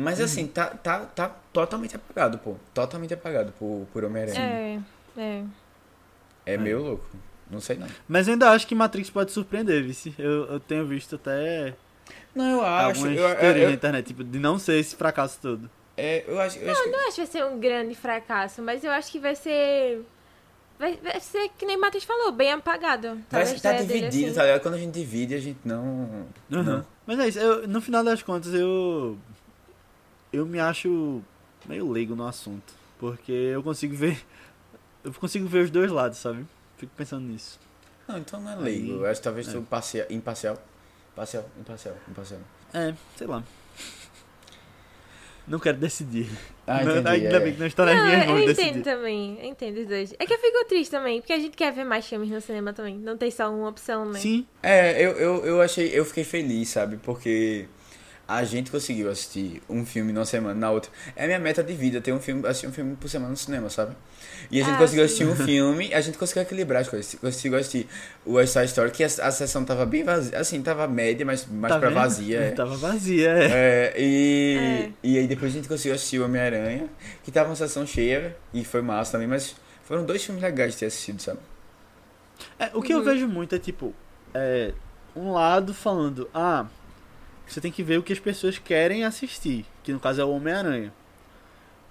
[0.00, 0.24] Mas Uhum.
[0.24, 2.56] assim, tá, tá, tá totalmente apagado, pô.
[2.74, 4.40] Totalmente apagado por, por Homem-Aranha.
[4.40, 5.44] É, é.
[6.46, 7.06] É, meio louco.
[7.50, 7.86] Não sei não.
[8.08, 10.14] Mas eu ainda acho que Matrix pode surpreender, vice.
[10.18, 11.74] Eu, eu tenho visto até
[12.34, 12.86] Não, eu acho.
[13.00, 15.68] algumas Eu, eu, teorias na eu, internet, tipo, de não ser esse fracasso todo.
[15.96, 16.88] é, eu acho, eu acho que...
[16.88, 20.00] Eu não acho que vai ser um grande fracasso, mas eu acho que vai ser.
[20.78, 23.08] Vai, vai ser, que nem o Matheus falou, bem apagado.
[23.08, 24.34] Vai Talvez estar a ideia dele, dividido, assim.
[24.36, 24.62] tá ligado?
[24.62, 25.82] Quando a gente divide, a gente não.
[26.50, 26.62] Uhum.
[26.62, 26.86] Não.
[27.06, 29.18] Mas é isso, eu, no final das contas eu.
[30.32, 31.22] Eu me acho
[31.66, 32.72] meio leigo no assunto.
[32.98, 34.20] Porque eu consigo ver.
[35.02, 36.44] Eu consigo ver os dois lados, sabe?
[36.76, 37.58] Fico pensando nisso.
[38.06, 38.92] Não, então não é Aí- leigo.
[39.02, 39.52] Eu acho que talvez é.
[39.52, 40.62] tu parcial, imparcial.
[41.16, 42.40] Parcial, imparcial, imparcial.
[42.74, 43.42] É, sei lá.
[45.48, 46.28] Não quero decidir.
[46.66, 47.08] Ah, Não- entendi.
[47.08, 47.40] ainda é.
[47.40, 48.82] bem que não está nas Não, minhas eu entendo decidir.
[48.82, 49.38] também.
[49.40, 50.14] Eu entendo os dois.
[50.18, 52.72] É que eu fico triste também, porque a gente quer ver mais filmes no cinema
[52.74, 52.98] também.
[52.98, 54.20] Não tem só uma opção, né?
[54.20, 56.98] Sim, É, eu, eu, eu achei, eu fiquei feliz, sabe?
[56.98, 57.66] Porque
[58.32, 60.88] a gente conseguiu assistir um filme numa semana, na outra.
[61.16, 63.36] É a minha meta de vida, ter um filme, assistir um filme por semana no
[63.36, 63.96] cinema, sabe?
[64.52, 65.24] E a gente Ah, conseguiu sim.
[65.24, 67.14] assistir um filme, a gente conseguiu equilibrar as coisas.
[67.20, 67.88] Conseguiu assistir
[68.24, 71.44] o West Side Story, que a, a sessão tava bem vazia, assim, tava média, mas
[71.46, 71.98] mais tá pra vendo?
[71.98, 72.38] vazia.
[72.40, 72.50] É.
[72.60, 73.46] Tava vazia, é.
[73.50, 74.92] É, e, É.
[75.02, 76.86] e aí depois a gente conseguiu assistir o Homem-Aranha,
[77.24, 80.78] que tava uma sessão cheia, e foi massa também, mas foram dois filmes legais de
[80.78, 81.40] ter assistido, sabe?
[82.58, 83.04] É, o que eu Uhum.
[83.04, 83.92] vejo muito é tipo,
[84.32, 84.72] é,
[85.16, 86.66] um lado falando, ah,
[87.52, 90.30] você tem que ver o que as pessoas querem assistir, que no caso é o
[90.30, 90.92] Homem-Aranha.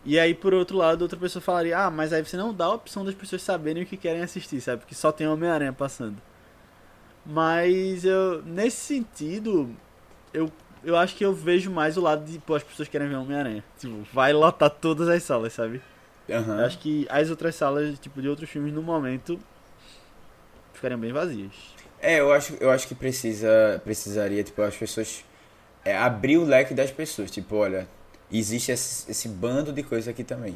[0.06, 2.74] E aí, por outro lado, outra pessoa falaria, ah, mas aí você não dá a
[2.74, 4.80] opção das pessoas saberem o que querem assistir, sabe?
[4.80, 6.18] Porque só tem Homem-Aranha passando.
[7.26, 9.70] Mas eu, nesse sentido,
[10.34, 10.50] eu,
[10.84, 13.64] eu acho que eu vejo mais o lado de, pô, as pessoas querem ver Homem-Aranha.
[13.78, 15.82] Tipo, vai lotar todas as salas, sabe?
[16.30, 16.60] Aham.
[16.60, 19.38] Eu acho que as outras salas, tipo, de outros filmes, no momento,
[20.74, 21.52] ficariam bem vazias.
[22.02, 25.26] É, eu acho, eu acho que precisa, precisaria, tipo, as pessoas
[25.86, 27.30] é, abrir o leque das pessoas.
[27.32, 27.88] Tipo, olha,
[28.32, 30.56] existe esse, esse bando de coisa aqui também.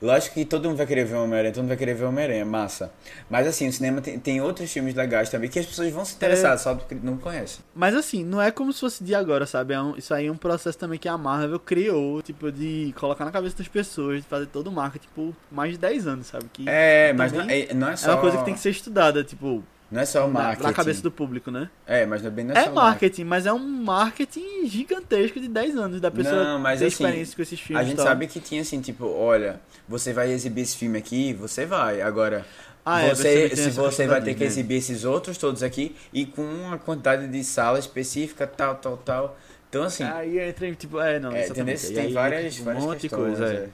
[0.00, 2.92] Lógico que todo mundo vai querer ver Homem-Aranha, todo mundo vai querer ver Homem-Aranha, massa.
[3.30, 6.14] Mas assim, o cinema tem, tem outros filmes legais também que as pessoas vão se
[6.14, 7.60] interessar, só porque não conhecem.
[7.74, 9.72] Mas assim, não é como se fosse de agora, sabe?
[9.72, 13.24] É um- isso aí é um processo também que a Marvel criou, tipo, de colocar
[13.24, 16.44] na cabeça das pessoas, de fazer todo o marketing por mais de 10 anos, sabe?
[16.52, 18.12] Que É, mas não é, não é é só.
[18.12, 20.62] uma coisa que tem que ser estudada, tipo, Não é só o na, marketing.
[20.66, 21.70] na cabeça do público, né?
[21.86, 24.66] É, mas não é bem não é, É só o marketing, mas é um marketing
[24.66, 27.86] gigantesco de 10 anos, da pessoa Não, mas ter assim, experiência com esses filmes.
[27.86, 31.64] A gente sabe que tinha assim, tipo, olha, você vai exibir esse filme aqui, você
[31.64, 32.00] vai.
[32.00, 32.44] Agora,
[32.84, 36.26] Ah, é, você, tem se você vai ter que exibir esses outros todos aqui e
[36.26, 39.38] com uma quantidade de sala específica, tal, tal, tal.
[39.68, 43.08] Então, assim, Aí entra, tipo, é, não, é, Tem aí várias, várias um monte de
[43.08, 43.68] coisa, é.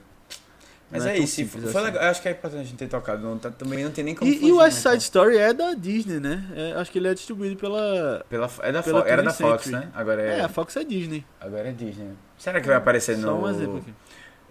[0.93, 0.99] É.
[0.99, 1.79] Mas Não é, tão isso, foi assim.
[1.81, 2.03] legal.
[2.03, 3.23] Eu acho que é importante a gente ter tocado.
[3.23, 4.99] Não, tá- também não tem nem como E, e fugir, o West né, Side então.
[5.23, 6.45] Story é da Disney, né?
[6.55, 8.25] É, acho que ele é distribuído pela.
[8.29, 9.85] Pela, é da pela Fo- era da 20th Fox, Century.
[9.87, 9.91] né?
[9.95, 11.25] Agora É, é, a Fox é Disney.
[11.41, 12.11] agora é Disney.
[12.39, 13.95] Será que vai aparecer Só no, um exemplo aqui.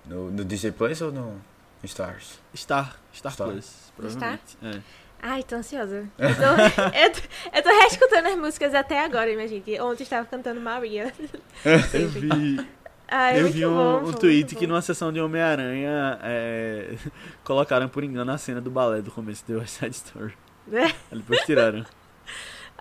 [0.06, 1.40] no, no Disney Plus ou no
[1.84, 2.40] Stars?
[2.56, 3.48] Star, Star, Star.
[3.50, 4.58] Plus, provavelmente.
[4.64, 4.80] É.
[5.24, 6.06] Ai, tô ansiosa.
[6.18, 6.42] Eu tô,
[6.98, 7.20] eu, tô-
[7.58, 9.70] eu tô reescutando as músicas até agora, minha gente.
[9.80, 11.14] Ontem eu estava cantando Maria.
[11.94, 12.68] Eu vi,
[13.14, 16.96] Ai, eu vi um, bom, um tweet que numa sessão de Homem-Aranha é,
[17.44, 20.34] colocaram por engano a cena do balé do começo do West Side Story.
[20.72, 20.86] É.
[20.86, 21.86] Aí Depois tiraram.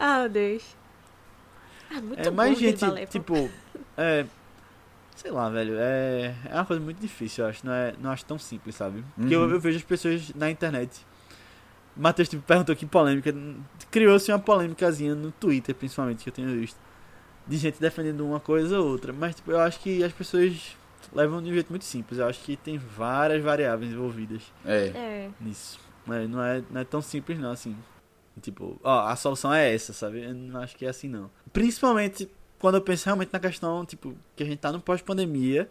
[0.02, 0.64] Ah, meu Deus.
[1.90, 3.50] Ah, muito É, bom mas, gente, balé, tipo,
[3.98, 4.24] é.
[5.14, 5.74] Sei lá, velho.
[5.78, 7.66] É, é uma coisa muito difícil, eu acho.
[7.66, 9.04] Não, é, não acho tão simples, sabe?
[9.14, 9.50] Porque eu, Uhum.
[9.50, 11.04] eu vejo as pessoas na internet.
[11.94, 13.34] Matheus tipo, perguntou que polêmica.
[13.90, 16.78] Criou-se uma polêmicazinha no Twitter, principalmente, que eu tenho visto.
[17.46, 19.12] De gente defendendo uma coisa ou outra.
[19.12, 20.76] Mas, tipo, eu acho que as pessoas
[21.12, 22.18] levam de um jeito muito simples.
[22.20, 24.86] Eu acho que tem várias variáveis envolvidas É.
[24.94, 25.30] É.
[25.40, 25.80] nisso.
[26.08, 27.76] É, não, é, não é tão simples, não, assim.
[28.40, 30.22] Tipo, ó, a solução é essa, sabe?
[30.24, 31.30] Eu não acho que é assim, não.
[31.52, 35.68] Principalmente quando eu penso realmente na questão, tipo, que a gente tá no pós-pandemia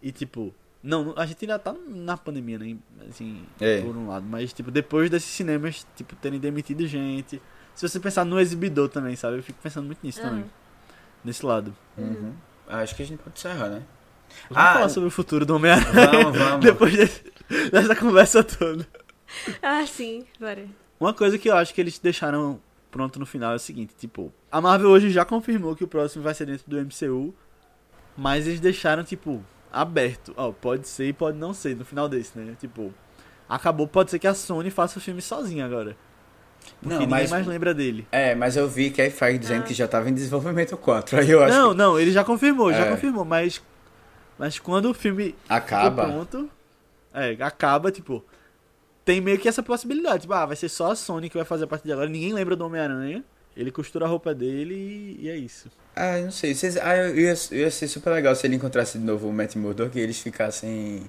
[0.00, 2.76] e, tipo, não, a gente ainda tá na pandemia, né?
[3.08, 3.80] Assim, É.
[3.82, 4.26] por um lado.
[4.26, 7.40] Mas, tipo, depois desses cinemas, tipo, terem demitido gente.
[7.74, 9.38] Se você pensar no exibidor também, sabe?
[9.38, 10.44] Eu fico pensando muito nisso também.
[11.24, 11.74] Nesse lado.
[11.96, 12.34] Uhum.
[12.68, 13.82] Acho que a gente pode encerrar, né?
[14.48, 15.92] Vamos Ah, falar sobre o futuro do Homem-Aranha
[16.22, 16.64] Vamos, vamos.
[16.64, 17.22] depois desse-
[17.70, 18.86] dessa conversa toda.
[19.62, 20.66] Ah, sim, bora.
[20.98, 24.32] Uma coisa que eu acho que eles deixaram pronto no final é o seguinte, tipo,
[24.50, 27.34] a Marvel hoje já confirmou que o próximo vai ser dentro do MCU,
[28.16, 29.42] mas eles deixaram, tipo,
[29.72, 30.32] aberto.
[30.36, 32.54] Ó, pode ser e pode não ser no final desse, né?
[32.60, 32.92] Tipo,
[33.48, 35.96] acabou, pode ser que a Sony faça o filme sozinha agora.
[36.80, 38.06] Porque Não, ninguém mas- mais lembra dele.
[38.10, 39.66] É, mas eu vi que a Feige dizendo Ah.
[39.66, 41.16] que já tava em desenvolvimento 4.
[41.20, 42.90] Aí eu acho Não, não, ele já confirmou, já É.
[42.90, 43.62] confirmou, mas
[44.38, 46.04] mas quando o filme que acaba.
[46.04, 46.50] pronto,
[47.14, 48.24] é, acaba, tipo,
[49.04, 51.64] tem meio que essa possibilidade, tipo, ah, vai ser só a Sony que vai fazer
[51.64, 53.22] a partir de agora, ninguém lembra do Homem-Aranha.
[53.56, 54.74] Ele costura a roupa dele
[55.20, 55.68] e, e é isso.
[55.94, 56.54] Ah, eu não sei.
[56.54, 59.32] Vocês, ah, eu ia, eu ia ser super legal se ele encontrasse de novo o
[59.32, 61.02] Matt Murdock e eles ficassem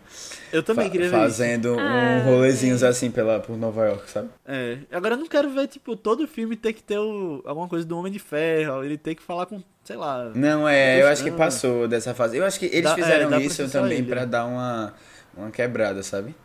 [0.52, 1.24] Eu também fa- queria ver isso.
[1.24, 2.90] fazendo Ah, um rolezinhos ok.
[2.90, 4.28] assim pela, por Nova York, sabe?
[4.45, 7.86] É, agora eu não quero ver, tipo, todo filme ter que ter o, alguma coisa
[7.86, 10.30] do Homem de Ferro, ele ter que falar com, sei lá.
[10.36, 12.36] Não, é, eu acho que passou dessa fase.
[12.36, 14.07] Eu acho que eles Dá- é, fizeram pra isso também ele.
[14.07, 14.94] pra dar uma,
[15.38, 16.36] uma quebrada, sabe?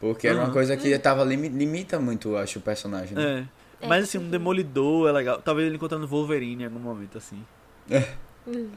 [0.00, 0.52] Porque era uma Uhum.
[0.52, 3.16] coisa que tava limi- limita muito, eu acho, o personagem.
[3.16, 3.46] Né?
[3.46, 3.57] É.
[3.80, 5.40] É, Mas assim, um Demolidor é legal.
[5.40, 7.44] Talvez ele encontrando Wolverine em algum momento, assim.
[8.46, 8.68] Hum.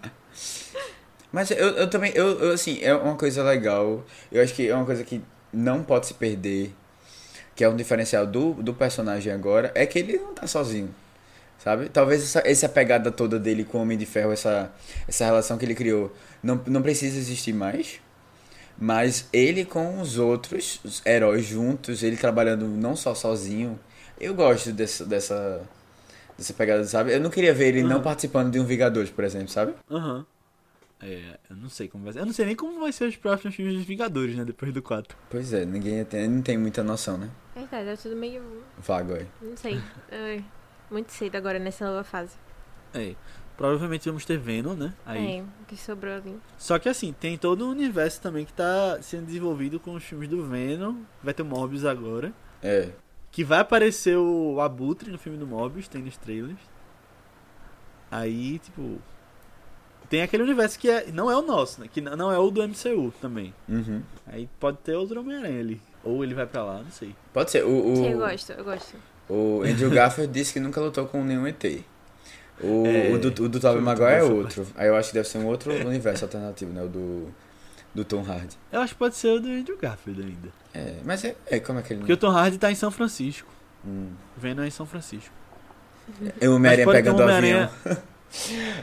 [1.31, 4.03] Mas eu, eu também, eu, eu, assim, é uma coisa legal.
[4.31, 5.21] Eu acho que é uma coisa que
[5.53, 6.73] não pode se perder.
[7.55, 9.71] Que é um diferencial do, do personagem agora.
[9.75, 10.93] É que ele não tá sozinho.
[11.63, 11.89] Sabe?
[11.89, 14.71] Talvez essa, essa pegada toda dele com o Homem de Ferro, essa,
[15.07, 16.11] essa relação que ele criou,
[16.41, 17.99] não, não precisa existir mais.
[18.79, 23.79] Mas ele com os outros os heróis juntos, ele trabalhando não só sozinho.
[24.21, 25.61] Eu gosto dessa, dessa,
[26.37, 27.13] dessa pegada, sabe?
[27.13, 28.03] Eu não queria ver ele não Uhum.
[28.03, 29.73] participando de um Vingadores, por exemplo, sabe?
[29.89, 30.25] Aham.
[31.03, 32.19] É, eu não sei como vai ser.
[32.19, 34.45] Eu não sei nem como vai ser os próximos filmes dos Vingadores, né?
[34.45, 35.17] Depois do 4.
[35.31, 37.27] Pois é, ninguém tem, não tem muita noção, né?
[37.55, 38.43] Verdade, é tudo meio.
[38.77, 39.27] Vago aí.
[39.41, 39.81] Não sei.
[40.11, 42.35] É muito cedo agora nessa nova fase.
[42.93, 43.15] É.
[43.57, 44.93] Provavelmente vamos ter Venom, né?
[45.05, 45.37] Aí.
[45.37, 46.37] É, o que sobrou ali.
[46.57, 50.27] Só que assim, tem todo um universo também que tá sendo desenvolvido com os filmes
[50.27, 50.97] do Venom.
[51.23, 52.33] Vai ter o Morbius agora.
[52.61, 52.89] É.
[53.31, 56.59] Que vai aparecer o Abutre no filme do Morbius, tem nos trailers.
[58.09, 58.99] Aí, tipo.
[60.09, 61.87] Tem aquele universo que é, não é o nosso, né?
[61.91, 63.53] Que não é o do MCU também.
[63.69, 64.01] Uhum.
[64.27, 65.81] Aí pode ter outro Homem-Aranha ali.
[66.03, 67.15] Ou ele vai pra lá, não sei.
[67.31, 67.63] Pode ser.
[67.63, 68.95] O, o, Sim, eu gosto, eu gosto.
[69.29, 71.63] o Andrew Garfield disse que nunca lutou com nenhum ET.
[72.61, 74.67] O, É, o do, o do Tobey Maguire é outro.
[74.75, 76.83] Aí eu acho que deve ser um outro universo alternativo, né?
[76.83, 77.33] O do,
[77.93, 78.57] do Tom Hardy.
[78.71, 80.49] Eu acho que pode ser o do Andrew Garfield ainda.
[80.73, 81.99] É, mas é, é como é que ele...
[81.99, 83.49] Porque o Tom Hardy tá em São Francisco.
[83.85, 84.11] Hum.
[84.37, 85.33] Venom é em São Francisco.
[86.39, 87.69] É o Homem-Aranha pegando um o avião.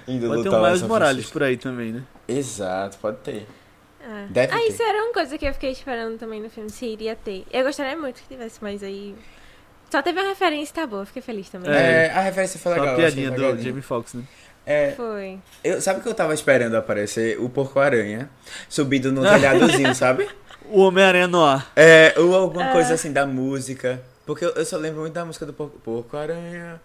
[0.07, 2.03] Indo Pode ter em Miles Morales por aí também, né?
[2.27, 3.47] Exato, pode ter.
[4.03, 4.69] Ah, Deve ah ter.
[4.69, 7.47] isso era uma coisa que eu fiquei esperando também no filme, se iria ter.
[7.51, 9.15] Eu gostaria muito que tivesse, mas aí.
[9.91, 11.71] Só teve uma referência, tá bom, eu fiquei feliz também.
[11.71, 12.07] É.
[12.07, 12.95] É, a referência foi Só legal.
[12.95, 13.63] a eu achei piadinha do.
[13.63, 14.23] Jamie Foxx, né?
[14.69, 15.39] É, Foi.
[15.65, 17.41] eu, sabe o que eu tava esperando aparecer?
[17.41, 18.29] O Porco-Aranha
[18.69, 20.29] subindo no telhadozinho, sabe?
[20.71, 21.73] O Homem-Aranha no ar.
[21.75, 22.73] É, ou alguma Ah.
[22.73, 24.03] coisa assim da música.
[24.27, 26.81] Porque eu, eu só lembro muito da música do Porco- Porco-Aranha.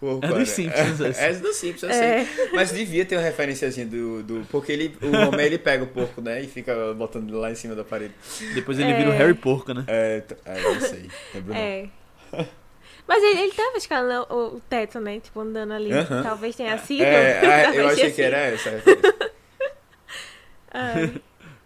[0.00, 1.20] Porco É dos Simpsons, essa.
[1.26, 2.24] É dos Simpsons, É.
[2.24, 2.50] sei.
[2.52, 4.46] Mas devia ter uma referenciazinha do, do.
[4.50, 6.40] Porque ele, o homem ele pega o porco, né?
[6.42, 8.14] E fica botando lá em cima da parede.
[8.54, 8.96] Depois ele É.
[8.96, 9.84] vira o Harry Porco, né?
[9.88, 11.08] É, é não sei.
[11.34, 12.46] Lembro não.
[13.08, 13.14] É.
[13.14, 15.18] Mas ele, ele tava escalando o, o teto, né?
[15.20, 15.92] Tipo, andando ali.
[15.92, 16.22] Aham.
[16.22, 17.02] Talvez tenha sido.
[17.02, 19.30] É, ah, eu achei tenha que era essa a referência.
[20.70, 21.22] Ai.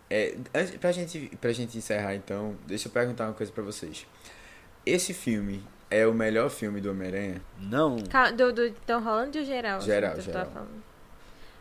[0.09, 0.36] É,
[0.78, 4.06] pra, gente, pra gente encerrar, então, deixa eu perguntar uma coisa pra vocês.
[4.85, 7.40] Esse filme é o melhor filme do Homem-Aranha?
[7.59, 7.97] Não.
[8.36, 9.81] Do, do Tom Holland ou geral?
[9.81, 10.48] Geral, tu geral.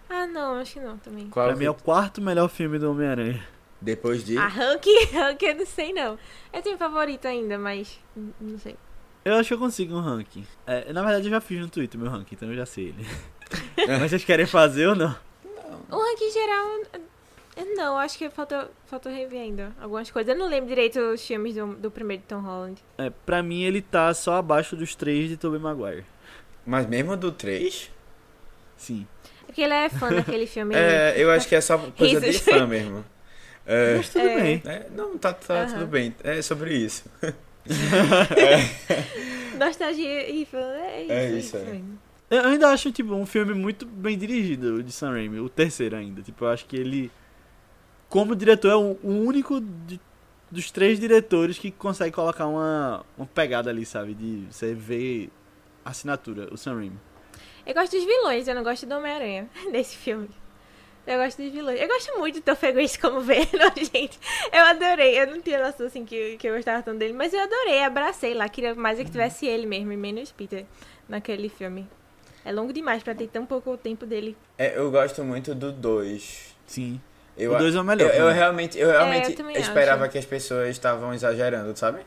[0.09, 1.29] Ah, não, acho que não também.
[1.29, 3.41] Qual Pra mim é o quarto melhor filme do Homem-Aranha.
[3.79, 4.37] Depois de.
[4.37, 4.85] Ah, Hank,
[5.15, 6.19] Hank eu não sei não.
[6.53, 8.75] Eu tenho favorito ainda, mas n- não sei.
[9.23, 10.45] Eu acho que eu consigo um ranking.
[10.65, 13.05] É, na verdade, eu já fiz no Twitter meu ranking, então eu já sei ele.
[13.87, 15.15] Mas vocês querem fazer ou não?
[15.89, 17.05] O ranking geral,
[17.75, 20.33] não, acho que faltou, faltou rever ainda algumas coisas.
[20.33, 22.81] Eu não lembro direito os filmes do, do primeiro Tom Holland.
[22.97, 26.05] É, pra mim, ele tá só abaixo dos três de Tobey Maguire.
[26.65, 27.91] Mas mesmo do 3?
[28.77, 29.05] Sim.
[29.43, 30.73] É porque ele é fã daquele filme.
[30.77, 33.03] É, eu acho que é só coisa de fã mesmo.
[33.65, 34.41] É, Mas tudo É.
[34.41, 34.61] bem.
[34.65, 35.73] é, não, tá, tá Aham.
[35.73, 36.15] tudo bem.
[36.23, 37.03] É sobre isso.
[39.57, 40.55] Nostalgia e é isso.
[40.55, 41.81] É é isso, é.
[42.29, 45.39] Eu ainda acho, tipo, um filme muito bem dirigido, o de Sam Raimi.
[45.39, 46.21] O terceiro ainda.
[46.21, 47.11] Tipo, eu acho que ele...
[48.07, 49.99] Como diretor, é o o único de-
[50.49, 54.13] dos três diretores que consegue colocar uma, uma pegada ali, sabe?
[54.13, 55.29] De você ver
[55.83, 56.99] a assinatura, o Sam Raimi.
[57.65, 60.29] Eu gosto dos vilões, eu não gosto do Homem-Aranha desse filme.
[61.05, 61.79] Eu gosto dos vilões.
[61.79, 64.19] Eu gosto muito do Tom Feguiz como Venom, gente.
[64.51, 65.19] Eu adorei.
[65.19, 68.33] Eu não tinha noção assim que, que eu gostava tanto dele, mas eu adorei, abracei
[68.33, 68.47] lá.
[68.47, 70.65] Queria mais é que tivesse ele mesmo, e menos Peter,
[71.09, 71.87] naquele filme.
[72.43, 74.35] É longo demais pra ter tão pouco tempo dele.
[74.57, 76.55] É, eu gosto muito do 2.
[76.65, 76.99] Sim.
[77.37, 78.09] Eu, o dois é o melhor.
[78.09, 78.33] Eu, eu mim.
[78.33, 80.11] realmente, eu realmente eu também esperava acho.
[80.11, 82.01] que as pessoas estavam exagerando, sabe?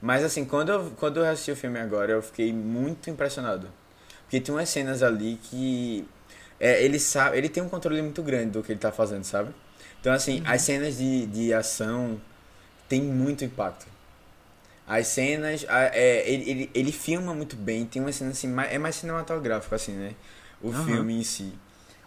[0.00, 3.68] Mas assim, quando eu, quando eu assisti o filme agora, eu fiquei muito impressionado.
[4.22, 6.06] Porque tem umas cenas ali que
[6.60, 9.54] é, ele sabe, ele tem um controle muito grande do que ele tá fazendo, sabe?
[10.00, 12.20] Então assim, as cenas de, de ação
[12.88, 13.86] tem muito impacto.
[14.86, 18.72] As cenas, a- é, ele, ele, ele filma muito bem, tem uma cena assim, mais,
[18.72, 20.14] é mais cinematográfico assim, né?
[20.60, 20.72] O Aham.
[20.72, 21.52] filme em si.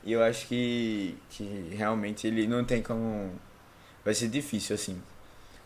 [0.04, 1.44] E eu acho que, que
[1.78, 3.32] realmente ele não tem como.
[4.06, 5.02] Vai ser difícil, assim.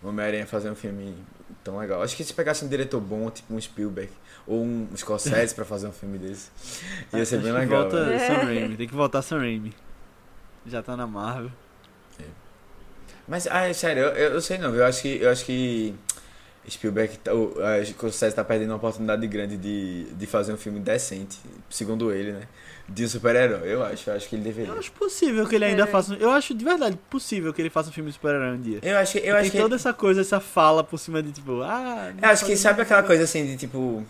[0.03, 1.15] O Homem-Aranha fazer um filme
[1.64, 2.03] tão legal.
[2.03, 4.11] Acho que se pegasse um diretor bom, tipo um Spielberg,
[4.47, 6.49] ou um Scorsese pra fazer um filme desse,
[7.13, 7.81] ia ser bem legal.
[7.83, 8.15] Volta velho.
[8.15, 8.27] É.
[8.27, 8.77] Sam Raimi.
[8.77, 9.73] Tem que voltar Sam Raimi.
[10.65, 11.51] Já tá na Marvel.
[13.27, 15.19] Mas, ah, é sério, eu, eu sei não, eu acho que.
[15.21, 15.93] Eu acho que.
[16.69, 20.81] Spielberg, tá- o a Scorsese tá perdendo uma oportunidade grande de, de fazer um filme
[20.81, 21.37] decente,
[21.69, 22.41] segundo ele, né?
[22.89, 24.71] De um super-herói, eu acho, eu acho que ele deveria.
[24.73, 25.87] Eu acho possível que ele ainda É.
[25.87, 26.13] faça.
[26.15, 28.79] Eu acho de verdade possível que ele faça um filme de super-herói um dia.
[28.81, 29.17] Eu acho que.
[29.19, 32.13] Eu Tem acho que toda essa coisa, essa fala por cima de tipo, ah.
[32.21, 34.05] Eu acho que sabe aquela coisa assim de tipo.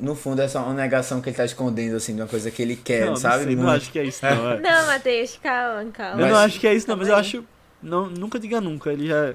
[0.00, 2.62] No fundo é só uma negação que ele tá escondendo, assim, de uma coisa que
[2.62, 3.38] ele quer, não, sabe?
[3.38, 3.76] Não, sei, não Muito.
[3.76, 4.50] acho que é isso, não.
[4.52, 4.60] é.
[4.60, 6.12] Não, Matheus, calma, calma.
[6.22, 7.44] Eu não Mas- acho que é isso, não, mas eu acho.
[7.82, 8.90] Não, nunca diga nunca.
[8.92, 9.34] Ele já,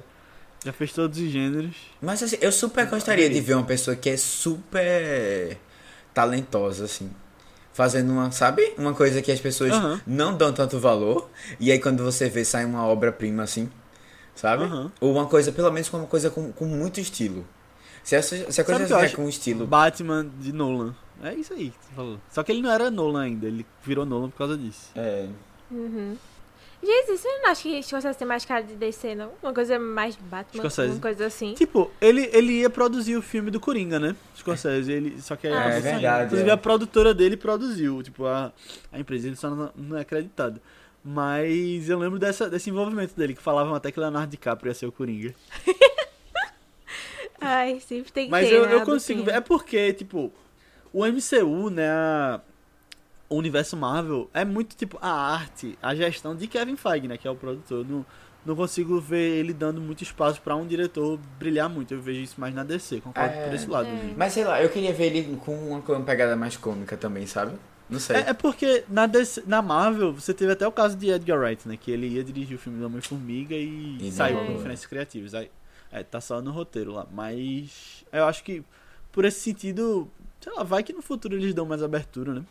[0.64, 1.76] já fez todos os gêneros.
[2.02, 5.56] Mas assim, eu super gostaria de ver uma pessoa que é super.
[6.12, 7.10] talentosa, assim.
[7.72, 8.72] Fazendo uma, sabe?
[8.78, 10.00] Uma coisa que as pessoas Aham.
[10.06, 11.30] não dão tanto valor.
[11.60, 13.68] E aí quando você vê, sai uma obra-prima, assim.
[14.34, 14.64] Sabe?
[14.64, 14.90] Aham.
[15.00, 17.46] Ou uma coisa, pelo menos com uma coisa com, com muito estilo.
[18.06, 19.16] Se, essa, se a coisa vier acho?
[19.16, 19.66] com estilo.
[19.66, 20.94] Batman de Nolan.
[21.22, 22.20] É isso aí que você falou.
[22.30, 24.90] Só que ele não era Nolan ainda, ele virou Nolan por causa disso.
[24.94, 25.26] É.
[25.72, 26.16] Uhum.
[26.84, 29.32] Jesus, você não acha que Scorsese tem mais cara de DC, não?
[29.42, 30.92] Uma coisa mais Batman, Scorsese.
[30.92, 31.54] uma coisa assim.
[31.54, 34.14] Tipo, ele, ele ia produzir o filme do Coringa, né?
[34.38, 35.82] Scorsese, ele, só que Ah, é saindo.
[35.82, 36.52] verdade, Inclusive é.
[36.52, 38.52] a produtora dele produziu, tipo, a,
[38.92, 40.60] a empresa, ele só não, não é acreditado.
[41.02, 44.86] Mas eu lembro dessa, desse envolvimento dele, que falavam até que Leonardo DiCaprio ia ser
[44.86, 45.34] o Coringa.
[47.40, 49.24] Ai, sempre tem que Mas ter, eu, né, eu a consigo ver.
[49.32, 49.38] duplinha.
[49.38, 50.32] É porque, tipo,
[50.92, 51.88] o MCU, né?
[51.88, 52.40] a-
[53.28, 57.16] o universo Marvel é muito tipo a arte, a gestão de Kevin Feige, né?
[57.18, 57.84] Que é o produtor.
[57.84, 58.06] Não,
[58.44, 61.92] não consigo ver ele dando muito espaço pra um diretor brilhar muito.
[61.92, 63.44] Eu vejo isso mais na DC, concordo É.
[63.46, 63.88] por esse lado.
[63.88, 64.14] É.
[64.16, 67.26] Mas sei lá, eu queria ver ele com uma, com uma pegada mais cômica também,
[67.26, 67.56] sabe?
[67.90, 68.14] Não sei.
[68.16, 71.66] É, é porque na, DC na Marvel você teve até o caso de Edgar Wright,
[71.68, 71.76] né?
[71.76, 75.34] Que ele ia dirigir o filme do Homem-Formiga e, E saiu com diferenças criativas.
[75.34, 75.50] Aí,
[75.98, 77.06] é, tá só no roteiro lá.
[77.10, 78.62] Mas eu acho que
[79.12, 80.10] por esse sentido,
[80.40, 82.44] sei lá, vai que no futuro eles dão mais abertura, né?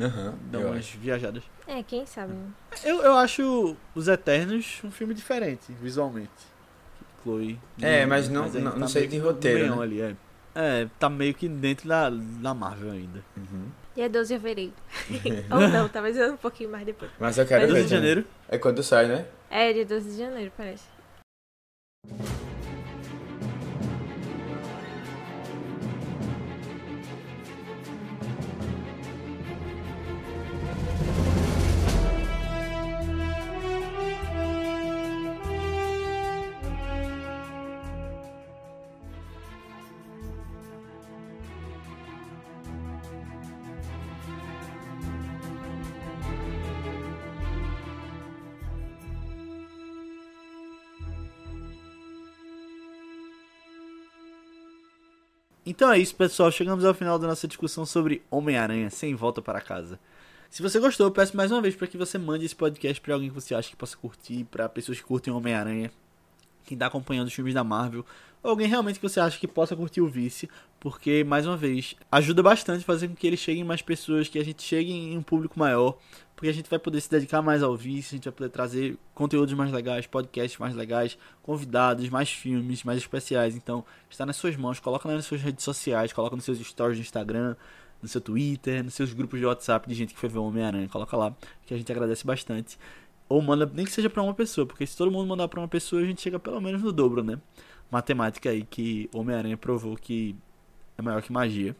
[0.00, 0.98] Aham, Dão umas acho.
[0.98, 1.42] viajadas.
[1.66, 2.32] É, quem sabe.
[2.32, 2.48] né?
[2.82, 6.30] Eu, eu acho Os Eternos um filme diferente, visualmente.
[7.22, 7.58] Chloe.
[7.80, 9.82] É, mas não- ainda não- não sei de roteiro, né?
[9.82, 10.16] ali, é.
[10.54, 13.24] É, tá meio que dentro da, da Marvel ainda.
[13.36, 13.66] Uhum.
[13.94, 14.72] Dia 12 de fevereiro.
[15.50, 17.10] Ou não, talvez um pouquinho mais depois.
[17.18, 17.76] Mas eu quero Mas ver.
[17.78, 18.08] 12 de também.
[18.08, 18.28] janeiro.
[18.48, 19.26] É quando sai, né?
[19.50, 20.84] É, dia 12 de janeiro, parece.
[55.66, 56.52] Então é isso, pessoal.
[56.52, 59.98] Chegamos ao final da nossa discussão sobre Homem-Aranha sem volta para casa.
[60.50, 63.14] Se você gostou, eu peço mais uma vez para que você mande esse podcast para
[63.14, 65.90] alguém que você acha que possa curtir, para pessoas que curtem Homem-Aranha,
[66.64, 68.04] quem tá acompanhando os filmes da Marvel,
[68.42, 71.96] ou alguém realmente que você acha que possa curtir o Vice, porque, mais uma vez,
[72.12, 75.16] ajuda bastante fazer com que ele chegue em mais pessoas, que a gente chegue em
[75.16, 75.98] um público maior,
[76.34, 78.98] porque a gente vai poder se dedicar mais ao Vice, a gente vai poder trazer
[79.14, 83.54] conteúdos mais legais, podcasts mais legais, convidados, mais filmes, mais especiais.
[83.54, 87.02] Então, está nas suas mãos, coloca nas suas redes sociais, coloca nos seus stories do
[87.02, 87.54] Instagram,
[88.02, 90.88] no seu Twitter, nos seus grupos de WhatsApp de gente que foi ver o Homem-Aranha,
[90.88, 91.34] coloca lá,
[91.64, 92.78] que a gente agradece bastante.
[93.28, 95.68] Ou manda, nem que seja pra uma pessoa, porque se todo mundo mandar pra uma
[95.68, 97.38] pessoa, a gente chega pelo menos no dobro, né?
[97.90, 100.36] Matemática aí que Homem-Aranha provou que
[100.98, 101.74] é maior que magia.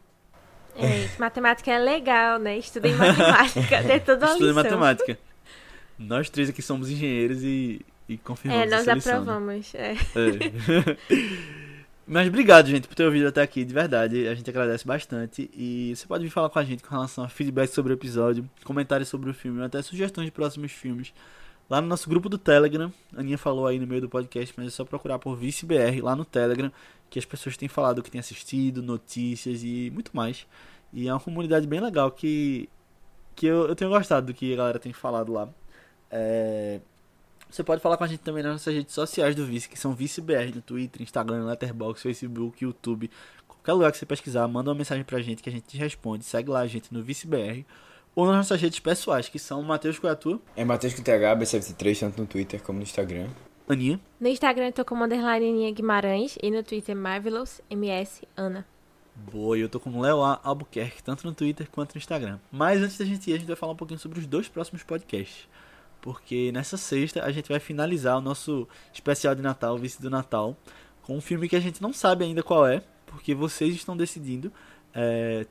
[0.76, 2.58] É, matemática é legal, né?
[2.58, 4.54] Estudei matemática, tem toda lição.
[4.54, 5.18] matemática.
[5.98, 9.18] Nós três aqui somos engenheiros e, e confirmamos É, nós essa lição, né?
[9.20, 9.74] aprovamos.
[9.74, 9.92] É.
[9.92, 11.54] É.
[12.06, 14.28] Mas obrigado, gente, por ter ouvido até aqui, de verdade.
[14.28, 15.50] A gente agradece bastante.
[15.54, 18.48] E você pode vir falar com a gente com relação a feedback sobre o episódio,
[18.62, 21.14] comentários sobre o filme, até sugestões de próximos filmes.
[21.68, 24.66] Lá no nosso grupo do Telegram, a Aninha falou aí no meio do podcast, mas
[24.66, 26.70] é só procurar por ViceBR lá no Telegram,
[27.08, 30.46] que as pessoas têm falado que têm assistido, notícias e muito mais.
[30.92, 32.68] E é uma comunidade bem legal que,
[33.34, 35.48] que eu, eu tenho gostado do que a galera tem falado lá.
[36.10, 36.80] É,
[37.50, 39.94] você pode falar com a gente também nas nossas redes sociais do Vice, que são
[39.94, 43.10] ViceBR no Twitter, Instagram, Letterboxd, Facebook, YouTube.
[43.46, 46.24] Qualquer lugar que você pesquisar, manda uma mensagem pra gente que a gente te responde.
[46.24, 47.64] Segue lá a gente no ViceBR.
[48.14, 52.20] Ou nas nossas redes pessoais, que são Matheus Coiatu, É Matheus com TH, B73, tanto
[52.20, 53.28] no Twitter como no Instagram.
[53.68, 53.98] Aninha.
[54.20, 58.66] No Instagram eu tô como underline Aninha Guimarães e no Twitter Marvelous MS Ana.
[59.16, 60.40] Boa, e eu tô com o Léo A.
[60.42, 62.38] Albuquerque, tanto no Twitter quanto no Instagram.
[62.50, 64.82] Mas antes da gente ir, a gente vai falar um pouquinho sobre os dois próximos
[64.82, 65.48] podcasts.
[66.00, 70.56] Porque nessa sexta a gente vai finalizar o nosso especial de Natal, Vice do Natal,
[71.02, 74.52] com um filme que a gente não sabe ainda qual é, porque vocês estão decidindo.
[74.92, 75.46] É,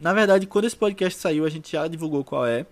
[0.00, 2.66] Na verdade, quando esse podcast saiu, a gente já divulgou qual é.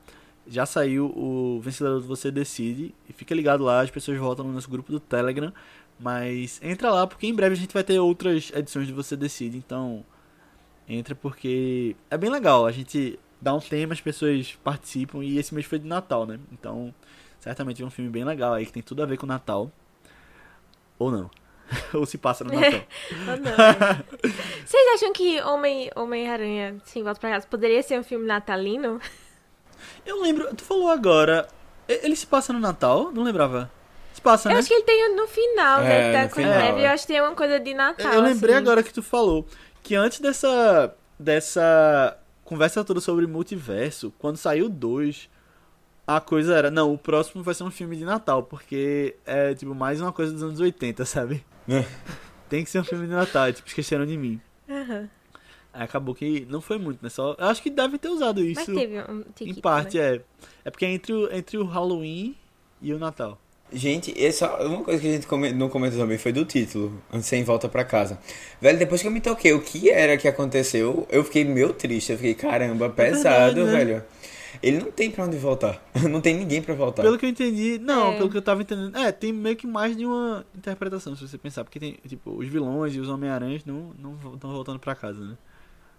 [0.47, 2.95] Já saiu o vencedor do Você Decide.
[3.09, 5.53] E fica ligado lá, as pessoas voltam no nosso grupo do Telegram.
[5.99, 9.57] Mas entra lá, porque em breve a gente vai ter outras edições de Você Decide.
[9.57, 10.05] Então,
[10.89, 12.67] entra porque é bem legal.
[12.67, 15.25] A gente dá um tema, as pessoas participam.
[15.25, 16.39] E esse mês foi de Natal, né?
[16.53, 16.95] Então,
[17.41, 19.71] certamente é um filme bem legal aí, que tem tudo a ver com Natal.
[20.99, 21.31] Ou não.
[21.95, 22.81] Ou se passa no Natal.
[23.29, 24.05] Ou não, é.
[24.65, 29.01] Vocês acham que Homem- Homem-Aranha Sem Volta pra Casa poderia ser um filme natalino?
[30.07, 31.47] Eu lembro, tu falou agora.
[31.89, 33.11] Ele se passa no Natal?
[33.13, 33.71] Não lembrava.
[34.15, 34.59] Se passa, Eu né?
[34.59, 36.13] acho que ele tem no final, É, né?
[36.13, 36.81] Tá no com final, neve.
[36.81, 36.87] é.
[36.87, 38.13] Eu acho que tem uma coisa de Natal.
[38.13, 38.63] Eu lembrei assim.
[38.65, 39.47] agora que tu falou
[39.83, 45.29] que antes dessa dessa conversa toda sobre multiverso, quando saiu dois,
[46.07, 49.75] a coisa era, não, o próximo vai ser um filme de Natal, porque é tipo
[49.75, 51.45] mais uma coisa dos anos 80, sabe?
[51.69, 51.85] É.
[52.49, 54.41] Tem que ser um filme de Natal, tipo, esqueceram de mim.
[54.69, 55.09] Aham.
[55.73, 57.09] Aí acabou que não foi muito, né?
[57.09, 60.17] Só, eu acho que devem ter usado Mas isso teve um em tiquito, parte, né?
[60.17, 60.21] é.
[60.67, 62.37] É porque é entre o, entre o Halloween
[62.81, 63.41] e o Natal.
[63.73, 67.69] Gente, essa, uma coisa que a gente não comentou também foi do título, Sem Volta
[67.69, 68.21] Pra Casa.
[68.61, 72.13] Velho, depois que eu me toquei o que era que aconteceu, eu fiquei meio triste.
[72.13, 73.85] Eu fiquei, caramba, pesado, verdade, né?
[73.85, 74.05] velho.
[74.63, 75.83] Ele não tem pra onde voltar.
[76.11, 77.03] Não tem ninguém pra voltar.
[77.03, 78.17] Pelo que eu entendi, não, É.
[78.17, 78.97] pelo que eu tava entendendo.
[78.97, 81.65] É, tem meio que mais de uma interpretação, se você pensar.
[81.65, 83.91] Porque tem, tipo, os vilões e os Homem-Aranhas não
[84.35, 85.37] estão voltando pra casa, né?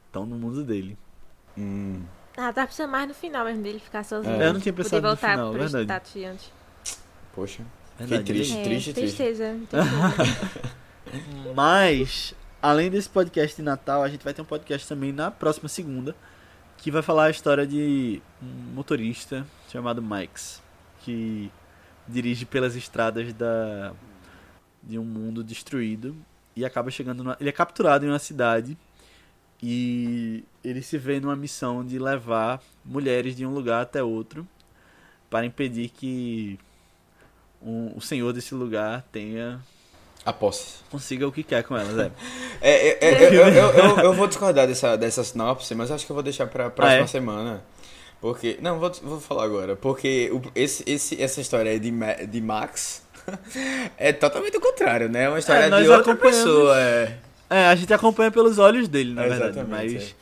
[0.08, 0.98] Estão no mundo dele.
[1.58, 2.02] Hum,
[2.38, 4.42] Ah, tá precisando mais no final mesmo dele ficar sozinho.
[4.42, 5.84] É, eu não tinha Poder pensado no voltar final, pro verdade.
[5.86, 6.52] status de antes.
[7.34, 7.64] poxa.
[7.98, 8.58] Verdade, triste.
[8.58, 8.94] É, triste.
[8.94, 9.56] Tristeza.
[9.70, 11.54] tristeza.
[11.56, 15.70] Mas, além desse podcast de Natal, a gente vai ter um podcast também na próxima
[15.70, 16.16] segunda,
[16.86, 20.62] que vai falar a história de um motorista chamado Mike's,
[21.04, 21.52] que
[22.08, 23.92] dirige pelas estradas da
[24.84, 26.16] de um mundo destruído
[26.56, 28.78] e acaba chegando numa, ele é capturado em uma cidade
[29.64, 34.48] e ele se vê numa missão de levar mulheres de um lugar até outro
[35.28, 36.60] para impedir que
[37.60, 39.60] um- o senhor desse lugar tenha
[40.26, 40.80] A posse.
[40.90, 42.12] consiga o que quer com elas, é.
[42.60, 46.12] É, é, é, eu, eu, eu, eu- vou discordar dessa, dessa sinopse, mas acho que
[46.12, 47.08] eu vou deixar pra próxima Ah, é?
[47.08, 47.64] semana.
[48.20, 48.58] Porque.
[48.62, 49.76] Não, vou, vou falar agora.
[49.76, 51.92] Porque o- esse, esse, essa história aí de,
[52.28, 53.04] de Max
[53.98, 55.26] é totalmente o contrário, né?
[55.26, 56.80] É uma história É, de outra pessoa.
[56.80, 57.18] É.
[57.48, 60.16] É, a gente acompanha pelos olhos dele, na verdade, mas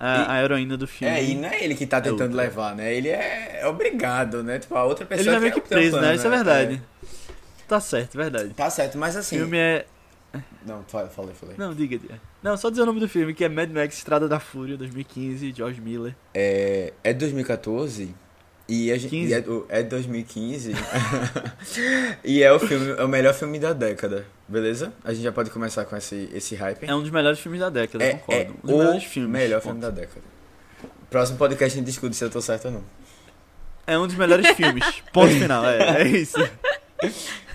[0.00, 1.14] a, a heroína do filme.
[1.14, 2.36] É, e não é ele que tá tentando outra.
[2.42, 2.92] levar, né?
[2.92, 4.58] Ele é, obrigado, né?
[4.58, 6.16] Tipo, a outra pessoa ele é meio que preso, né?
[6.16, 6.82] Isso é verdade.
[7.68, 8.50] Tá certo, verdade.
[8.54, 9.38] Tá certo, mas O assim.
[9.38, 9.86] filme é.
[10.66, 11.54] Não, falei, falei.
[11.56, 12.20] Não, diga, diga.
[12.42, 15.52] Não, só dizer o nome do filme, que é Mad Max Estrada da Fúria, 2015,
[15.56, 16.14] George Miller.
[16.34, 18.14] É, é 2014
[18.68, 19.30] e a gente, 15.
[19.30, 20.72] e é, o- é 2015
[22.24, 24.92] e é o filme, é o melhor filme da década, beleza?
[25.04, 26.84] A gente já pode começar com esse, esse hype.
[26.84, 28.40] É um dos melhores filmes da década, É- concordo.
[28.40, 29.30] é um dos o melhores filmes.
[29.32, 29.64] melhor ponto.
[29.68, 30.22] filme da década.
[31.08, 32.84] Próximo podcast a gente discute se eu tô certo ou não.
[33.86, 34.84] É um dos melhores filmes.
[35.12, 36.36] Ponto final, é, é isso.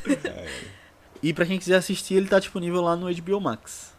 [1.24, 3.94] E pra quem quiser assistir, ele tá disponível lá no HBO Max.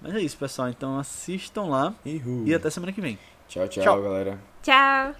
[0.00, 0.68] Mas é isso, pessoal.
[0.68, 2.44] Então assistam lá Ihu.
[2.46, 3.18] e até semana que vem.
[3.48, 4.02] Tchau, tchau, Tchau.
[4.02, 4.38] galera.
[4.62, 5.14] Tchau.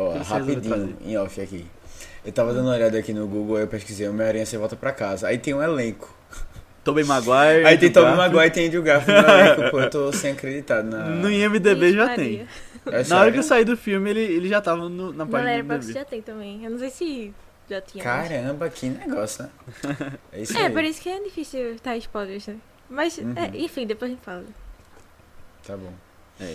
[0.00, 1.66] Ó, rapidinho, em off aqui.
[2.24, 5.28] Eu tava dando uma olhada aqui no Google, eu pesquisei Homem-Aranha Sem Volta Pra Casa.
[5.28, 6.14] Aí tem um elenco.
[6.84, 7.64] Tobey Maguire.
[7.66, 8.14] Aí tem Tobey.
[8.14, 9.80] Maguire e tem Andrew Garfield no elenco, pô.
[9.80, 11.06] Eu tô sem acreditar na...
[11.06, 12.46] No IMDB já tem.
[12.86, 15.62] É Na hora que eu saí do filme, ele, ele já tava no- na página
[15.62, 15.92] do IMDB.
[15.92, 16.64] já tem também.
[16.64, 17.34] Eu não sei se
[17.68, 18.02] já tinha.
[18.02, 19.50] mas- Caramba, que negócio, né?
[20.32, 20.72] É isso É, aí.
[20.72, 22.56] por isso que é difícil estar spoilers, né?
[22.88, 23.34] Mas, Uhum.
[23.36, 24.44] é, enfim, depois a gente fala.
[25.66, 25.92] Tá bom.
[26.40, 26.54] É.